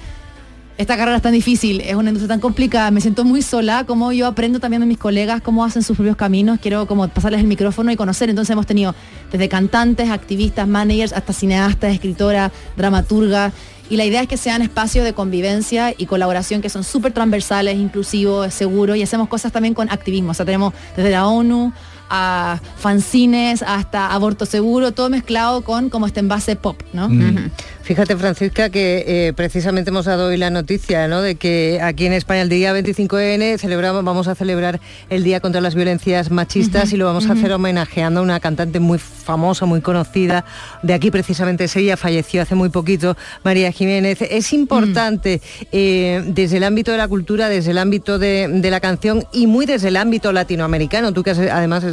esta 0.79 0.97
carrera 0.97 1.17
es 1.17 1.21
tan 1.21 1.33
difícil, 1.33 1.81
es 1.81 1.93
una 1.93 2.09
industria 2.09 2.29
tan 2.29 2.39
complicada, 2.39 2.89
me 2.89 2.99
siento 2.99 3.23
muy 3.23 3.43
sola, 3.43 3.83
como 3.85 4.11
yo 4.11 4.25
aprendo 4.25 4.59
también 4.59 4.79
de 4.79 4.87
mis 4.87 4.97
colegas 4.97 5.41
cómo 5.41 5.63
hacen 5.63 5.83
sus 5.83 5.95
propios 5.95 6.15
caminos, 6.15 6.57
quiero 6.59 6.87
como 6.87 7.07
pasarles 7.07 7.41
el 7.41 7.47
micrófono 7.47 7.91
y 7.91 7.95
conocer, 7.95 8.31
entonces 8.31 8.51
hemos 8.51 8.65
tenido 8.65 8.95
desde 9.31 9.47
cantantes, 9.47 10.09
activistas, 10.09 10.67
managers, 10.67 11.13
hasta 11.13 11.31
cineastas, 11.31 11.93
escritoras, 11.93 12.51
dramaturgas, 12.75 13.53
y 13.89 13.97
la 13.97 14.05
idea 14.05 14.21
es 14.21 14.27
que 14.27 14.37
sean 14.37 14.61
espacios 14.61 15.05
de 15.05 15.13
convivencia 15.13 15.93
y 15.97 16.05
colaboración 16.05 16.61
que 16.61 16.69
son 16.69 16.83
súper 16.83 17.11
transversales, 17.11 17.77
inclusivos, 17.77 18.53
seguros, 18.53 18.97
y 18.97 19.03
hacemos 19.03 19.27
cosas 19.27 19.51
también 19.51 19.73
con 19.73 19.91
activismo, 19.91 20.31
o 20.31 20.33
sea, 20.33 20.45
tenemos 20.45 20.73
desde 20.95 21.11
la 21.11 21.27
ONU 21.27 21.73
a 22.09 22.59
fanzines 22.77 23.63
hasta 23.63 24.13
aborto 24.13 24.45
seguro, 24.45 24.91
todo 24.91 25.09
mezclado 25.09 25.61
con 25.61 25.89
como 25.89 26.05
este 26.05 26.19
envase 26.19 26.55
pop, 26.55 26.79
¿no? 26.93 27.09
Mm. 27.09 27.49
Fíjate, 27.83 28.15
Francisca, 28.15 28.69
que 28.69 29.03
eh, 29.27 29.33
precisamente 29.33 29.89
hemos 29.89 30.05
dado 30.05 30.27
hoy 30.27 30.37
la 30.37 30.49
noticia 30.49 31.09
¿no? 31.09 31.21
de 31.21 31.35
que 31.35 31.81
aquí 31.81 32.05
en 32.05 32.13
España 32.13 32.41
el 32.41 32.47
día 32.47 32.73
25N 32.73 33.57
celebramos, 33.57 34.05
vamos 34.05 34.29
a 34.29 34.35
celebrar 34.35 34.79
el 35.09 35.25
Día 35.25 35.41
contra 35.41 35.59
las 35.59 35.75
Violencias 35.75 36.31
Machistas 36.31 36.93
y 36.93 36.97
lo 36.97 37.05
vamos 37.05 37.29
a 37.29 37.33
hacer 37.33 37.51
homenajeando 37.51 38.21
a 38.21 38.23
una 38.23 38.39
cantante 38.39 38.79
muy 38.79 38.99
famosa, 38.99 39.65
muy 39.65 39.81
conocida, 39.81 40.45
de 40.81 40.93
aquí 40.93 41.11
precisamente 41.11 41.65
es 41.65 41.75
ella, 41.75 41.97
falleció 41.97 42.41
hace 42.41 42.55
muy 42.55 42.69
poquito, 42.69 43.17
María 43.43 43.69
Jiménez. 43.73 44.21
Es 44.21 44.53
importante 44.53 45.41
eh, 45.73 46.23
desde 46.27 46.57
el 46.57 46.63
ámbito 46.63 46.91
de 46.93 46.97
la 46.97 47.07
cultura, 47.09 47.49
desde 47.49 47.71
el 47.71 47.79
ámbito 47.79 48.17
de, 48.17 48.47
de 48.49 48.71
la 48.71 48.79
canción 48.79 49.25
y 49.33 49.45
muy 49.45 49.65
desde 49.65 49.89
el 49.89 49.97
ámbito 49.97 50.31
latinoamericano, 50.31 51.11
tú 51.11 51.21
que 51.21 51.31
has- 51.31 51.39
además 51.39 51.83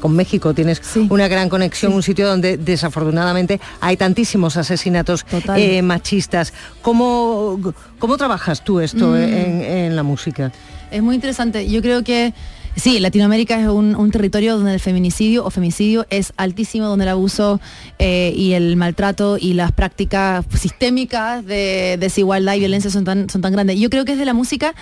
con 0.00 0.14
México 0.14 0.52
tienes 0.52 0.80
una 1.10 1.26
gran 1.26 1.48
conexión, 1.48 1.94
un 1.94 2.02
sitio 2.02 2.28
donde 2.28 2.58
desafortunadamente 2.58 3.60
hay 3.80 3.96
tantísimos 3.96 4.58
asesinatos 4.58 5.24
Total. 5.24 5.37
Eh, 5.56 5.82
machistas. 5.82 6.52
¿Cómo, 6.82 7.58
¿Cómo 7.98 8.16
trabajas 8.16 8.64
tú 8.64 8.80
esto 8.80 9.08
Mm. 9.08 9.16
en, 9.16 9.62
en 9.62 9.96
la 9.96 10.02
música? 10.02 10.52
Es 10.90 11.02
muy 11.02 11.14
interesante. 11.14 11.68
Yo 11.68 11.82
creo 11.82 12.02
que 12.02 12.32
sí, 12.76 12.98
Latinoamérica 13.00 13.60
es 13.60 13.68
un, 13.68 13.94
un 13.96 14.10
territorio 14.10 14.56
donde 14.56 14.72
el 14.74 14.80
feminicidio 14.80 15.44
o 15.44 15.50
femicidio 15.50 16.06
es 16.10 16.32
altísimo, 16.36 16.86
donde 16.86 17.04
el 17.04 17.10
abuso 17.10 17.60
eh, 17.98 18.32
y 18.34 18.52
el 18.52 18.76
maltrato 18.76 19.36
y 19.38 19.52
las 19.54 19.72
prácticas 19.72 20.46
sistémicas 20.56 21.44
de 21.44 21.96
desigualdad 22.00 22.54
y 22.54 22.60
violencia 22.60 22.90
son 22.90 23.04
tan, 23.04 23.28
son 23.28 23.42
tan 23.42 23.52
grandes. 23.52 23.78
Yo 23.78 23.90
creo 23.90 24.04
que 24.04 24.12
desde 24.12 24.24
la 24.24 24.34
música 24.34 24.74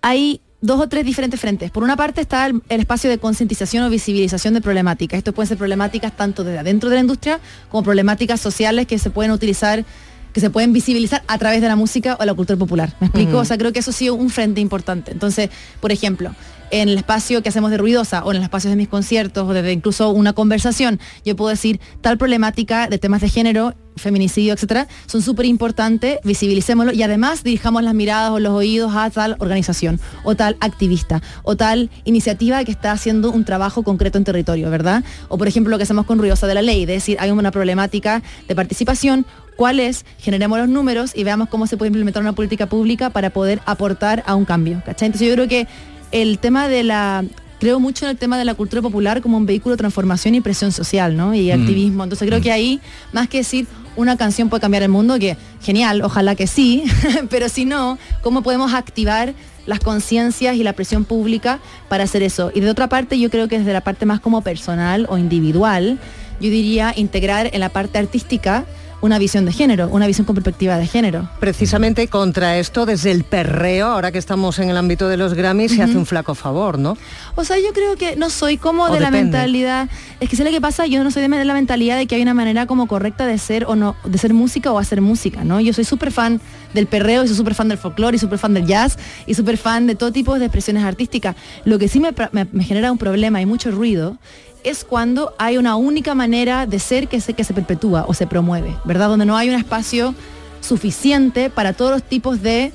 hay 0.00 0.40
dos 0.62 0.80
o 0.80 0.88
tres 0.88 1.04
diferentes 1.04 1.38
frentes. 1.38 1.70
Por 1.70 1.82
una 1.82 1.96
parte 1.96 2.22
está 2.22 2.46
el, 2.46 2.62
el 2.70 2.80
espacio 2.80 3.10
de 3.10 3.18
concientización 3.18 3.84
o 3.84 3.90
visibilización 3.90 4.54
de 4.54 4.62
problemáticas. 4.62 5.18
Esto 5.18 5.34
pueden 5.34 5.48
ser 5.48 5.58
problemáticas 5.58 6.16
tanto 6.16 6.44
desde 6.44 6.60
adentro 6.60 6.88
de 6.88 6.94
la 6.94 7.00
industria 7.02 7.40
como 7.68 7.82
problemáticas 7.82 8.40
sociales 8.40 8.86
que 8.86 8.98
se 8.98 9.10
pueden 9.10 9.32
utilizar 9.32 9.84
que 10.32 10.40
se 10.40 10.48
pueden 10.48 10.72
visibilizar 10.72 11.22
a 11.26 11.36
través 11.36 11.60
de 11.60 11.68
la 11.68 11.76
música 11.76 12.16
o 12.18 12.24
la 12.24 12.32
cultura 12.32 12.58
popular. 12.58 12.94
¿Me 13.00 13.08
explico? 13.08 13.36
O 13.36 13.44
sea, 13.44 13.58
creo 13.58 13.72
que 13.72 13.80
eso 13.80 13.90
ha 13.90 13.94
sido 13.94 14.14
un 14.14 14.30
frente 14.30 14.62
importante. 14.62 15.12
Entonces, 15.12 15.50
por 15.78 15.92
ejemplo, 15.92 16.34
en 16.72 16.88
el 16.88 16.96
espacio 16.96 17.42
que 17.42 17.50
hacemos 17.50 17.70
de 17.70 17.76
Ruidosa 17.76 18.24
o 18.24 18.32
en 18.32 18.38
los 18.38 18.44
espacios 18.44 18.72
de 18.72 18.76
mis 18.76 18.88
conciertos 18.88 19.48
o 19.48 19.52
desde 19.52 19.72
incluso 19.72 20.10
una 20.10 20.32
conversación, 20.32 20.98
yo 21.24 21.36
puedo 21.36 21.50
decir 21.50 21.80
tal 22.00 22.16
problemática 22.16 22.88
de 22.88 22.98
temas 22.98 23.20
de 23.20 23.28
género, 23.28 23.74
feminicidio, 23.96 24.54
etcétera, 24.54 24.88
son 25.06 25.20
súper 25.20 25.44
importantes, 25.44 26.18
visibilicémoslo 26.24 26.94
y 26.94 27.02
además 27.02 27.44
dirijamos 27.44 27.82
las 27.82 27.92
miradas 27.92 28.30
o 28.30 28.38
los 28.38 28.52
oídos 28.52 28.96
a 28.96 29.10
tal 29.10 29.36
organización 29.38 30.00
o 30.24 30.34
tal 30.34 30.56
activista 30.60 31.20
o 31.42 31.56
tal 31.56 31.90
iniciativa 32.04 32.64
que 32.64 32.72
está 32.72 32.92
haciendo 32.92 33.30
un 33.30 33.44
trabajo 33.44 33.82
concreto 33.82 34.16
en 34.16 34.24
territorio, 34.24 34.70
¿verdad? 34.70 35.04
O 35.28 35.36
por 35.36 35.48
ejemplo 35.48 35.70
lo 35.70 35.76
que 35.76 35.84
hacemos 35.84 36.06
con 36.06 36.18
Ruidosa 36.18 36.46
de 36.46 36.54
la 36.54 36.62
Ley, 36.62 36.86
de 36.86 36.94
decir, 36.94 37.18
hay 37.20 37.30
una 37.30 37.50
problemática 37.50 38.22
de 38.48 38.54
participación, 38.54 39.26
¿cuál 39.56 39.78
es? 39.78 40.06
Generemos 40.18 40.58
los 40.58 40.70
números 40.70 41.12
y 41.14 41.22
veamos 41.24 41.50
cómo 41.50 41.66
se 41.66 41.76
puede 41.76 41.88
implementar 41.88 42.22
una 42.22 42.32
política 42.32 42.66
pública 42.66 43.10
para 43.10 43.28
poder 43.28 43.60
aportar 43.66 44.22
a 44.26 44.34
un 44.34 44.46
cambio, 44.46 44.82
¿cachai? 44.86 45.06
Entonces 45.06 45.28
yo 45.28 45.34
creo 45.34 45.48
que 45.48 45.66
el 46.12 46.38
tema 46.38 46.68
de 46.68 46.82
la 46.84 47.24
creo 47.58 47.78
mucho 47.78 48.06
en 48.06 48.10
el 48.10 48.16
tema 48.18 48.36
de 48.38 48.44
la 48.44 48.54
cultura 48.54 48.82
popular 48.82 49.22
como 49.22 49.36
un 49.36 49.46
vehículo 49.46 49.74
de 49.74 49.78
transformación 49.78 50.34
y 50.34 50.40
presión 50.40 50.72
social, 50.72 51.16
¿no? 51.16 51.32
Y 51.32 51.52
Mm. 51.52 51.60
activismo. 51.60 52.02
Entonces 52.02 52.26
creo 52.26 52.40
que 52.40 52.50
ahí, 52.50 52.80
más 53.12 53.28
que 53.28 53.38
decir 53.38 53.66
una 53.94 54.16
canción 54.16 54.48
puede 54.48 54.60
cambiar 54.60 54.82
el 54.82 54.88
mundo, 54.88 55.16
que 55.18 55.36
genial, 55.62 56.02
ojalá 56.02 56.34
que 56.34 56.48
sí, 56.48 56.82
pero 57.30 57.48
si 57.48 57.64
no, 57.64 57.98
¿cómo 58.20 58.42
podemos 58.42 58.74
activar 58.74 59.34
las 59.64 59.78
conciencias 59.78 60.56
y 60.56 60.64
la 60.64 60.72
presión 60.72 61.04
pública 61.04 61.60
para 61.88 62.02
hacer 62.02 62.24
eso? 62.24 62.50
Y 62.52 62.58
de 62.60 62.68
otra 62.68 62.88
parte, 62.88 63.16
yo 63.20 63.30
creo 63.30 63.46
que 63.46 63.60
desde 63.60 63.72
la 63.72 63.82
parte 63.82 64.06
más 64.06 64.18
como 64.18 64.40
personal 64.42 65.06
o 65.08 65.16
individual, 65.16 66.00
yo 66.40 66.50
diría 66.50 66.92
integrar 66.96 67.48
en 67.52 67.60
la 67.60 67.68
parte 67.68 67.98
artística 67.98 68.64
una 69.02 69.18
visión 69.18 69.44
de 69.44 69.52
género, 69.52 69.88
una 69.88 70.06
visión 70.06 70.24
con 70.24 70.34
perspectiva 70.34 70.78
de 70.78 70.86
género. 70.86 71.28
Precisamente 71.40 72.08
contra 72.08 72.56
esto, 72.56 72.86
desde 72.86 73.10
el 73.10 73.24
perreo, 73.24 73.88
ahora 73.88 74.12
que 74.12 74.18
estamos 74.18 74.58
en 74.60 74.70
el 74.70 74.76
ámbito 74.76 75.08
de 75.08 75.16
los 75.16 75.34
Grammys, 75.34 75.72
se 75.72 75.82
hace 75.82 75.98
un 75.98 76.06
flaco 76.06 76.34
favor, 76.34 76.78
¿no? 76.78 76.96
O 77.34 77.44
sea, 77.44 77.58
yo 77.58 77.72
creo 77.74 77.96
que 77.96 78.16
no 78.16 78.30
soy 78.30 78.56
como 78.56 78.84
O 78.84 78.92
de 78.92 79.00
la 79.00 79.10
mentalidad. 79.10 79.88
Es 80.20 80.28
que 80.28 80.36
sé 80.36 80.44
lo 80.44 80.50
que 80.50 80.60
pasa, 80.60 80.86
yo 80.86 81.02
no 81.02 81.10
soy 81.10 81.22
de 81.22 81.44
la 81.44 81.54
mentalidad 81.54 81.96
de 81.96 82.06
que 82.06 82.14
hay 82.14 82.22
una 82.22 82.34
manera 82.34 82.66
como 82.66 82.86
correcta 82.86 83.26
de 83.26 83.38
ser 83.38 83.64
o 83.66 83.74
no, 83.74 83.96
de 84.04 84.18
ser 84.18 84.32
música 84.34 84.72
o 84.72 84.78
hacer 84.78 85.00
música, 85.00 85.44
¿no? 85.44 85.60
Yo 85.60 85.72
soy 85.72 85.84
súper 85.84 86.12
fan 86.12 86.40
del 86.74 86.86
perreo, 86.86 87.24
y 87.24 87.28
soy 87.28 87.36
súper 87.36 87.54
fan 87.54 87.68
del 87.68 87.78
folclore, 87.78 88.16
y 88.16 88.18
súper 88.18 88.38
fan 88.38 88.54
del 88.54 88.66
jazz, 88.66 88.98
y 89.26 89.34
súper 89.34 89.56
fan 89.56 89.86
de 89.86 89.94
todo 89.94 90.12
tipo 90.12 90.38
de 90.38 90.46
expresiones 90.46 90.84
artísticas. 90.84 91.36
Lo 91.64 91.78
que 91.78 91.88
sí 91.88 92.00
me, 92.00 92.12
genera 92.62 92.92
un 92.92 92.98
problema 92.98 93.40
y 93.40 93.46
mucho 93.46 93.70
ruido 93.70 94.18
es 94.64 94.84
cuando 94.84 95.34
hay 95.38 95.58
una 95.58 95.76
única 95.76 96.14
manera 96.14 96.66
de 96.66 96.78
ser 96.78 97.08
que 97.08 97.20
se, 97.20 97.34
que 97.34 97.44
se 97.44 97.52
perpetúa 97.52 98.04
o 98.06 98.14
se 98.14 98.26
promueve, 98.26 98.76
¿verdad? 98.84 99.08
Donde 99.08 99.26
no 99.26 99.36
hay 99.36 99.48
un 99.48 99.56
espacio 99.56 100.14
suficiente 100.62 101.50
para 101.50 101.74
todos 101.74 101.90
los 101.90 102.02
tipos 102.02 102.40
de 102.40 102.72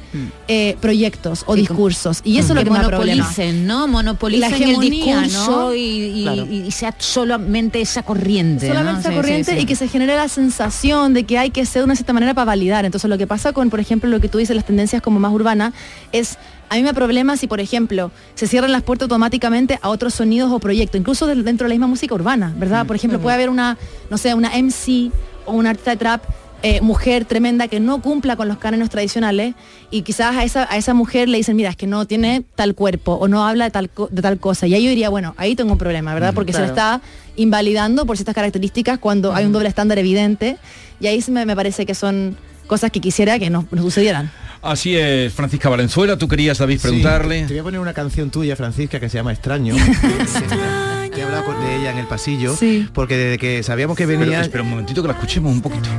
eh, 0.47 0.77
proyectos 0.79 1.43
o 1.47 1.55
discursos. 1.55 2.21
Y 2.23 2.37
eso 2.37 2.53
que 2.53 2.53
es 2.53 2.55
lo 2.59 2.63
que 2.65 2.69
me 2.77 2.83
da 2.83 2.87
problema. 2.89 3.23
monopolicen, 3.23 3.65
¿no? 3.65 3.87
Monopolicen 3.87 4.41
La 4.51 4.57
el 4.57 4.79
discurso 4.79 5.51
¿no? 5.69 5.73
y, 5.73 5.79
y- 5.79 6.23
Claro. 6.23 6.45
y 6.45 6.71
sea 6.71 6.93
solamente 6.99 7.81
esa 7.81 8.03
corriente. 8.03 8.67
solamente 8.67 8.93
¿no? 8.93 8.99
esa 8.99 9.09
Sí, 9.09 9.15
corriente 9.15 9.51
sí, 9.51 9.57
sí. 9.57 9.63
y 9.63 9.65
que 9.65 9.75
se 9.75 9.87
genere 9.87 10.15
la 10.15 10.27
sensación 10.27 11.13
de 11.13 11.23
que 11.23 11.37
hay 11.39 11.49
que 11.49 11.65
ser 11.65 11.81
de 11.81 11.85
una 11.85 11.95
cierta 11.95 12.13
manera 12.13 12.33
para 12.33 12.45
validar. 12.45 12.85
Entonces 12.85 13.09
lo 13.09 13.17
que 13.17 13.25
pasa 13.25 13.53
con, 13.53 13.69
por 13.69 13.79
ejemplo, 13.79 14.09
lo 14.09 14.19
que 14.19 14.29
tú 14.29 14.37
dices, 14.37 14.55
las 14.55 14.65
tendencias 14.65 15.01
como 15.01 15.19
más 15.19 15.31
urbanas, 15.31 15.73
es 16.11 16.37
a 16.69 16.75
mí 16.75 16.83
me 16.83 16.93
problema 16.93 17.37
si, 17.37 17.47
por 17.47 17.61
ejemplo, 17.61 18.11
se 18.35 18.45
cierran 18.45 18.73
las 18.73 18.83
puertas 18.83 19.05
automáticamente 19.05 19.79
a 19.81 19.87
otros 19.87 20.13
sonidos 20.13 20.51
o 20.51 20.59
proyectos, 20.59 20.99
incluso 20.99 21.25
dentro 21.25 21.63
de 21.65 21.69
la 21.69 21.75
misma 21.75 21.87
música 21.87 22.13
urbana, 22.13 22.53
¿verdad? 22.57 22.85
Por 22.85 22.97
ejemplo, 22.97 23.19
puede 23.21 23.35
haber 23.35 23.49
una, 23.49 23.77
no 24.09 24.17
sé, 24.17 24.33
una 24.33 24.49
MC 24.61 25.09
o 25.45 25.53
una 25.53 25.69
artista 25.69 25.91
de 25.91 25.97
trap 25.97 26.23
eh, 26.63 26.81
mujer 26.81 27.25
tremenda 27.25 27.67
que 27.67 27.79
no 27.79 28.01
cumpla 28.01 28.35
con 28.35 28.47
los 28.47 28.57
cánones 28.57 28.89
tradicionales 28.89 29.53
y 29.91 30.01
quizás 30.01 30.35
a 30.35 30.43
esa, 30.43 30.67
a 30.71 30.77
esa 30.77 30.93
mujer 30.93 31.29
le 31.29 31.37
dicen, 31.37 31.55
mira, 31.55 31.69
es 31.69 31.75
que 31.75 31.85
no 31.87 32.05
tiene 32.05 32.43
tal 32.55 32.73
cuerpo 32.75 33.13
o 33.13 33.27
no 33.27 33.47
habla 33.47 33.65
de 33.65 33.71
tal, 33.71 33.89
co- 33.89 34.09
de 34.11 34.21
tal 34.21 34.39
cosa. 34.39 34.65
Y 34.67 34.73
ahí 34.73 34.83
yo 34.83 34.89
diría, 34.89 35.09
bueno, 35.09 35.35
ahí 35.37 35.55
tengo 35.55 35.71
un 35.73 35.77
problema, 35.77 36.13
¿verdad? 36.13 36.33
Porque 36.33 36.53
se 36.53 36.59
lo 36.59 36.65
está 36.65 37.01
invalidando 37.35 38.05
por 38.05 38.17
ciertas 38.17 38.33
características 38.35 38.97
cuando 38.99 39.33
hay 39.35 39.45
un 39.45 39.51
doble 39.51 39.69
estándar 39.69 39.99
evidente 39.99 40.57
y 40.99 41.07
ahí 41.07 41.21
sí 41.21 41.29
me, 41.31 41.45
me 41.45 41.55
parece 41.55 41.85
que 41.85 41.93
son 41.93 42.35
cosas 42.65 42.91
que 42.91 42.99
quisiera 42.99 43.37
que 43.39 43.49
no, 43.51 43.67
no 43.71 43.81
sucedieran. 43.83 44.31
Así 44.63 44.95
es, 44.97 45.31
Francisca 45.33 45.69
Valenzuela, 45.69 46.17
tú 46.17 46.27
querías, 46.27 46.57
David, 46.57 46.77
Sí, 46.77 46.81
preguntarle. 46.81 47.41
te 47.43 47.53
voy 47.53 47.59
a 47.59 47.63
poner 47.63 47.79
una 47.79 47.93
canción 47.93 48.31
tuya, 48.31 48.55
Francisca, 48.55 48.99
que 48.99 49.07
se 49.07 49.17
llama 49.19 49.31
Extraño. 49.31 49.75
Con- 51.43 51.59
de 51.61 51.75
ella 51.77 51.91
en 51.91 51.97
el 51.97 52.07
pasillo, 52.07 52.55
porque 52.93 53.17
desde 53.17 53.37
que 53.37 53.63
sabíamos 53.63 53.97
que 53.97 54.05
Pero, 54.07 54.19
venía... 54.19 54.41
espera 54.41 54.63
un 54.63 54.69
momentito 54.69 55.01
que 55.01 55.07
la 55.07 55.13
escuchemos 55.13 55.51
un 55.51 55.61
poquito. 55.61 55.89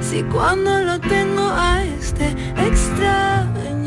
Si 0.00 0.22
cuando 0.22 0.80
lo 0.82 1.00
tengo 1.00 1.42
a 1.42 1.82
este 1.84 2.28
extraño. 2.56 3.85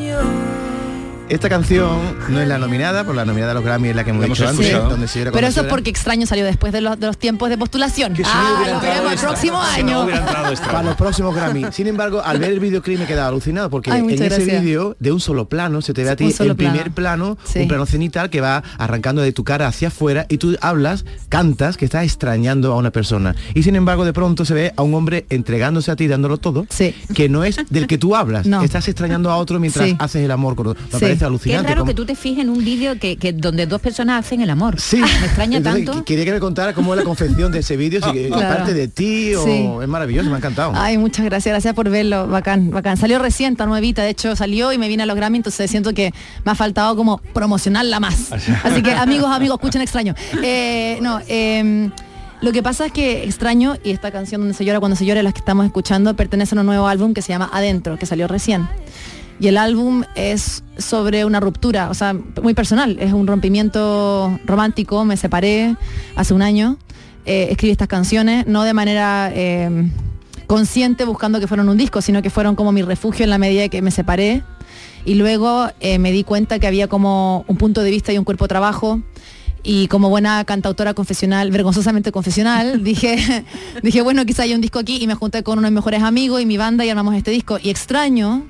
Esta 1.30 1.47
canción 1.47 1.99
no 2.30 2.41
es 2.41 2.47
la 2.47 2.57
nominada, 2.57 3.03
por 3.03 3.13
la 3.15 3.23
nominada 3.23 3.51
a 3.51 3.53
los 3.53 3.63
Grammy 3.63 3.89
es 3.89 3.95
la 3.95 4.03
que 4.03 4.09
hemos 4.09 4.25
dicho 4.25 4.47
antes, 4.47 4.65
escuchado. 4.65 4.89
donde 4.89 5.07
se 5.07 5.32
Pero 5.32 5.45
eso 5.45 5.61
es 5.61 5.67
porque 5.67 5.91
extraño 5.91 6.25
salió 6.25 6.43
después 6.43 6.73
de 6.73 6.82
los, 6.82 6.99
de 6.99 7.05
los 7.05 7.19
tiempos 7.19 7.49
de 7.51 7.57
postulación. 7.57 8.15
Ah, 8.25 8.63
lo 8.67 8.80
veremos 8.80 9.13
el 9.13 9.19
próximo 9.19 9.61
año. 9.61 10.07
Para 10.65 10.82
los 10.84 10.95
próximos 10.95 11.36
Grammy. 11.36 11.65
Sin 11.71 11.86
embargo, 11.86 12.21
al 12.25 12.39
ver 12.39 12.49
el 12.51 12.59
videoclip 12.59 12.97
me 12.97 13.03
he 13.03 13.07
quedado 13.07 13.27
alucinado 13.30 13.69
porque 13.69 13.91
Ay, 13.91 13.99
en 14.01 14.09
ese 14.23 14.43
vídeo 14.43 14.95
de 14.99 15.11
un 15.11 15.19
solo 15.19 15.47
plano 15.47 15.84
se 15.84 15.93
te 15.93 16.03
ve 16.03 16.09
a 16.09 16.15
ti 16.15 16.34
en 16.39 16.55
primer 16.55 16.91
plano. 16.91 17.38
Sí. 17.43 17.59
un 17.59 17.67
plano 17.67 17.86
cenital 17.86 18.32
que 18.32 18.41
va 18.41 18.63
arrancando 18.80 19.21
de 19.21 19.32
tu 19.32 19.43
cara 19.43 19.67
hacia 19.67 19.89
afuera 19.89 20.25
y 20.30 20.39
tú 20.39 20.57
hablas, 20.61 21.05
cantas 21.30 21.77
que 21.77 21.86
estás 21.86 22.05
extrañando 22.05 22.73
a 22.73 22.77
una 22.77 22.89
persona. 22.89 23.36
Y 23.53 23.61
sin 23.61 23.75
embargo, 23.75 24.03
de 24.03 24.13
pronto 24.13 24.45
se 24.45 24.55
ve 24.55 24.73
a 24.75 24.82
un 24.82 24.95
hombre 24.95 25.27
entregándose 25.30 25.91
a 25.91 25.95
ti, 25.95 26.07
dándolo 26.07 26.38
todo, 26.38 26.65
que 27.13 27.30
no 27.30 27.43
es 27.43 27.57
del 27.69 27.86
que 27.86 27.99
tú 27.99 28.15
hablas. 28.15 28.47
No. 28.47 28.63
Estás 28.63 28.88
extrañando 28.88 29.30
a 29.30 29.36
otro 29.38 29.59
mientras 29.59 29.89
Sí. 29.89 29.95
haces 29.99 30.23
el 30.25 30.32
amor 30.32 30.55
con 30.55 30.67
otro. 30.67 30.84
Me 30.91 30.97
Sí. 30.99 31.05
parece 31.05 31.18
Qué 31.20 31.26
alucinante. 31.26 31.67
raro 31.70 31.82
como- 31.82 31.89
que 31.89 31.93
tú 31.95 32.05
te 32.05 32.15
fijes 32.15 32.43
en 32.43 32.49
un 32.49 32.63
vídeo 32.63 32.97
que, 32.99 33.17
que 33.17 33.34
donde 33.34 33.65
dos 33.65 33.82
personas 33.82 34.26
hacen 34.26 34.41
el 34.41 34.49
amor. 34.49 34.80
Sí. 34.80 34.97
Me 34.97 35.26
extraña 35.26 35.57
Entonces, 35.57 35.86
tanto. 35.86 36.01
qu- 36.01 36.05
Quería 36.05 36.26
que 36.26 36.32
me 36.34 36.39
contara 36.39 36.74
cómo 36.74 36.93
es 36.93 36.97
la 36.99 37.03
confección 37.03 37.51
de 37.51 37.59
ese 37.59 37.78
vídeo, 37.78 38.01
si 38.03 38.11
que 38.11 38.28
Claro. 38.30 38.55
parte 38.57 38.74
de 38.74 38.88
ti 38.88 39.34
o 39.36 39.43
Sí. 39.43 39.70
es 39.82 39.88
maravilloso, 39.88 40.30
me 40.30 40.36
ha 40.36 40.38
encantado. 40.38 40.72
Ay, 40.76 40.97
muchas 40.97 41.26
gracias, 41.26 41.51
gracias 41.53 41.74
por 41.74 41.89
verlo, 41.89 42.28
bacán, 42.28 42.72
bacán. 42.72 42.97
Salió 42.97 43.20
recién, 43.20 43.53
está 43.53 43.65
nuevita, 43.65 44.03
de 44.03 44.09
hecho 44.09 44.36
salió 44.36 44.72
y 44.74 44.78
me 44.78 44.88
vine 44.88 45.03
a 45.03 45.05
los 45.05 45.15
Grammy, 45.15 45.38
entonces 45.38 45.70
siento 45.70 45.93
que 45.93 46.13
me 46.45 46.51
ha 46.51 46.55
faltado 46.55 46.95
como 46.95 47.17
promocionarla 47.34 47.99
más. 47.99 48.32
Así 48.63 48.82
que 48.82 48.91
amigos, 48.93 49.30
amigos, 49.32 49.57
escuchen 49.59 49.82
extraño. 49.82 50.15
Eh, 50.43 50.97
no, 51.01 51.20
eh, 51.28 51.89
lo 52.41 52.51
que 52.53 52.63
pasa 52.63 52.86
es 52.86 52.91
que 52.93 53.26
extraño 53.26 53.76
y 53.84 53.91
esta 53.91 54.11
canción 54.11 54.39
donde 54.41 54.53
se 54.53 54.63
llora 54.63 54.80
cuando 54.80 54.95
se 54.95 55.05
llora, 55.05 55.22
las 55.24 55.34
que 55.34 55.39
estamos 55.39 55.65
escuchando, 55.65 56.15
pertenece 56.15 56.55
a 56.55 56.59
un 56.61 56.65
nuevo 56.65 56.88
álbum 56.88 57.13
que 57.13 57.22
se 57.22 57.30
llama 57.34 57.49
Adentro, 57.51 57.97
que 57.97 58.05
salió 58.05 58.28
recién. 58.30 58.67
Y 59.39 59.47
el 59.47 59.57
álbum 59.57 60.03
es 60.15 60.63
sobre 60.77 61.23
una 61.23 61.39
ruptura, 61.39 61.89
o 61.89 61.93
sea, 61.93 62.13
muy 62.41 62.53
personal, 62.53 62.97
es 62.99 63.13
un 63.13 63.25
rompimiento 63.25 64.37
romántico, 64.45 65.05
me 65.05 65.15
separé 65.15 65.77
hace 66.15 66.33
un 66.33 66.41
año, 66.41 66.77
eh, 67.25 67.47
escribí 67.51 67.71
estas 67.71 67.87
canciones, 67.87 68.47
no 68.47 68.63
de 68.63 68.73
manera 68.73 69.31
eh, 69.33 69.89
consciente 70.49 71.05
buscando 71.05 71.39
que 71.39 71.47
fueran 71.47 71.69
un 71.69 71.77
disco, 71.77 72.01
sino 72.01 72.23
que 72.23 72.31
fueron 72.31 72.55
como 72.55 72.71
mi 72.71 72.81
refugio 72.81 73.23
en 73.23 73.29
la 73.29 73.37
medida 73.37 73.69
que 73.69 73.83
me 73.83 73.91
separé. 73.91 74.41
Y 75.05 75.13
luego 75.13 75.67
eh, 75.79 75.99
me 75.99 76.11
di 76.11 76.23
cuenta 76.23 76.57
que 76.57 76.65
había 76.65 76.87
como 76.87 77.45
un 77.47 77.55
punto 77.55 77.83
de 77.83 77.91
vista 77.91 78.11
y 78.11 78.17
un 78.17 78.25
cuerpo 78.25 78.45
de 78.45 78.49
trabajo. 78.49 78.99
Y 79.61 79.87
como 79.89 80.09
buena 80.09 80.43
cantautora 80.45 80.95
confesional, 80.95 81.51
vergonzosamente 81.51 82.11
confesional, 82.11 82.83
dije, 82.83 83.45
dije, 83.83 84.01
bueno, 84.01 84.25
quizá 84.25 84.43
haya 84.43 84.55
un 84.55 84.61
disco 84.61 84.79
aquí 84.79 84.97
y 84.99 85.05
me 85.05 85.13
junté 85.13 85.43
con 85.43 85.59
uno 85.59 85.67
de 85.67 85.71
mis 85.71 85.75
mejores 85.75 86.01
amigos 86.01 86.41
y 86.41 86.47
mi 86.47 86.57
banda 86.57 86.83
y 86.83 86.89
armamos 86.89 87.13
este 87.13 87.29
disco. 87.29 87.59
Y 87.61 87.69
extraño, 87.69 88.47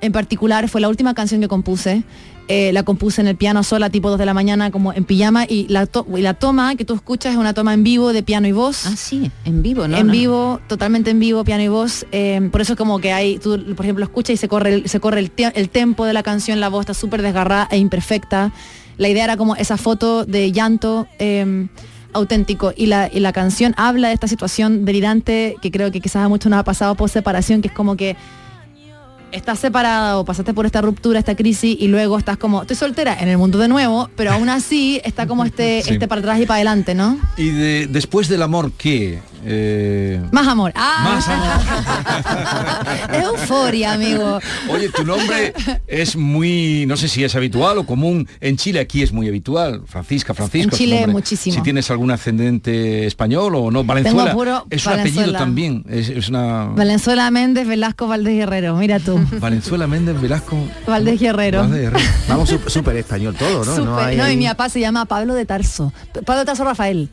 en 0.00 0.12
particular, 0.12 0.68
fue 0.68 0.80
la 0.80 0.88
última 0.88 1.14
canción 1.14 1.40
que 1.40 1.48
compuse. 1.48 2.02
Eh, 2.46 2.72
la 2.74 2.82
compuse 2.82 3.22
en 3.22 3.26
el 3.26 3.36
piano 3.36 3.62
sola, 3.62 3.88
tipo 3.88 4.10
2 4.10 4.18
de 4.18 4.26
la 4.26 4.34
mañana, 4.34 4.70
como 4.70 4.92
en 4.92 5.04
pijama, 5.04 5.46
y 5.48 5.66
la, 5.68 5.86
to- 5.86 6.06
y 6.14 6.20
la 6.20 6.34
toma 6.34 6.76
que 6.76 6.84
tú 6.84 6.92
escuchas 6.92 7.32
es 7.32 7.38
una 7.38 7.54
toma 7.54 7.72
en 7.72 7.82
vivo 7.84 8.12
de 8.12 8.22
piano 8.22 8.46
y 8.46 8.52
voz. 8.52 8.84
Ah, 8.84 8.96
sí, 8.96 9.30
en 9.46 9.62
vivo, 9.62 9.88
¿no? 9.88 9.96
En 9.96 10.08
No. 10.08 10.12
vivo, 10.12 10.60
totalmente 10.68 11.10
en 11.10 11.20
vivo, 11.20 11.42
piano 11.42 11.62
y 11.62 11.68
voz. 11.68 12.04
eh, 12.12 12.46
por 12.52 12.60
eso 12.60 12.76
como 12.76 12.98
que 12.98 13.12
hay, 13.14 13.38
tú, 13.38 13.58
por 13.74 13.86
ejemplo, 13.86 14.04
escuchas 14.04 14.34
y 14.34 14.36
se 14.36 14.46
corre, 14.48 14.74
el, 14.74 14.88
se 14.90 15.00
corre 15.00 15.20
el, 15.20 15.32
el 15.54 15.70
tempo 15.70 16.04
de 16.04 16.12
la 16.12 16.22
canción, 16.22 16.60
la 16.60 16.68
voz 16.68 16.80
está 16.80 16.92
súper 16.92 17.22
desgarrada 17.22 17.66
e 17.70 17.78
imperfecta. 17.78 18.52
La 18.98 19.08
idea 19.08 19.24
era 19.24 19.38
como 19.38 19.56
esa 19.56 19.78
foto 19.78 20.26
de 20.26 20.52
llanto 20.52 21.06
eh, 21.18 21.66
auténtico 22.12 22.74
y 22.76 22.86
la, 22.86 23.08
y 23.12 23.20
la 23.20 23.32
canción 23.32 23.74
habla 23.78 24.08
de 24.08 24.14
esta 24.14 24.28
situación 24.28 24.84
delirante 24.84 25.56
que 25.62 25.70
creo 25.70 25.90
que 25.90 26.00
quizás 26.00 26.24
a 26.24 26.28
muchos 26.28 26.50
nos 26.50 26.60
ha 26.60 26.64
pasado 26.64 26.94
por 26.94 27.08
separación, 27.08 27.62
que 27.62 27.68
es 27.68 27.74
como 27.74 27.96
que 27.96 28.16
estás 29.34 29.58
separada 29.58 30.18
o 30.18 30.24
pasaste 30.24 30.54
por 30.54 30.64
esta 30.66 30.80
ruptura, 30.80 31.18
esta 31.18 31.34
crisis 31.34 31.76
y 31.78 31.88
luego 31.88 32.16
estás 32.18 32.36
como, 32.38 32.62
estoy 32.62 32.76
soltera 32.76 33.16
en 33.20 33.28
el 33.28 33.36
mundo 33.38 33.58
de 33.58 33.68
nuevo, 33.68 34.08
pero 34.16 34.32
aún 34.32 34.48
así 34.48 35.00
está 35.04 35.26
como 35.26 35.44
este, 35.44 35.82
Sí. 35.82 35.94
este 35.94 36.08
para 36.08 36.20
atrás 36.20 36.40
y 36.40 36.46
para 36.46 36.56
adelante, 36.56 36.94
¿no? 36.94 37.18
Y 37.36 37.50
de, 37.50 37.86
después 37.88 38.28
del 38.28 38.42
amor, 38.42 38.72
¿qué? 38.78 39.20
Eh, 39.46 40.20
Más 40.32 40.46
amor. 40.48 40.72
Ah, 40.74 41.02
Más 41.04 41.28
Euforia, 43.22 43.92
amigo. 43.92 44.38
Oye, 44.70 44.88
tu 44.88 45.04
nombre 45.04 45.52
es 45.86 46.16
muy, 46.16 46.84
no 46.86 46.96
sé 46.96 47.08
si 47.08 47.24
es 47.24 47.34
habitual 47.34 47.78
o 47.78 47.84
común. 47.86 48.28
En 48.40 48.56
Chile 48.56 48.80
aquí 48.80 49.02
es 49.02 49.12
muy 49.12 49.28
habitual. 49.28 49.82
Francisca, 49.86 50.34
Francisco. 50.34 50.70
En 50.74 50.78
Chile 50.78 51.06
muchísimo. 51.06 51.54
Si 51.56 51.62
tienes 51.62 51.90
algún 51.90 52.10
ascendente 52.10 53.06
español 53.06 53.54
o 53.54 53.70
no. 53.70 53.84
Valenzuela 53.84 54.32
puro 54.32 54.66
es 54.70 54.86
un 54.86 54.92
apellido 54.94 55.32
también. 55.32 55.84
Es, 55.88 56.08
es 56.08 56.28
una... 56.28 56.66
Valenzuela 56.66 57.30
Méndez, 57.30 57.66
Velasco 57.66 58.06
Valdés 58.08 58.34
Guerrero. 58.36 58.76
Mira 58.76 58.98
tú. 59.00 59.20
Valenzuela 59.40 59.86
Méndez 59.86 60.20
Velasco. 60.20 60.56
Valdés 60.86 61.20
Guerrero. 61.20 61.60
Valdés 61.60 61.82
Guerrero. 61.82 62.04
Vamos 62.28 62.48
sú- 62.48 62.60
súper 62.68 62.96
español 62.96 63.34
todo, 63.38 63.64
¿no? 63.64 63.78
No, 63.84 63.98
hay 63.98 64.16
No, 64.16 64.30
y 64.30 64.36
mi 64.36 64.46
papá 64.46 64.68
se 64.68 64.80
llama 64.80 65.04
Pablo 65.04 65.34
de 65.34 65.44
Tarso. 65.44 65.92
Pablo 66.24 66.40
de 66.40 66.44
Tarso 66.46 66.64
Rafael. 66.64 67.08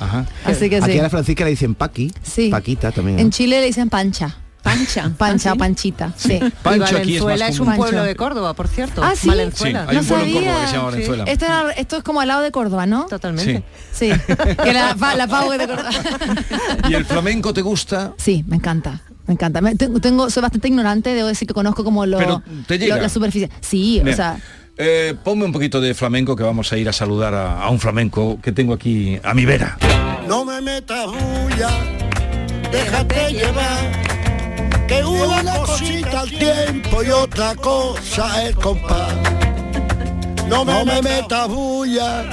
Ajá. 0.00 0.26
Así 0.44 0.68
que 0.70 0.76
Aquí 0.78 0.92
sí. 0.92 0.98
a 0.98 1.02
la 1.02 1.10
Francisca 1.10 1.44
le 1.44 1.50
dicen 1.50 1.74
Paqui, 1.74 2.12
Sí. 2.22 2.48
Paquita 2.50 2.92
también. 2.92 3.18
En 3.18 3.30
Chile 3.30 3.60
le 3.60 3.66
dicen 3.66 3.88
Pancha. 3.90 4.36
Pancha. 4.62 5.10
Pancha 5.18 5.52
o 5.52 5.56
Panchita. 5.56 6.12
Sí. 6.16 6.40
Pancho 6.62 6.96
aquí 6.96 7.16
es 7.16 7.22
más 7.22 7.38
Valenzuela 7.38 7.48
es, 7.48 7.60
un 7.60 7.76
pueblo 7.76 8.02
de 8.02 8.16
Córdoba, 8.16 8.54
por 8.54 8.66
cierto. 8.68 9.02
Ah, 9.04 9.12
sí. 9.14 9.28
Valenzuela. 9.28 9.82
Sí, 9.84 9.90
hay 9.90 9.96
un 9.98 10.06
pueblo 10.06 10.24
en 10.24 10.32
sabía. 10.32 10.50
Córdoba 10.50 10.60
que 10.64 10.66
se 10.70 10.76
llama 10.76 10.88
Sí. 10.90 10.92
Valenzuela. 10.96 11.24
Esto, 11.24 11.44
era- 11.44 11.70
esto 11.72 11.96
es 11.98 12.02
como 12.02 12.20
al 12.22 12.28
lado 12.28 12.42
de 12.42 12.50
Córdoba, 12.50 12.86
¿no? 12.86 13.04
Totalmente. 13.04 13.62
Sí. 13.92 14.10
Que 14.62 14.72
la, 14.72 14.96
la 15.16 15.26
Pau 15.28 15.52
es 15.52 15.58
de 15.58 15.66
Córdoba. 15.68 15.90
¿Y 16.88 16.94
el 16.94 17.04
flamenco 17.04 17.52
te 17.52 17.60
gusta? 17.60 18.14
Sí, 18.16 18.42
me 18.48 18.56
encanta. 18.56 19.02
Me 19.26 19.34
encanta. 19.34 19.60
Me- 19.60 19.74
tengo, 19.74 20.00
tengo- 20.00 20.30
soy 20.30 20.42
bastante 20.42 20.68
ignorante, 20.68 21.10
debo 21.14 21.28
decir 21.28 21.46
que 21.46 21.54
conozco 21.54 21.84
como 21.84 22.04
lo, 22.06 22.16
Pero 22.18 22.42
te 22.66 22.78
llega. 22.78 22.96
lo- 22.96 23.02
la 23.02 23.08
superficie. 23.10 23.50
Sí, 23.60 24.00
o 24.00 24.12
sea, 24.14 24.38
Eh, 24.76 25.14
ponme 25.22 25.44
un 25.44 25.52
poquito 25.52 25.80
de 25.80 25.94
flamenco 25.94 26.34
que 26.34 26.42
vamos 26.42 26.72
a 26.72 26.76
ir 26.76 26.88
a 26.88 26.92
saludar 26.92 27.32
a, 27.34 27.62
a 27.62 27.70
un 27.70 27.78
flamenco 27.78 28.40
que 28.42 28.50
tengo 28.50 28.74
aquí 28.74 29.20
a 29.22 29.32
mi 29.32 29.44
vera. 29.44 29.78
No 30.26 30.44
me 30.44 30.60
metas 30.60 31.06
bulla, 31.06 31.70
déjate 32.72 33.32
llevar, 33.32 34.86
que 34.88 35.04
una 35.04 35.54
cosita 35.58 36.20
al 36.20 36.30
tiempo 36.30 37.02
y 37.04 37.10
otra 37.10 37.54
cosa 37.54 38.44
el 38.44 38.54
compás. 38.56 39.14
No 40.48 40.64
me, 40.64 41.02
metas 41.02 41.48
bulla, 41.48 42.24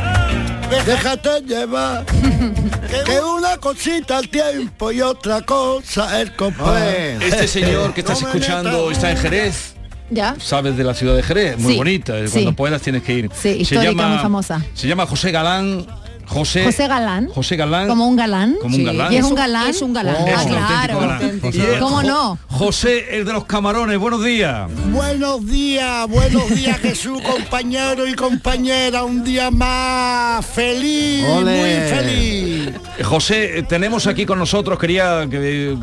déjate 0.85 1.41
llevar, 1.41 2.05
que 2.05 3.19
una 3.37 3.57
cosita 3.57 4.17
al 4.17 4.29
tiempo 4.29 4.91
y 4.91 5.01
otra 5.01 5.41
cosa 5.41 6.19
el 6.21 6.35
compás. 6.35 6.81
Este 7.21 7.47
señor 7.47 7.93
que 7.93 8.01
estás 8.01 8.21
escuchando 8.21 8.89
está 8.89 9.11
en 9.11 9.17
Jerez. 9.17 9.75
Ya. 10.11 10.35
Sabes 10.39 10.77
de 10.77 10.83
la 10.83 10.93
ciudad 10.93 11.15
de 11.15 11.23
Jerez, 11.23 11.57
muy 11.57 11.71
Sí, 11.73 11.77
bonita. 11.77 12.17
eh, 12.19 12.27
sí. 12.27 12.33
Cuando 12.33 12.53
puedas 12.53 12.81
tienes 12.81 13.01
que 13.03 13.13
ir. 13.13 13.29
Sí, 13.33 13.49
histórica, 13.61 14.07
muy 14.07 14.17
famosa. 14.19 14.63
Se 14.75 14.87
llama 14.87 15.05
José 15.07 15.31
Galán. 15.31 15.85
José, 16.31 16.63
José 16.63 16.87
Galán. 16.87 17.27
José 17.27 17.55
Galán. 17.57 17.87
Como 17.89 18.07
un 18.07 18.15
galán. 18.15 18.55
Como 18.61 18.75
un 18.77 18.83
galán. 18.85 19.11
Y 19.11 19.17
es 19.17 19.25
un 19.25 19.35
galán. 19.35 19.69
es 19.69 19.81
un 19.81 19.93
galán. 19.93 20.15
Oh, 20.17 20.25
Ah, 20.25 20.41
es 20.41 20.45
un 20.45 20.53
auténtico 20.53 20.95
claro. 20.95 20.99
galán. 21.01 21.41
Y 21.53 21.59
es 21.59 21.79
¿Cómo 21.79 22.03
no? 22.03 22.37
José, 22.47 23.17
el 23.17 23.25
de 23.25 23.33
los 23.33 23.43
camarones, 23.45 23.97
buenos 23.99 24.23
días. 24.23 24.69
Buenos 24.93 25.45
días, 25.45 26.07
buenos 26.07 26.49
días 26.49 26.77
Jesús, 26.79 27.21
compañero 27.21 28.07
y 28.07 28.13
compañera, 28.13 29.03
un 29.03 29.23
día 29.23 29.51
más 29.51 30.45
feliz, 30.45 31.23
muy 31.27 31.43
feliz. 31.89 32.69
José, 33.03 33.65
tenemos 33.67 34.07
aquí 34.07 34.25
con 34.25 34.39
nosotros, 34.39 34.79
quería 34.79 35.27
que 35.29 35.73
eh, 35.73 35.77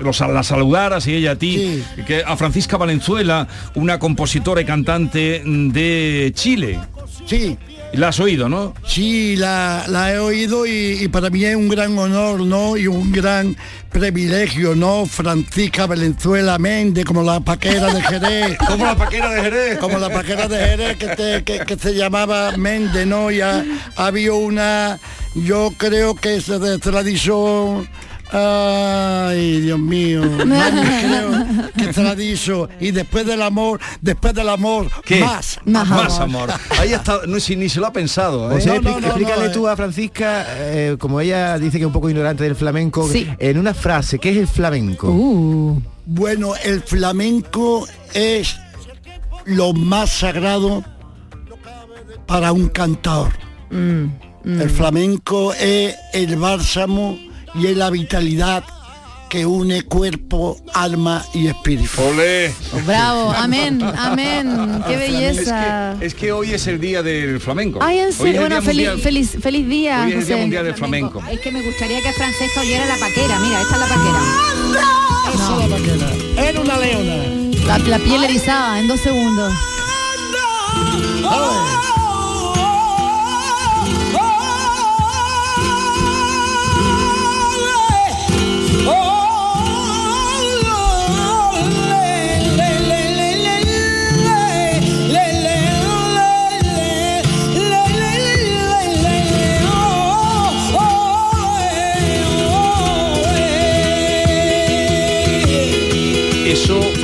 los, 0.00 0.20
la 0.20 0.42
saludaras 0.42 1.06
y 1.06 1.14
ella 1.14 1.32
a 1.32 1.36
ti, 1.36 1.82
que 2.06 2.22
a 2.26 2.36
Francisca 2.36 2.76
Valenzuela, 2.76 3.48
una 3.74 3.98
compositora 3.98 4.60
y 4.60 4.64
cantante 4.64 5.42
de 5.44 6.32
Chile. 6.34 6.78
Sí, 7.26 7.56
La 7.94 8.08
has 8.08 8.20
oído, 8.20 8.48
¿no? 8.48 8.74
Sí, 8.86 9.34
la, 9.36 9.84
la 9.88 10.12
he 10.12 10.18
oído 10.18 10.66
y, 10.66 10.98
y 11.02 11.08
para 11.08 11.30
mí 11.30 11.44
es 11.44 11.56
un 11.56 11.68
gran 11.68 11.98
honor, 11.98 12.40
¿no? 12.40 12.76
Y 12.76 12.86
un 12.86 13.10
gran 13.10 13.56
privilegio, 13.90 14.74
¿no? 14.76 15.06
Francisca 15.06 15.86
Valenzuela 15.86 16.58
Méndez, 16.58 17.04
como 17.04 17.22
la 17.22 17.40
paquera 17.40 17.92
de 17.92 18.02
Jerez. 18.02 18.58
como 18.68 18.84
la 18.84 18.94
paquera 18.96 19.30
de 19.30 19.40
Jerez. 19.42 19.78
Como 19.78 19.98
la 19.98 20.10
paquera 20.10 20.46
de 20.46 20.58
Jerez 20.58 20.96
que, 20.98 21.06
te- 21.08 21.44
que- 21.44 21.58
que 21.64 21.76
se 21.78 21.94
llamaba 21.94 22.52
Méndez, 22.56 23.06
¿no? 23.06 23.30
Y 23.30 23.40
ha, 23.40 23.64
ha 23.96 24.06
habido 24.06 24.36
una, 24.36 24.98
yo 25.34 25.72
creo 25.76 26.14
que 26.14 26.36
es 26.36 26.46
de 26.46 26.78
tradición... 26.78 27.88
Ay, 28.30 29.60
Dios 29.62 29.78
mío, 29.78 30.24
no 30.38 30.44
me 30.44 30.60
creo 31.00 31.70
que 31.76 31.92
se 31.92 32.02
la 32.02 32.14
dicho. 32.14 32.68
Y 32.80 32.90
después 32.90 33.26
del 33.26 33.40
amor, 33.42 33.80
después 34.00 34.34
del 34.34 34.48
amor, 34.48 34.88
¿Qué? 35.04 35.20
más. 35.20 35.58
Más 35.64 36.20
amor. 36.20 36.50
Ahí 36.78 36.92
está, 36.92 37.20
no, 37.26 37.40
si, 37.40 37.56
ni 37.56 37.68
se 37.68 37.80
lo 37.80 37.86
ha 37.86 37.92
pensado. 37.92 38.52
¿eh? 38.52 38.56
Explícale 38.58 39.48
tú 39.50 39.66
a 39.66 39.76
Francisca, 39.76 40.44
eh, 40.48 40.96
como 40.98 41.20
ella 41.20 41.58
dice 41.58 41.78
que 41.78 41.84
es 41.84 41.86
un 41.86 41.92
poco 41.92 42.10
ignorante 42.10 42.44
del 42.44 42.56
flamenco, 42.56 43.08
en 43.12 43.58
una 43.58 43.74
frase, 43.74 44.18
¿qué 44.18 44.30
es 44.30 44.36
el 44.36 44.48
flamenco? 44.48 45.08
Uh. 45.08 45.80
Bueno, 46.04 46.54
el 46.64 46.82
flamenco 46.82 47.86
es 48.14 48.56
lo 49.44 49.72
más 49.72 50.10
sagrado 50.10 50.84
para 52.26 52.52
un 52.52 52.68
cantador. 52.68 53.32
El 53.70 54.70
flamenco 54.70 55.52
es 55.54 55.94
el 56.14 56.36
bálsamo 56.36 57.18
y 57.54 57.66
es 57.66 57.76
la 57.76 57.90
vitalidad 57.90 58.64
que 59.28 59.44
une 59.44 59.82
cuerpo, 59.82 60.58
alma 60.72 61.22
y 61.34 61.48
espíritu. 61.48 62.00
¡Olé! 62.00 62.50
Bravo, 62.86 63.30
amén, 63.32 63.78
amén, 63.82 64.82
qué 64.88 64.96
belleza. 64.96 65.92
Es 65.92 65.98
que, 65.98 66.06
es 66.06 66.14
que 66.14 66.32
hoy 66.32 66.52
es 66.54 66.66
el 66.66 66.80
día 66.80 67.02
del 67.02 67.38
flamenco. 67.38 67.78
Ay, 67.82 67.98
en 67.98 68.08
es 68.08 68.14
serio, 68.14 68.40
bueno, 68.40 68.56
Día 68.56 68.62
feliz, 68.62 68.88
Mundial- 68.88 69.02
feliz, 69.02 69.36
feliz 69.42 69.68
día. 69.68 70.02
Hoy 70.06 70.12
es 70.12 70.18
el 70.20 70.26
Día. 70.26 70.36
Mundial 70.38 70.64
del 70.64 70.74
Flamenco. 70.74 71.22
Es 71.30 71.40
que 71.40 71.52
me 71.52 71.60
gustaría 71.62 72.00
que 72.00 72.12
Francesca 72.12 72.60
oyera 72.62 72.86
la 72.86 72.96
paquera. 72.96 73.38
Mira, 73.40 73.60
esta 73.60 73.74
es 73.74 73.80
la 73.80 73.86
paquera. 73.86 74.20
Eso 75.34 75.58
la 75.58 75.76
paquera. 75.76 76.48
Era 76.48 76.60
una 76.62 76.78
leona. 76.78 77.66
La, 77.66 77.78
la 77.78 77.98
piel 77.98 78.24
erizada 78.24 78.80
en 78.80 78.88
dos 78.88 78.98
segundos. 79.00 79.52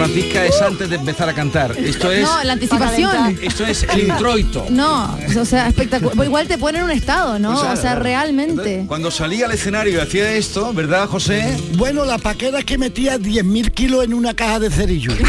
Francisca, 0.05 0.45
es 0.45 0.61
antes 0.61 0.91
de 0.91 0.97
empezar 0.97 1.31
a 1.31 1.33
cantar. 1.33 1.75
Esto 1.79 2.13
es. 2.13 2.23
No, 2.23 2.45
la 2.45 2.53
anticipación. 2.53 3.39
Esto 3.41 3.65
es 3.65 3.85
el 3.85 4.09
introito. 4.09 4.67
No, 4.69 5.17
o 5.39 5.45
sea, 5.47 5.67
espectacular. 5.67 6.15
Igual 6.27 6.47
te 6.47 6.59
pone 6.59 6.79
en 6.79 6.85
un 6.85 6.91
estado, 6.91 7.39
¿no? 7.39 7.59
Pues, 7.59 7.79
O 7.79 7.81
sea, 7.81 7.95
realmente. 7.95 8.85
Cuando 8.87 9.11
salía 9.11 9.47
al 9.47 9.53
escenario 9.53 9.95
y 9.95 10.01
hacía 10.01 10.33
esto, 10.33 10.75
¿verdad, 10.75 11.09
José? 11.09 11.57
Bueno, 11.77 12.05
la 12.05 12.19
paquera 12.19 12.59
es 12.59 12.67
que 12.67 12.77
metía 12.77 13.17
10.000 13.17 13.71
kilos 13.73 14.05
en 14.05 14.13
una 14.13 14.35
caja 14.35 14.59
de 14.61 14.71
cerillo. 14.71 15.13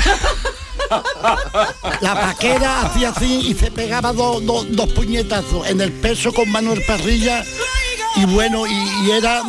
La 2.01 2.13
paquera 2.13 2.82
hacía 2.82 3.09
así 3.09 3.47
y 3.47 3.55
se 3.55 3.71
pegaba 3.71 4.13
dos 4.13 4.43
puñetazos 4.93 5.67
en 5.67 5.82
el 5.82 5.91
peso 5.91 6.32
con 6.32 6.51
Manuel 6.51 6.84
Parrilla 6.86 7.43
y 8.17 8.26
bueno, 8.26 8.65
y, 8.65 9.07
y 9.07 9.11
era 9.11 9.41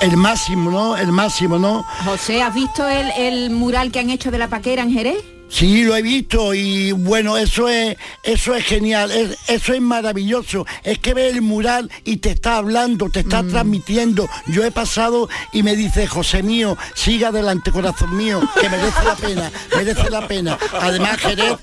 el 0.00 0.16
máximo, 0.16 0.70
¿no? 0.70 0.96
El 0.96 1.12
máximo, 1.12 1.58
¿no? 1.58 1.84
José, 2.04 2.42
¿has 2.42 2.54
visto 2.54 2.86
el, 2.88 3.10
el 3.16 3.50
mural 3.50 3.90
que 3.90 4.00
han 4.00 4.10
hecho 4.10 4.30
de 4.30 4.38
la 4.38 4.48
paquera 4.48 4.82
en 4.82 4.92
Jerez? 4.92 5.24
Sí, 5.50 5.82
lo 5.84 5.96
he 5.96 6.02
visto 6.02 6.52
y 6.54 6.92
bueno, 6.92 7.36
eso 7.38 7.68
es 7.68 7.96
eso 8.22 8.54
es 8.54 8.64
genial, 8.64 9.10
es- 9.10 9.36
eso 9.48 9.72
es 9.72 9.80
maravilloso. 9.80 10.66
Es 10.84 10.98
que 10.98 11.14
ves 11.14 11.34
el 11.34 11.40
mural 11.42 11.90
y 12.04 12.18
te 12.18 12.30
está 12.30 12.56
hablando, 12.56 13.08
te 13.10 13.20
está 13.20 13.42
transmitiendo. 13.42 14.28
Yo 14.46 14.62
he 14.64 14.70
pasado 14.70 15.28
y 15.52 15.62
me 15.62 15.74
dice, 15.74 16.06
José 16.06 16.42
mío, 16.42 16.76
siga 16.94 17.28
adelante, 17.28 17.72
corazón 17.72 18.14
mío, 18.16 18.40
que 18.60 18.68
merece 18.68 19.02
la 19.04 19.14
pena, 19.16 19.52
merece 19.74 20.10
la 20.10 20.28
pena. 20.28 20.58
Además, 20.80 21.16
Jerez, 21.18 21.54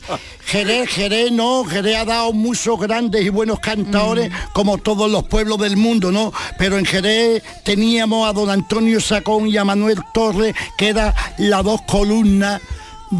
Jerez, 0.47 0.89
Jerez, 0.89 1.31
no, 1.31 1.63
Jerez 1.65 1.97
ha 1.97 2.05
dado 2.05 2.33
muchos 2.33 2.79
grandes 2.79 3.23
y 3.23 3.29
buenos 3.29 3.59
cantadores, 3.59 4.31
como 4.53 4.77
todos 4.79 5.09
los 5.11 5.23
pueblos 5.25 5.59
del 5.59 5.77
mundo, 5.77 6.11
¿no? 6.11 6.33
Pero 6.57 6.77
en 6.79 6.85
Jerez 6.85 7.43
teníamos 7.63 8.27
a 8.27 8.33
don 8.33 8.49
Antonio 8.49 8.99
Sacón 8.99 9.47
y 9.47 9.57
a 9.57 9.63
Manuel 9.63 9.99
Torres, 10.13 10.55
que 10.77 10.89
eran 10.89 11.13
las 11.37 11.63
dos 11.63 11.81
columnas 11.83 12.61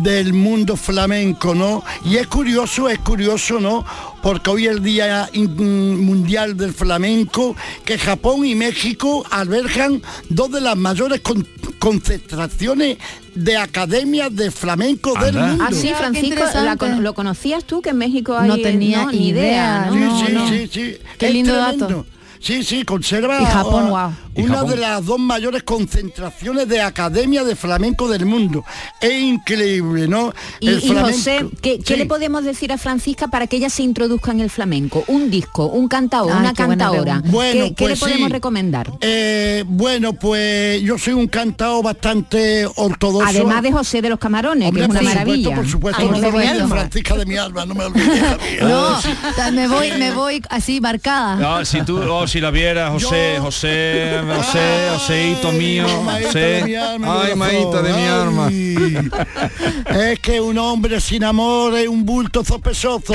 del 0.03 0.33
mundo 0.33 0.75
flamenco, 0.75 1.53
¿no? 1.55 1.83
Y 2.03 2.17
es 2.17 2.27
curioso, 2.27 2.89
es 2.89 2.99
curioso, 2.99 3.59
¿no? 3.59 3.85
Porque 4.21 4.49
hoy 4.49 4.65
es 4.65 4.71
el 4.71 4.83
Día 4.83 5.29
Mundial 5.33 6.57
del 6.57 6.73
Flamenco, 6.73 7.55
que 7.85 7.97
Japón 7.97 8.45
y 8.45 8.55
México 8.55 9.23
albergan 9.29 10.01
dos 10.29 10.51
de 10.51 10.61
las 10.61 10.75
mayores 10.77 11.21
con- 11.21 11.47
concentraciones 11.79 12.97
de 13.35 13.57
academias 13.57 14.33
de 14.35 14.49
flamenco 14.51 15.13
del 15.19 15.35
mundo. 15.35 15.63
Ah, 15.67 15.71
sí, 15.73 15.91
Francisco. 15.97 16.43
¿la 16.63 16.77
con- 16.77 17.03
¿lo 17.03 17.13
conocías 17.13 17.63
tú 17.65 17.81
que 17.81 17.89
en 17.89 17.97
México 17.97 18.37
hay? 18.37 18.47
No 18.47 18.57
tenía 18.57 19.05
ni 19.11 19.27
idea, 19.29 19.87
¿no? 19.87 19.95
no, 19.95 20.19
sí, 20.19 20.25
sí, 20.27 20.33
no. 20.33 20.47
sí, 20.49 20.69
sí. 20.71 20.97
Qué 21.17 21.27
Es 21.27 21.33
lindo 21.33 21.53
tremendo. 21.53 21.87
dato. 21.87 22.05
Sí, 22.45 22.63
sí, 22.63 22.83
conserva 22.83 23.41
Y 23.41 23.45
Japón. 23.45 23.91
Y 24.35 24.43
una 24.43 24.55
Japón. 24.55 24.69
de 24.69 24.77
las 24.77 25.03
dos 25.03 25.17
mayores 25.17 25.63
concentraciones 25.63 26.67
de 26.67 26.79
academia 26.79 27.43
de 27.43 27.55
flamenco 27.55 28.07
del 28.07 28.25
mundo. 28.27 28.63
Es 29.01 29.19
increíble, 29.19 30.07
¿no? 30.07 30.31
Y, 30.59 30.67
El 30.67 30.77
y 30.83 30.89
flamenco- 30.89 31.07
José, 31.17 31.45
¿qué, 31.61 31.97
le 31.97 32.05
podemos 32.05 32.43
decir 32.43 32.71
a 32.71 32.77
Francisca 32.77 33.29
para 33.29 33.47
que 33.47 33.55
ella 33.55 33.69
se 33.71 33.81
introduzca 33.81 34.31
en 34.31 34.41
el 34.41 34.51
flamenco? 34.51 35.03
Un 35.07 35.31
disco, 35.31 35.65
un 35.65 35.87
cantador, 35.87 36.33
Ay, 36.33 36.39
una 36.41 36.53
cantadora. 36.53 37.21
Bueno, 37.25 37.65
¿Qué, 37.69 37.73
qué 37.75 37.83
le 37.85 37.89
pues 37.91 37.99
podemos 37.99 38.27
sí. 38.27 38.33
recomendar? 38.33 38.91
Eh, 39.01 39.63
bueno, 39.67 40.13
pues 40.13 40.83
yo 40.83 40.99
soy 40.99 41.13
un 41.13 41.27
cantado 41.27 41.81
bastante 41.81 42.67
ortodoxo. 42.75 43.25
Además 43.27 43.63
de 43.63 43.71
José 43.71 44.03
de 44.03 44.09
los 44.09 44.19
Camarones, 44.19 44.67
Hombre, 44.67 44.81
que 44.81 44.85
es 44.85 44.89
una 44.91 44.99
por 44.99 45.07
supuesto, 45.09 45.25
maravilla. 45.25 45.55
por 45.55 45.67
supuesto, 45.67 46.01
supuesto, 46.03 46.27
supuesto. 46.29 46.67
Francisca 46.67 47.15
de 47.15 47.25
mi 47.25 47.37
alma, 47.37 47.65
no 47.65 47.73
me 47.73 47.85
olvides. 47.85 48.23
No, 48.61 49.51
me 49.51 49.67
voy, 49.67 49.91
me 49.97 50.11
voy 50.11 50.41
así 50.49 50.79
marcada. 50.81 51.35
No, 51.37 51.65
si 51.65 51.81
tú, 51.83 51.97
oh, 52.01 52.27
si 52.27 52.34
la 52.41 52.51
vieras, 52.51 52.91
José, 52.91 53.37
José, 53.39 54.19
José, 54.35 54.89
Joséito 54.91 55.51
mío, 55.51 55.85
José. 56.23 56.77
Ay, 56.77 57.35
maíta 57.35 57.81
de 57.81 57.93
mi 57.93 58.05
arma. 58.05 58.49
Es 59.95 60.19
que 60.19 60.41
un 60.41 60.57
hombre 60.57 60.99
sin 60.99 61.23
amor 61.23 61.75
es 61.77 61.87
un 61.87 62.05
bulto 62.05 62.43
zopesoso. 62.43 63.13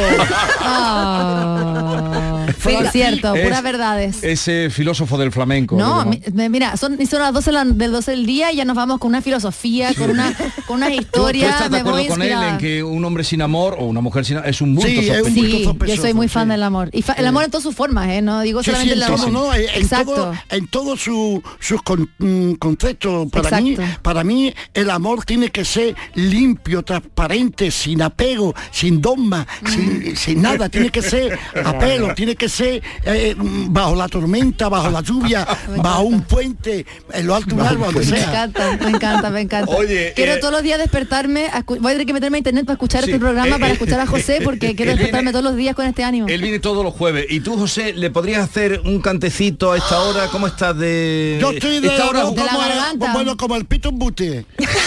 Es 2.51 2.93
cierto, 2.93 3.35
Es- 3.35 3.45
puras 3.45 3.63
verdades. 3.63 4.23
Ese 4.23 4.71
filósofo 4.71 5.19
del 5.19 5.33
flamenco. 5.33 5.77
No, 5.77 6.05
mi- 6.05 6.21
mira, 6.49 6.77
son, 6.77 6.99
son 7.07 7.21
las 7.21 7.33
12 7.33 7.53
la- 7.53 7.65
del 7.65 7.93
12 7.93 8.11
del 8.13 8.27
día 8.27 8.53
y 8.53 8.57
ya 8.57 8.65
nos 8.65 8.77
vamos 8.77 8.99
con 8.99 9.09
una 9.09 9.23
filosofía, 9.23 9.95
con 9.95 10.11
una 10.11 10.33
con 10.67 10.77
unas 10.79 10.91
¿Tú, 10.91 10.97
tú 10.97 11.01
historias. 11.03 11.51
estás 11.55 11.71
de 11.71 11.83
voy 11.83 11.91
acuerdo 12.05 12.09
con 12.09 12.23
él 12.23 12.33
en 12.51 12.59
que 12.59 12.83
un 12.83 13.05
hombre 13.05 13.25
sin 13.25 13.43
amor 13.43 13.77
o 13.79 13.85
una 13.87 14.01
mujer 14.01 14.25
sin 14.25 14.37
amor 14.39 14.49
es 14.49 14.61
un 14.61 14.75
bulto 14.75 14.89
Sí, 14.91 15.09
es 15.11 15.23
un 15.23 15.35
bulto 15.35 15.57
Sí, 15.59 15.65
sospechoso, 15.65 15.97
yo 15.97 16.03
soy 16.03 16.15
muy 16.15 16.29
fan 16.29 16.45
sí. 16.47 16.51
del 16.53 16.63
amor. 16.63 16.91
Y 16.93 17.03
fa- 17.03 17.13
el 17.15 17.27
amor 17.27 17.45
en 17.45 17.51
todas 17.51 17.63
sus 17.65 17.75
formas, 17.75 18.09
¿eh? 18.09 18.23
No 18.23 18.41
digo 18.43 18.63
Sí, 18.63 18.71
sí, 18.71 18.77
solamente 18.77 18.95
en 18.95 19.01
el 19.03 19.07
todo, 19.17 19.27
amor. 19.27 19.33
¿no? 19.47 19.55
En, 19.55 19.83
Exacto. 19.83 20.15
todo, 20.15 20.35
en 20.51 20.67
todos 20.69 21.01
su- 21.01 21.43
sus 21.59 21.83
con- 21.83 22.11
mm, 22.19 22.53
conceptos. 22.55 23.29
Para 23.31 23.61
mí, 23.61 23.71
Exacto. 23.73 24.01
para 24.03 24.25
mí 24.25 24.53
el 24.75 24.91
amor 24.91 25.25
tiene 25.25 25.51
que 25.51 25.65
ser 25.65 25.95
limpio, 26.15 26.83
transparente, 26.83 27.71
sin 27.71 28.03
apego, 28.03 28.55
sin 28.71 29.01
dogma, 29.01 29.47
Mm. 29.63 29.67
sin, 29.69 30.17
sin 30.17 30.43
nada. 30.43 30.69
Tiene 30.69 30.91
que 30.91 31.03
ser 31.03 31.39
apelo, 31.65 32.15
tiene 32.15 32.37
que 32.37 32.40
ser 32.49 32.83
eh, 33.05 33.35
mm, 33.37 33.73
bajo 33.73 33.95
la 33.95 34.09
tormenta, 34.09 34.69
bajo 34.69 34.91
la 34.91 35.01
lluvia, 35.03 35.47
bajo 35.77 36.03
un 36.03 36.23
puente, 36.23 36.87
en 37.13 37.27
lo 37.27 37.35
alto 37.35 37.55
de 37.55 37.61
un 37.63 37.67
árbol, 37.69 37.95
donde 37.95 38.11
Me 38.11 38.17
sea. 38.19 38.29
encanta, 38.29 38.79
me 38.83 38.91
encanta, 38.91 39.31
me 39.31 39.41
encanta. 39.41 39.75
Oye, 39.75 40.13
quiero 40.17 40.33
eh, 40.35 40.39
todos 40.39 40.53
los 40.53 40.63
días 40.63 40.79
despertarme, 40.79 41.47
a 41.53 41.63
voy 41.67 41.79
a 41.79 41.91
tener 41.95 42.07
que 42.07 42.13
meterme 42.13 42.37
a 42.37 42.41
internet 42.41 42.65
para 42.65 42.75
escuchar 42.75 43.05
Sí, 43.05 43.11
este 43.11 43.21
programa, 43.21 43.57
eh, 43.57 43.61
para 43.61 43.69
eh, 43.69 43.73
escuchar 43.73 44.01
a 44.01 44.07
José, 44.07 44.41
porque 44.45 44.69
quiero 44.75 44.91
viene- 44.91 44.95
despertarme 44.95 45.33
todos 45.33 45.45
los 45.45 45.57
días 45.57 45.75
con 45.75 45.87
este 45.87 46.05
ánimo. 46.05 46.29
Él 46.29 46.41
viene 46.43 46.59
todos 46.59 46.85
los 46.85 46.95
jueves. 46.95 47.27
¿Y 47.29 47.41
tú, 47.41 47.57
José, 47.57 47.93
le 47.93 48.11
podrías 48.11 48.43
hacer 48.49 48.81
un 48.85 49.01
cantecito 49.01 49.73
a 49.73 49.77
esta 49.79 50.01
hora? 50.01 50.29
¿Cómo 50.29 50.47
estás 50.47 50.77
de...? 50.77 51.39
Yo 51.41 51.51
estoy 51.51 51.81
de, 51.81 51.89
esta 51.89 52.09
hora- 52.09 52.23
como, 52.23 52.35
De 52.35 52.45
la 52.45 52.53
como- 52.53 52.61
garganta. 52.61 53.13
bueno, 53.13 53.37
como 53.37 53.57
el 53.57 53.65
pito 53.67 53.89
en 53.91 53.99
bute. 53.99 54.47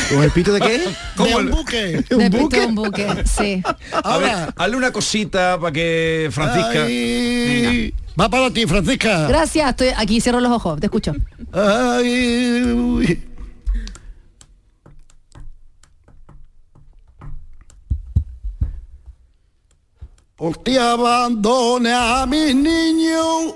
¿Con 0.09 0.23
el 0.23 0.31
pito 0.31 0.53
de 0.53 0.59
qué? 0.61 0.79
De 1.23 1.35
un 1.35 1.49
buque. 1.49 2.03
De 2.09 2.29
pito 2.31 2.67
un 2.67 2.75
buque, 2.75 3.07
sí. 3.25 3.61
A 4.03 4.17
ver, 4.17 4.29
Ahora. 4.29 4.53
hazle 4.55 4.75
una 4.77 4.91
cosita 4.91 5.59
para 5.59 5.71
que 5.71 6.29
Francisca... 6.31 6.83
Ay, 6.85 7.42
va 8.19 8.29
para 8.29 8.51
ti, 8.51 8.65
Francisca. 8.65 9.27
Gracias, 9.27 9.69
estoy 9.69 9.89
aquí, 9.95 10.21
cierro 10.21 10.39
los 10.39 10.51
ojos, 10.51 10.79
te 10.79 10.87
escucho. 10.87 11.13
Ay, 11.51 12.61
uy. 12.63 13.33
porque 20.43 20.77
abandone 20.77 21.93
a 21.93 22.25
mis 22.25 22.53
niños. 22.53 23.53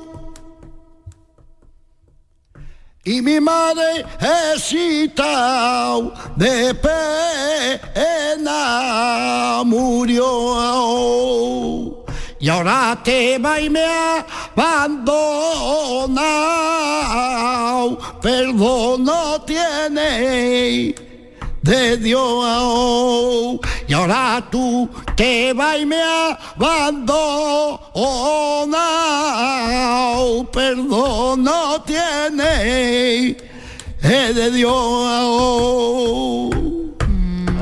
Y 3.04 3.22
mi 3.22 3.42
madre 3.42 4.06
excitado 4.54 6.14
de 6.38 6.74
pena 7.96 8.54
murió. 9.66 10.26
Y 12.40 12.50
ahora 12.50 13.00
te 13.04 13.40
va 13.40 13.60
y 13.60 13.68
me 13.68 13.84
abandonado, 13.84 15.18
perdón 18.22 19.06
no 19.06 19.42
tiene 19.42 20.94
de 21.64 21.98
Dios. 21.98 23.60
Y 23.88 23.94
ahora 23.94 24.48
tú 24.52 24.88
te 25.16 25.52
vas 25.54 25.80
y 25.80 25.86
me 25.88 26.00
abandonado, 26.00 27.72
perdón 30.52 31.44
no 31.44 31.82
tiene 31.82 33.36
es 34.00 34.36
de 34.36 34.52
Dios. 34.52 34.76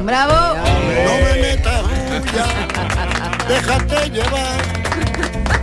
Bravo. 0.03 0.57
No 1.05 1.13
me 1.23 1.34
metas 1.41 1.86
déjate 3.47 4.09
llevar. 4.09 4.64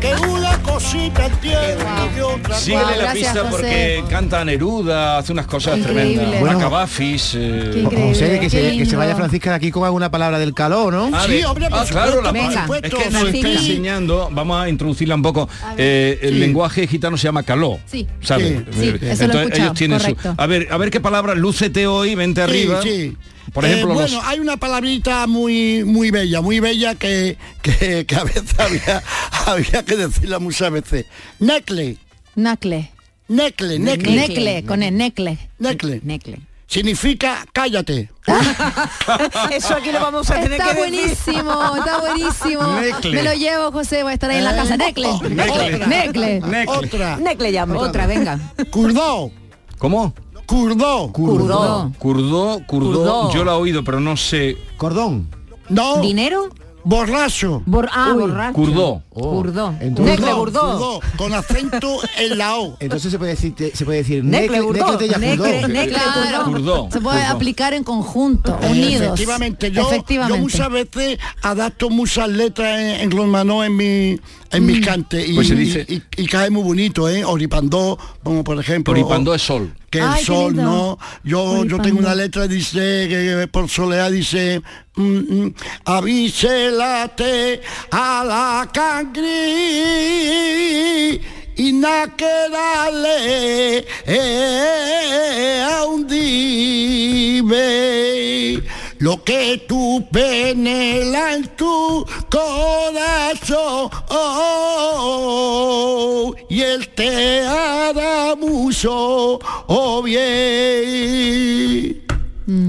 Que 0.03 0.13
una 0.29 0.59
cosita 0.63 1.27
entiendo 1.27 1.85
y 2.17 2.21
otra 2.21 2.57
Síguele 2.57 2.83
la 2.83 2.97
Gracias, 2.97 3.15
pista 3.33 3.41
José. 3.49 3.51
porque 3.51 4.05
canta 4.11 4.45
Neruda, 4.45 5.19
hace 5.19 5.31
unas 5.33 5.47
cosas 5.47 5.79
Increíble. 5.79 6.15
tremendas. 6.17 6.41
Bueno. 6.41 6.57
Macabafis. 6.59 7.35
eh, 7.37 7.85
José, 7.85 8.41
que 8.41 8.51
se, 8.51 8.77
que 8.77 8.85
se 8.87 8.97
vaya. 8.97 9.15
Francisca 9.15 9.51
de 9.51 9.57
aquí 9.57 9.71
con 9.71 9.85
alguna 9.85 10.11
palabra 10.11 10.41
del 10.41 10.55
calor, 10.55 10.93
¿no? 10.93 11.11
Ah, 11.17 11.27
de- 11.29 11.45
ah, 11.45 11.85
claro, 11.89 12.21
la 12.21 12.33
Venga. 12.33 12.67
es 12.83 12.91
que 12.93 13.11
nos 13.11 13.29
está 13.29 13.49
enseñando, 13.53 14.29
vamos 14.33 14.61
a 14.61 14.69
introducirla 14.69 15.15
un 15.15 15.23
poco. 15.23 15.49
eh, 15.79 16.19
el 16.23 16.33
Sí. 16.35 16.39
lenguaje 16.41 16.87
gitano 16.89 17.17
se 17.17 17.25
llama 17.25 17.45
caló. 17.45 17.79
Sí. 17.87 18.09
¿sabes? 18.23 18.63
Sí, 18.73 18.81
sí, 18.81 19.07
eso 19.07 19.27
lo 19.29 19.35
he 19.35 19.43
escuchado, 19.43 19.45
ellos 19.55 19.75
tienen 19.75 20.01
su. 20.01 20.17
A 20.37 20.47
ver, 20.47 20.67
a 20.71 20.77
ver 20.79 20.91
qué 20.91 20.99
palabra, 21.01 21.35
lúcete 21.37 21.87
hoy, 21.87 22.15
vente 22.17 22.43
Sí, 22.45 22.51
arriba. 22.51 22.83
sí. 22.83 23.17
Por 23.53 23.65
Eh, 23.65 23.73
ejemplo, 23.73 23.95
los- 23.95 24.11
bueno, 24.13 24.21
hay 24.27 24.39
una 24.41 24.57
palabrita 24.57 25.27
muy 25.27 25.85
muy 25.85 26.11
bella, 26.11 26.41
muy 26.41 26.61
bella 26.61 26.95
que, 26.95 27.37
que, 27.63 28.07
que 28.07 28.17
a 28.17 28.25
veces 28.25 28.45
había, 28.59 29.03
había 29.47 29.85
que 29.85 29.97
decirla 29.97 30.39
muchas 30.39 30.71
veces. 30.71 31.07
Necle, 31.39 31.97
Nacle. 32.35 32.91
necle, 33.29 33.79
necle, 33.79 34.13
Necle, 34.17 34.65
con 34.65 34.83
el 34.83 34.97
necle. 34.97 35.39
necle. 35.59 36.01
Necle. 36.05 36.41
Significa 36.67 37.45
cállate. 37.53 38.09
Eso 39.51 39.75
aquí 39.75 39.93
lo 39.93 40.01
vamos 40.01 40.31
a 40.31 40.35
tener 40.41 40.53
Está 40.53 40.75
que 40.75 40.81
decir. 40.81 41.01
buenísimo, 41.01 41.77
está 41.77 41.99
buenísimo. 41.99 42.81
Necle. 42.81 43.11
Me 43.17 43.23
lo 43.23 43.35
llevo, 43.35 43.73
José, 43.73 44.03
voy 44.03 44.13
a 44.13 44.15
estar 44.15 44.31
ahí 44.31 44.39
en 44.39 44.45
la 44.45 44.57
casa. 44.57 44.77
Necle. 44.77 45.09
Necle. 45.29 45.87
Necle. 45.87 46.41
Necle. 46.41 46.65
Otra. 46.69 47.17
Necle 47.19 47.53
llame. 47.53 47.77
Otra, 47.77 48.07
venga. 48.07 48.39
Curdó, 48.71 49.31
¿Cómo? 49.79 50.15
Curdó. 50.57 51.13
Curdo. 51.13 51.93
Curdó, 51.99 52.63
curdó, 52.67 52.67
Curdó. 52.67 53.33
yo 53.33 53.45
la 53.45 53.53
he 53.53 53.57
oído, 53.57 53.83
pero 53.85 54.01
no 54.01 54.17
sé. 54.17 54.57
Cordón. 54.77 55.29
No, 55.69 56.01
¿Dinero? 56.01 56.49
borracho. 56.85 57.63
Bor 57.65 57.89
ah, 57.93 58.13
borracho. 58.13 58.55
Curdó. 58.55 59.03
Curdó. 59.11 59.73
Entonces, 59.81 60.19
Necle 60.19 60.35
Burdó. 60.35 60.61
Curdó, 60.73 61.01
con 61.17 61.33
acento 61.33 61.99
en 62.19 62.37
la 62.39 62.57
O. 62.57 62.77
entonces 62.81 63.13
se 63.13 63.19
puede 63.19 63.31
decir, 63.37 63.55
se 63.73 63.85
puede 63.85 63.99
decir 63.99 64.25
Necle, 64.25 64.59
necle, 64.59 64.81
necle, 64.81 64.97
te 64.97 65.09
ya 65.09 65.19
Necle, 65.19 65.37
Curdó. 65.61 65.69
necle, 65.69 65.95
Claro. 65.95 66.45
Curdó. 66.45 66.89
Se 66.91 67.01
puede 67.01 67.21
Curdó. 67.21 67.33
aplicar 67.37 67.73
en 67.75 67.85
conjunto, 67.85 68.59
unidos. 68.69 69.01
Efectivamente, 69.07 69.71
yo, 69.71 69.83
Efectivamente. 69.83 70.39
yo 70.39 70.43
muchas 70.43 70.71
veces 70.71 71.19
adapto 71.43 71.89
muchas 71.89 72.29
letras 72.29 72.81
en, 72.81 73.01
en 73.03 73.11
romano 73.13 73.63
en 73.63 73.77
mi 73.77 74.21
en 74.53 74.67
mis 74.67 74.85
cantes 74.85 75.29
y, 75.29 75.35
Pues 75.35 75.49
dice- 75.57 75.85
y, 75.89 75.95
y- 75.95 76.03
y 76.19 76.27
cae 76.27 76.51
muy 76.51 76.63
bonito, 76.63 77.09
¿eh? 77.09 77.25
Oripandó, 77.25 77.99
como 78.23 78.45
por 78.45 78.59
ejemplo. 78.61 78.93
Oripandó 78.93 79.35
es 79.35 79.43
sol. 79.43 79.75
Que 79.91 79.99
el 79.99 80.05
Ay, 80.09 80.25
sol. 80.25 80.55
¿no? 80.55 80.99
Yo, 81.25 81.65
yo 81.65 81.79
tengo 81.81 81.99
una 81.99 82.15
letra 82.15 82.47
dice 82.49 83.07
que 83.09 83.49
por 83.51 83.69
soleá 83.69 84.09
dice 84.11 84.63
mm, 84.97 85.03
mm, 85.45 85.55
avíselate 85.85 87.61
a 87.91 88.25
la 88.25 88.71
cangri 88.73 89.29
y 91.55 91.71
na 91.73 92.07
que 92.17 92.49
dale 92.51 93.85
eh, 94.07 95.63
a 95.71 95.85
un 95.85 96.07
dime 97.53 98.63
lo 99.03 99.23
que 99.25 99.59
tú 99.67 100.07
penela 100.13 101.35
en 101.35 101.49
tu 101.57 102.07
corazón 102.31 103.91
y 106.49 106.61
él 106.61 106.89
te 106.95 107.41
hará 107.43 108.37
mucho 108.37 109.41
oh 109.67 110.03
bien 110.05 112.03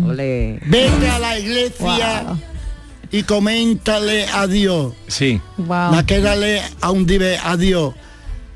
Ole. 0.07 0.59
vete 0.65 1.07
a 1.09 1.19
la 1.19 1.37
iglesia 1.39 2.23
Wow. 2.25 2.37
y 3.11 3.23
coméntale 3.23 4.25
a 4.33 4.47
Dios 4.47 4.93
Sí. 5.07 5.39
Wow. 5.57 5.91
Naquérale 5.91 6.63
a 6.81 6.89
un 6.89 7.05
dive 7.05 7.37
a 7.43 7.55
Dios 7.57 7.93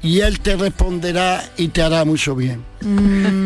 y 0.02 0.20
él 0.20 0.40
te 0.40 0.56
responderá 0.56 1.44
y 1.58 1.70
te 1.70 1.82
hará 1.82 2.06
mucho 2.06 2.36
bien. 2.36 2.64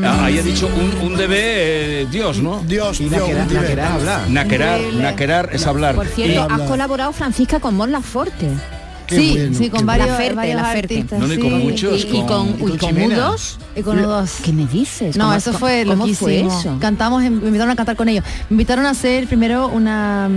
Ah, 0.04 0.26
Ahí 0.26 0.38
ha 0.38 0.44
dicho 0.44 0.68
un, 0.68 1.08
un 1.12 1.18
debe 1.18 2.02
eh, 2.02 2.08
Dios, 2.12 2.40
¿no? 2.40 2.62
Dios, 2.68 3.00
Y 3.00 3.10
Dios, 3.10 3.30
naquerar, 3.30 3.92
hablar. 3.94 4.30
Naquerar, 4.30 4.82
naquerar 4.94 5.50
es 5.54 5.66
hablar. 5.66 5.96
Por 5.96 6.08
cierto, 6.08 6.34
Y 6.34 6.62
has 6.62 6.68
colaborado, 6.68 7.12
Francisca, 7.14 7.60
con 7.60 7.76
Mon 7.76 7.92
Laferte. 7.92 8.50
Qué 9.08 9.18
sí, 9.18 9.32
bueno, 9.38 9.58
sí, 9.58 9.70
con 9.70 9.86
varios, 9.86 10.10
varios 10.36 10.56
la 10.62 10.66
Ferte. 10.72 10.96
artistas. 11.00 11.20
No, 11.20 11.34
y 11.34 11.38
con 11.38 11.50
sí. 11.50 11.56
muchos, 11.58 12.06
Y, 12.06 12.08
y 12.18 12.22
con, 12.26 12.54
con- 12.54 12.74
y 12.74 12.78
con 12.78 12.90
Chimena. 12.90 13.30
U2. 13.32 13.56
Y 13.76 13.82
con 13.82 14.00
U2. 14.02 14.30
¿Qué 14.44 14.54
me 14.54 14.66
dices? 14.68 15.18
No, 15.18 15.26
¿Cómo- 15.26 15.36
eso 15.38 15.54
fue 15.54 15.84
¿Cómo 15.86 16.04
loquísimo. 16.04 16.28
fue 16.28 16.40
eso? 16.60 16.78
Cantamos, 16.80 17.22
en- 17.24 17.40
me 17.42 17.48
invitaron 17.48 17.72
a 17.72 17.76
cantar 17.76 17.96
con 17.98 18.08
ellos. 18.08 18.24
Me 18.50 18.54
invitaron 18.56 18.86
a 18.86 18.92
hacer 18.92 19.28
primero 19.28 19.68
una 19.68 20.30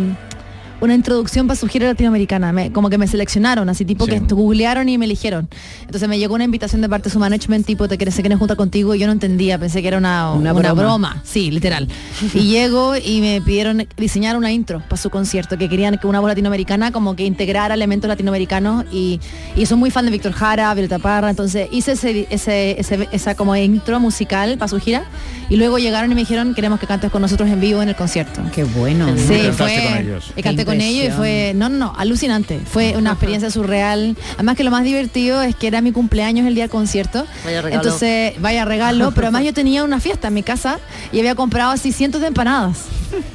una 0.81 0.95
introducción 0.95 1.47
para 1.47 1.59
su 1.59 1.67
gira 1.69 1.87
latinoamericana. 1.87 2.53
Me- 2.53 2.71
como 2.73 2.91
que 2.91 2.99
me 2.99 3.07
seleccionaron, 3.07 3.69
así 3.69 3.85
tipo 3.85 4.05
Sí. 4.05 4.11
que 4.13 4.19
googlearon 4.35 4.89
y 4.89 4.99
me 4.99 5.07
eligieron. 5.07 5.49
Entonces 5.83 6.09
me 6.09 6.19
llegó 6.19 6.35
una 6.35 6.45
invitación 6.45 6.81
de 6.83 6.89
parte 6.89 7.09
de 7.09 7.13
su 7.13 7.19
management, 7.19 7.65
tipo, 7.65 7.89
te 7.89 7.97
quieres, 7.97 8.15
se 8.15 8.21
quieren 8.23 8.39
juntar 8.39 8.57
contigo, 8.57 8.95
y 8.95 8.99
yo 8.99 9.07
no 9.07 9.13
entendía, 9.13 9.59
pensé 9.59 9.81
que 9.83 9.89
era 9.89 9.99
una, 9.99 10.33
Una 10.33 10.53
una, 10.53 10.61
broma. 10.73 10.83
broma. 10.83 11.23
Sí, 11.25 11.51
literal. 11.51 11.89
y 12.35 12.41
llego 12.49 12.97
y 12.97 13.21
me 13.21 13.41
pidieron 13.41 13.87
diseñar 13.97 14.37
una 14.37 14.53
intro 14.53 14.81
para 14.81 14.97
su 15.01 15.11
concierto, 15.11 15.57
que 15.57 15.69
querían 15.69 15.97
que 15.99 16.07
una 16.07 16.21
voz 16.21 16.29
latinoamericana 16.29 16.93
como 16.93 17.17
que 17.17 17.25
integrara 17.25 17.75
elementos 17.75 18.09
latinoamericanos 18.09 18.85
y, 18.93 19.21
y 19.57 19.67
soy 19.67 19.79
muy 19.79 19.91
fan 19.91 20.05
de 20.05 20.11
Víctor 20.11 20.33
Jara, 20.33 20.75
Violeta 20.75 20.99
Parra, 20.99 21.31
entonces 21.31 21.69
hice 21.73 21.93
ese, 21.93 22.27
ese- 22.31 22.79
ese- 22.79 23.09
esa 23.13 23.35
como 23.35 23.57
intro 23.57 24.01
musical 24.01 24.59
para 24.59 24.69
su 24.69 24.79
gira 24.81 25.05
y 25.49 25.57
luego 25.57 25.79
llegaron 25.79 26.11
y 26.11 26.15
me 26.15 26.21
dijeron 26.23 26.55
queremos 26.55 26.79
que 26.81 26.87
cantes 26.87 27.11
con 27.11 27.23
nosotros 27.23 27.49
en 27.49 27.61
vivo 27.61 27.81
en 27.83 27.89
el 27.89 27.95
concierto. 27.97 28.43
Qué 28.55 28.65
bueno. 28.65 29.07
¿no? 29.07 29.17
Sí, 29.17 29.49
fue. 29.53 29.83
con 29.85 29.99
ellos. 29.99 30.33
y 30.37 30.43
canté 30.43 30.64
Con 30.65 30.81
ellos 30.81 31.07
y 31.07 31.11
fue. 31.11 31.53
No, 31.55 31.69
no, 31.69 31.77
no, 31.79 31.93
alucinante. 31.97 32.61
Fue 32.65 32.95
una 32.97 33.11
experiencia 33.13 33.51
surreal. 33.51 34.17
Además 34.35 34.57
que 34.57 34.65
lo 34.65 34.71
más 34.71 34.85
divertido 34.85 35.43
es 35.43 35.55
que 35.55 35.67
era 35.67 35.81
mi 35.81 35.93
cumpleaños 35.93 36.47
el 36.47 36.55
día 36.55 36.65
del 36.65 36.71
concierto. 36.71 37.27
Vaya 37.45 37.63
regalo. 37.63 37.83
Entonces, 37.83 38.41
vaya 38.41 38.65
regalo. 38.65 39.13
Pero 39.13 39.27
además 39.29 39.45
yo 39.45 39.53
tenía 39.55 39.85
una 39.85 40.01
fiesta 40.01 40.29
en 40.29 40.35
mi 40.35 40.43
casa 40.43 40.79
y 41.13 41.19
había 41.19 41.35
comprado 41.35 41.73
así 41.73 41.93
cientos 41.93 42.21
de 42.21 42.29
empanadas. 42.29 42.79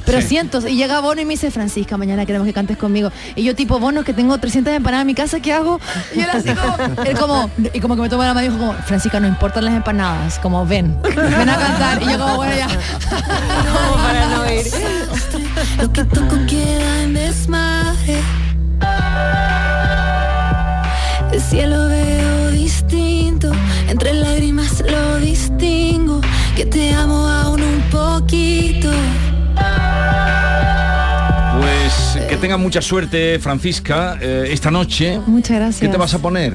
Pero 0.04 0.20
cientos. 0.20 0.64
Y 0.66 0.76
llega 0.76 1.00
Bono 1.00 1.20
y 1.20 1.24
me 1.24 1.34
dice, 1.34 1.50
Francisca, 1.50 1.96
mañana 1.96 2.26
queremos 2.26 2.46
que 2.46 2.52
cantes 2.52 2.76
conmigo. 2.76 3.10
Y 3.36 3.44
yo 3.44 3.54
tipo, 3.54 3.78
Bono, 3.78 4.04
que 4.04 4.12
tengo 4.12 4.36
300 4.36 4.74
empanadas 4.74 5.02
en 5.02 5.06
mi 5.06 5.14
casa, 5.14 5.40
¿qué 5.40 5.52
hago? 5.52 5.80
Y 6.14 6.20
él 6.20 6.28
así 6.32 6.50
como, 6.50 7.02
él 7.04 7.18
como, 7.18 7.50
y 7.72 7.80
como 7.80 7.96
que 7.96 8.02
me 8.02 8.08
toma 8.08 8.26
la 8.26 8.34
mano 8.34 8.46
y 8.46 8.50
dijo 8.50 8.58
como, 8.60 8.74
Francisca, 8.82 9.20
no 9.20 9.28
importan 9.28 9.64
las 9.64 9.74
empanadas, 9.74 10.38
como 10.38 10.66
ven, 10.66 10.96
ven 11.02 11.48
a 11.48 11.56
cantar. 11.56 12.02
Y 12.02 12.06
yo 12.06 12.18
como, 12.18 12.36
bueno, 12.36 12.56
ya. 12.56 12.68
Como 13.70 14.02
para 14.02 14.26
no 14.26 14.52
ir. 14.52 14.66
Lo 15.78 15.92
que 15.92 16.04
toco 16.04 16.36
queda 16.48 17.02
en 17.02 17.14
desmadre. 17.14 18.20
El 21.32 21.40
cielo 21.40 21.88
veo 21.88 22.50
distinto, 22.50 23.52
entre 23.88 24.14
lágrimas 24.14 24.82
lo 24.86 25.18
distingo, 25.18 26.20
que 26.56 26.64
te 26.64 26.92
amo 26.92 27.26
aún 27.26 27.62
un 27.62 27.80
poquito. 27.90 28.90
Pues 31.60 32.26
que 32.28 32.36
tenga 32.36 32.56
mucha 32.56 32.80
suerte, 32.80 33.38
Francisca, 33.38 34.18
eh, 34.20 34.48
esta 34.50 34.70
noche. 34.70 35.20
Muchas 35.26 35.56
gracias. 35.58 35.80
¿Qué 35.80 35.88
te 35.88 35.96
vas 35.96 36.14
a 36.14 36.18
poner? 36.18 36.54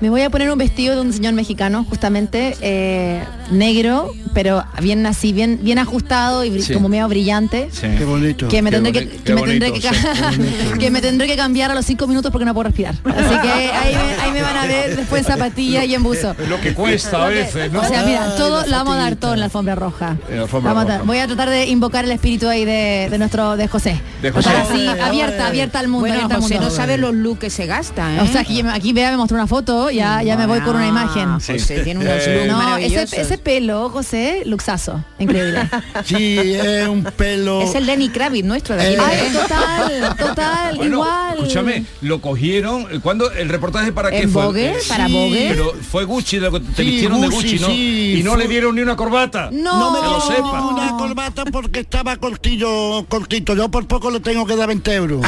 Me 0.00 0.10
voy 0.10 0.20
a 0.22 0.28
poner 0.30 0.50
un 0.50 0.58
vestido 0.58 0.94
de 0.94 1.00
un 1.00 1.12
señor 1.12 1.32
mexicano, 1.32 1.84
justamente 1.88 2.54
eh, 2.60 3.22
negro, 3.50 4.12
pero 4.34 4.62
bien 4.82 5.06
así, 5.06 5.32
bien, 5.32 5.58
bien 5.62 5.78
ajustado 5.78 6.44
y 6.44 6.60
Sí. 6.60 6.74
como 6.74 6.88
medio 6.90 7.08
brillante. 7.08 7.70
Qué 7.80 8.04
bonito. 8.04 8.48
Que 8.48 8.60
me, 8.60 8.70
Qué 8.70 8.76
tendré 8.76 8.92
boni- 8.92 9.08
que, 9.10 9.16
qué 9.16 9.22
que 9.24 9.34
me 9.34 9.40
tendré 9.42 9.72
que, 9.72 9.88
bonito, 9.88 9.98
sí, 10.32 10.74
que 10.78 10.90
me 10.90 11.00
tendré 11.00 11.26
que 11.28 11.36
cambiar 11.36 11.70
a 11.70 11.74
los 11.74 11.86
cinco 11.86 12.06
minutos 12.06 12.30
porque 12.30 12.44
no 12.44 12.52
puedo 12.52 12.64
respirar. 12.64 12.94
Así 13.04 13.40
que 13.40 13.48
ahí 13.50 13.94
me, 13.94 14.22
ahí 14.22 14.32
me 14.32 14.42
van 14.42 14.56
a 14.58 14.66
ver 14.66 14.96
después 14.96 15.22
en 15.26 15.32
zapatilla 15.32 15.84
y 15.84 15.94
en 15.94 16.02
buzo. 16.02 16.34
Lo 16.48 16.60
que 16.60 16.74
cuesta 16.74 17.24
a 17.24 17.28
veces, 17.28 17.72
¿no? 17.72 17.80
O 17.80 17.84
sea, 17.84 18.02
mira, 18.04 18.32
Ay, 18.32 18.36
todo 18.36 18.60
la 18.62 18.66
lo 18.66 18.72
vamos 18.76 18.94
a 18.96 18.98
dar 18.98 19.16
todo 19.16 19.32
en 19.32 19.38
la 19.40 19.46
alfombra 19.46 19.74
roja. 19.76 20.16
En 20.28 20.36
la 20.36 20.42
alfombra 20.42 20.72
Vamos 20.74 20.82
a 20.82 20.86
roja. 20.88 20.98
dar- 20.98 21.06
voy 21.06 21.18
a 21.18 21.26
tratar 21.26 21.48
de 21.48 21.66
invocar 21.68 22.04
el 22.04 22.12
espíritu 22.12 22.48
ahí 22.48 22.66
de, 22.66 23.08
de 23.10 23.18
nuestro 23.18 23.56
de 23.56 23.66
José. 23.68 23.98
De 24.20 24.30
José. 24.30 24.50
Para 24.50 24.62
así, 24.62 24.86
abierta, 24.86 25.46
abierta 25.46 25.78
al 25.78 25.88
mundo. 25.88 26.00
Bueno, 26.00 26.14
abierta 26.16 26.34
al 26.34 26.40
mundo. 26.42 26.60
no 26.60 26.70
sabe 26.70 26.98
los 26.98 27.14
looks 27.14 27.40
que 27.40 27.50
se 27.50 27.64
gasta, 27.66 28.14
¿eh? 28.16 28.20
O 28.20 28.26
sea, 28.26 28.42
aquí, 28.42 28.60
aquí 28.70 28.92
vea, 28.92 29.10
me 29.10 29.16
mostró 29.16 29.36
una 29.36 29.46
foto, 29.46 29.85
ya, 29.90 30.22
ya 30.22 30.36
me 30.36 30.46
voy 30.46 30.60
con 30.60 30.76
una 30.76 30.86
imagen. 30.86 31.40
Sí. 31.40 31.52
José 31.54 31.80
tiene 31.80 32.00
unos 32.00 32.26
Eh, 32.26 32.46
No, 32.48 32.76
ese, 32.76 33.20
ese 33.20 33.38
pelo, 33.38 33.88
José, 33.90 34.42
luxazo. 34.46 35.02
Increíble. 35.18 35.68
Sí, 36.04 36.38
es 36.54 36.86
un 36.88 37.02
pelo. 37.04 37.62
Es 37.62 37.74
el 37.74 37.86
Lenny 37.86 38.08
Kravitz 38.10 38.44
nuestro 38.46 38.76
de 38.76 38.82
aquí. 38.82 38.96
Ay, 39.02 39.32
total, 39.32 40.16
total, 40.16 40.76
Bueno, 40.76 40.94
igual. 40.96 41.34
Escúchame, 41.38 41.84
lo 42.02 42.20
cogieron. 42.20 42.86
¿Cuándo 43.00 43.30
el 43.32 43.48
reportaje 43.48 43.92
para 43.92 44.10
qué 44.10 44.22
¿En 44.22 44.30
fue? 44.30 44.44
Vogue? 44.44 44.70
Eh, 44.72 44.76
¿Para 44.88 45.06
sí, 45.06 45.12
Vogue? 45.12 45.46
Pero 45.50 45.72
fue 45.90 46.04
Gucci, 46.04 46.38
lo 46.38 46.52
que 46.52 46.60
te 46.60 46.82
Sí, 46.82 46.90
vistieron 46.90 47.20
de 47.20 47.28
Gucci, 47.28 47.58
¿no? 47.58 47.66
sí, 47.68 48.16
y 48.18 48.22
no 48.22 48.32
fue- 48.32 48.42
le 48.42 48.48
dieron 48.48 48.74
ni 48.74 48.82
una 48.82 48.96
corbata. 48.96 49.48
No. 49.52 49.78
No 49.78 49.90
me 49.92 50.00
Que 50.00 50.04
lo 50.06 50.12
dio 50.20 50.20
sepa. 50.36 50.60
ninguna 50.60 50.96
corbata 50.96 51.44
porque 51.46 51.80
estaba 51.80 52.16
cortillo, 52.16 53.04
cortito. 53.08 53.54
Yo 53.54 53.68
por 53.70 53.86
poco 53.86 54.10
le 54.10 54.20
tengo 54.20 54.46
que 54.46 54.56
dar 54.56 54.68
20 54.68 54.94
euros. 54.94 55.20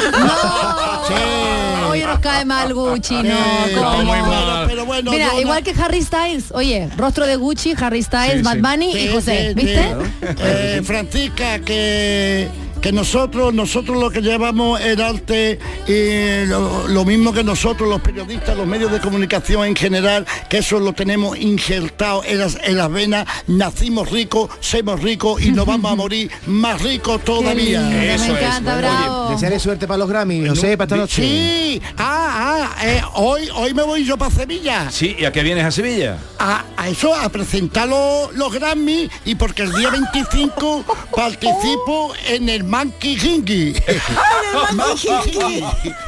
Oye, 1.99 2.07
nos 2.07 2.19
cae 2.21 2.45
mal 2.45 2.73
Gucci, 2.75 3.15
no. 3.23 3.23
Pero 3.67 3.91
muy 3.97 4.05
bueno, 4.07 4.27
mal. 4.27 4.67
pero 4.69 4.87
bueno, 4.87 5.11
Mira, 5.11 5.41
igual 5.41 5.63
que 5.63 5.75
Harry 5.81 6.03
Styles. 6.03 6.47
Oye, 6.53 6.89
rostro 6.97 7.27
de 7.27 7.37
Gucci, 7.37 7.75
Harry 7.81 8.03
Styles, 8.03 8.37
Sí, 8.39 8.43
Bad 8.43 8.55
sí. 8.55 8.61
Bunny 8.61 8.91
y 8.91 8.99
Sí, 9.07 9.09
José. 9.13 9.49
sí, 9.49 9.55
¿Viste? 9.55 9.95
Eh, 10.39 10.83
Francisca, 10.85 11.59
que, 11.61 12.49
que 12.81 12.93
nosotros, 12.93 13.53
nosotros 13.55 13.99
lo 13.99 14.11
que 14.11 14.21
llevamos 14.21 14.81
el 14.81 15.01
arte 15.01 15.59
y 15.87 16.47
lo, 16.47 16.89
lo 16.89 17.05
mismo 17.05 17.33
que 17.33 17.43
nosotros, 17.43 17.89
los 17.89 18.01
periodistas, 18.01 18.57
los 18.57 18.67
medios 18.67 18.91
de 18.93 19.01
comunicación 19.01 19.65
en 19.67 19.77
general, 19.77 20.27
que 20.49 20.59
eso 20.59 20.79
lo 20.79 20.93
tenemos 20.93 21.39
injertado 21.39 22.23
en 22.25 22.39
las, 22.39 22.59
en 22.63 22.77
las 22.77 22.91
venas, 22.91 23.27
nacimos 23.47 24.11
ricos, 24.11 24.51
somos 24.61 25.03
ricos 25.03 25.43
y 25.43 25.51
nos 25.51 25.67
vamos 25.67 25.93
a 25.93 25.95
morir 25.97 26.31
más 26.47 26.81
ricos 26.83 27.25
todavía. 27.25 27.81
me 27.83 28.15
Eso 28.15 28.37
es. 28.37 28.63
bravo. 28.63 29.31
Desearle 29.31 29.59
suerte 29.59 29.87
para 29.87 29.99
los 29.99 30.09
Grammy, 30.09 30.47
José, 30.49 30.77
para 30.77 30.87
esta 30.87 30.97
noche. 30.97 31.23
Sí, 31.23 31.83
ah, 31.97 32.75
ah, 32.79 32.87
eh, 32.87 33.03
hoy, 33.15 33.49
hoy 33.55 33.75
me 33.75 33.83
voy 33.83 34.05
yo 34.05 34.17
para 34.17 34.31
Sevilla. 34.31 34.91
Sí, 34.91 35.17
¿y 35.19 35.25
a 35.25 35.33
qué 35.33 35.43
vienes 35.43 35.65
a 35.65 35.71
Sevilla? 35.71 36.19
a, 36.39 36.65
a 36.77 36.89
eso, 36.89 37.15
a 37.15 37.29
presentar 37.29 37.89
los, 37.89 38.35
los 38.35 38.53
Grammy 38.53 39.11
y 39.25 39.35
porque 39.35 39.63
el 39.63 39.73
día 39.73 39.91
25 39.91 40.85
participo 41.17 42.13
en 42.29 42.49
el 42.49 42.65
Monkey 42.69 43.17
Hinky. 43.19 43.73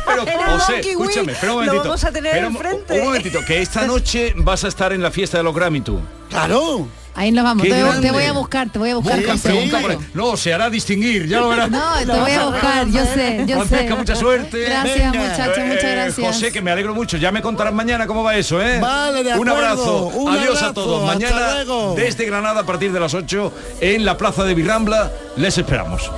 Pero, 0.06 0.26
José, 0.58 0.80
escúchame, 0.80 1.32
espera 1.32 1.52
un 1.54 1.60
lo 1.60 1.72
momentito. 1.72 1.84
vamos 1.84 2.04
a 2.04 2.12
tener 2.12 2.44
un- 2.44 2.54
enfrente. 2.56 2.98
Un 3.00 3.04
momentito, 3.06 3.40
que 3.46 3.62
esta 3.62 3.86
noche 3.86 4.34
vas 4.36 4.64
a 4.64 4.68
estar 4.68 4.92
en 4.92 5.02
la 5.02 5.10
fiesta 5.10 5.38
de 5.38 5.44
los 5.44 5.54
Grammy 5.54 5.80
tú. 5.80 6.00
Claro. 6.28 6.86
Ahí 7.16 7.32
nos 7.32 7.42
vamos. 7.44 7.64
Te, 7.64 7.70
te 7.70 7.82
grande. 7.82 8.10
voy 8.12 8.24
a 8.24 8.32
buscar, 8.32 8.70
te 8.70 8.78
voy 8.78 8.90
a 8.90 8.94
buscar. 8.96 9.18
Busca, 9.20 9.34
pregunta 9.42 9.80
por 9.80 9.90
ahí. 9.90 9.98
No, 10.14 10.36
se 10.36 10.54
hará 10.54 10.70
distinguir, 10.70 11.26
ya 11.26 11.40
lo 11.40 11.48
verás. 11.48 11.68
No, 11.70 11.82
te 11.98 12.20
voy 12.20 12.30
a 12.30 12.44
buscar, 12.46 12.86
yo 12.86 13.04
sé, 13.04 13.44
yo 13.46 13.60
sé. 13.62 13.66
Francesca, 13.66 13.96
mucha 13.96 14.14
suerte. 14.16 14.60
Gracias, 14.62 15.12
Venga. 15.12 15.28
muchachos, 15.28 15.58
muchas 15.66 15.84
Eh, 15.84 15.92
gracias. 15.92 16.26
José, 16.34 16.52
que 16.52 16.62
me 16.62 16.70
alegro 16.70 16.94
mucho. 16.94 17.16
Ya 17.16 17.32
me 17.32 17.42
contarás 17.42 17.74
mañana 17.74 18.06
cómo 18.06 18.22
va 18.22 18.36
eso, 18.36 18.62
¿eh? 18.62 18.78
Vale, 18.80 19.24
de 19.24 19.30
Un 19.34 19.48
acuerdo. 19.48 19.54
abrazo. 19.56 20.06
Un 20.14 20.32
Adiós 20.32 20.56
a 20.62 20.66
abrazo. 20.68 20.72
todos. 20.74 21.10
Hasta 21.10 21.14
Mañana 21.34 21.64
desde 21.96 22.24
Granada 22.26 22.60
a 22.60 22.64
partir 22.66 22.92
de 22.92 23.00
las 23.00 23.12
8 23.12 23.52
en 23.80 24.04
la 24.04 24.16
plaza 24.16 24.44
de 24.44 24.54
Virrambla. 24.54 25.10
Les 25.36 25.58
esperamos. 25.58 26.10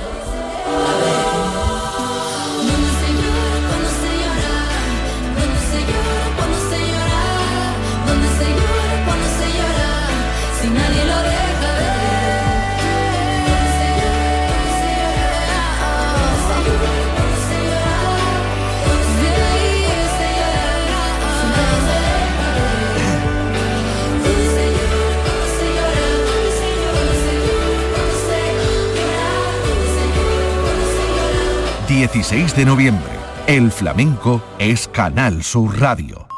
16 32.02 32.56
de 32.56 32.64
noviembre. 32.64 33.12
El 33.46 33.70
flamenco 33.70 34.42
es 34.58 34.88
Canal 34.88 35.44
Sur 35.44 35.78
Radio. 35.78 36.31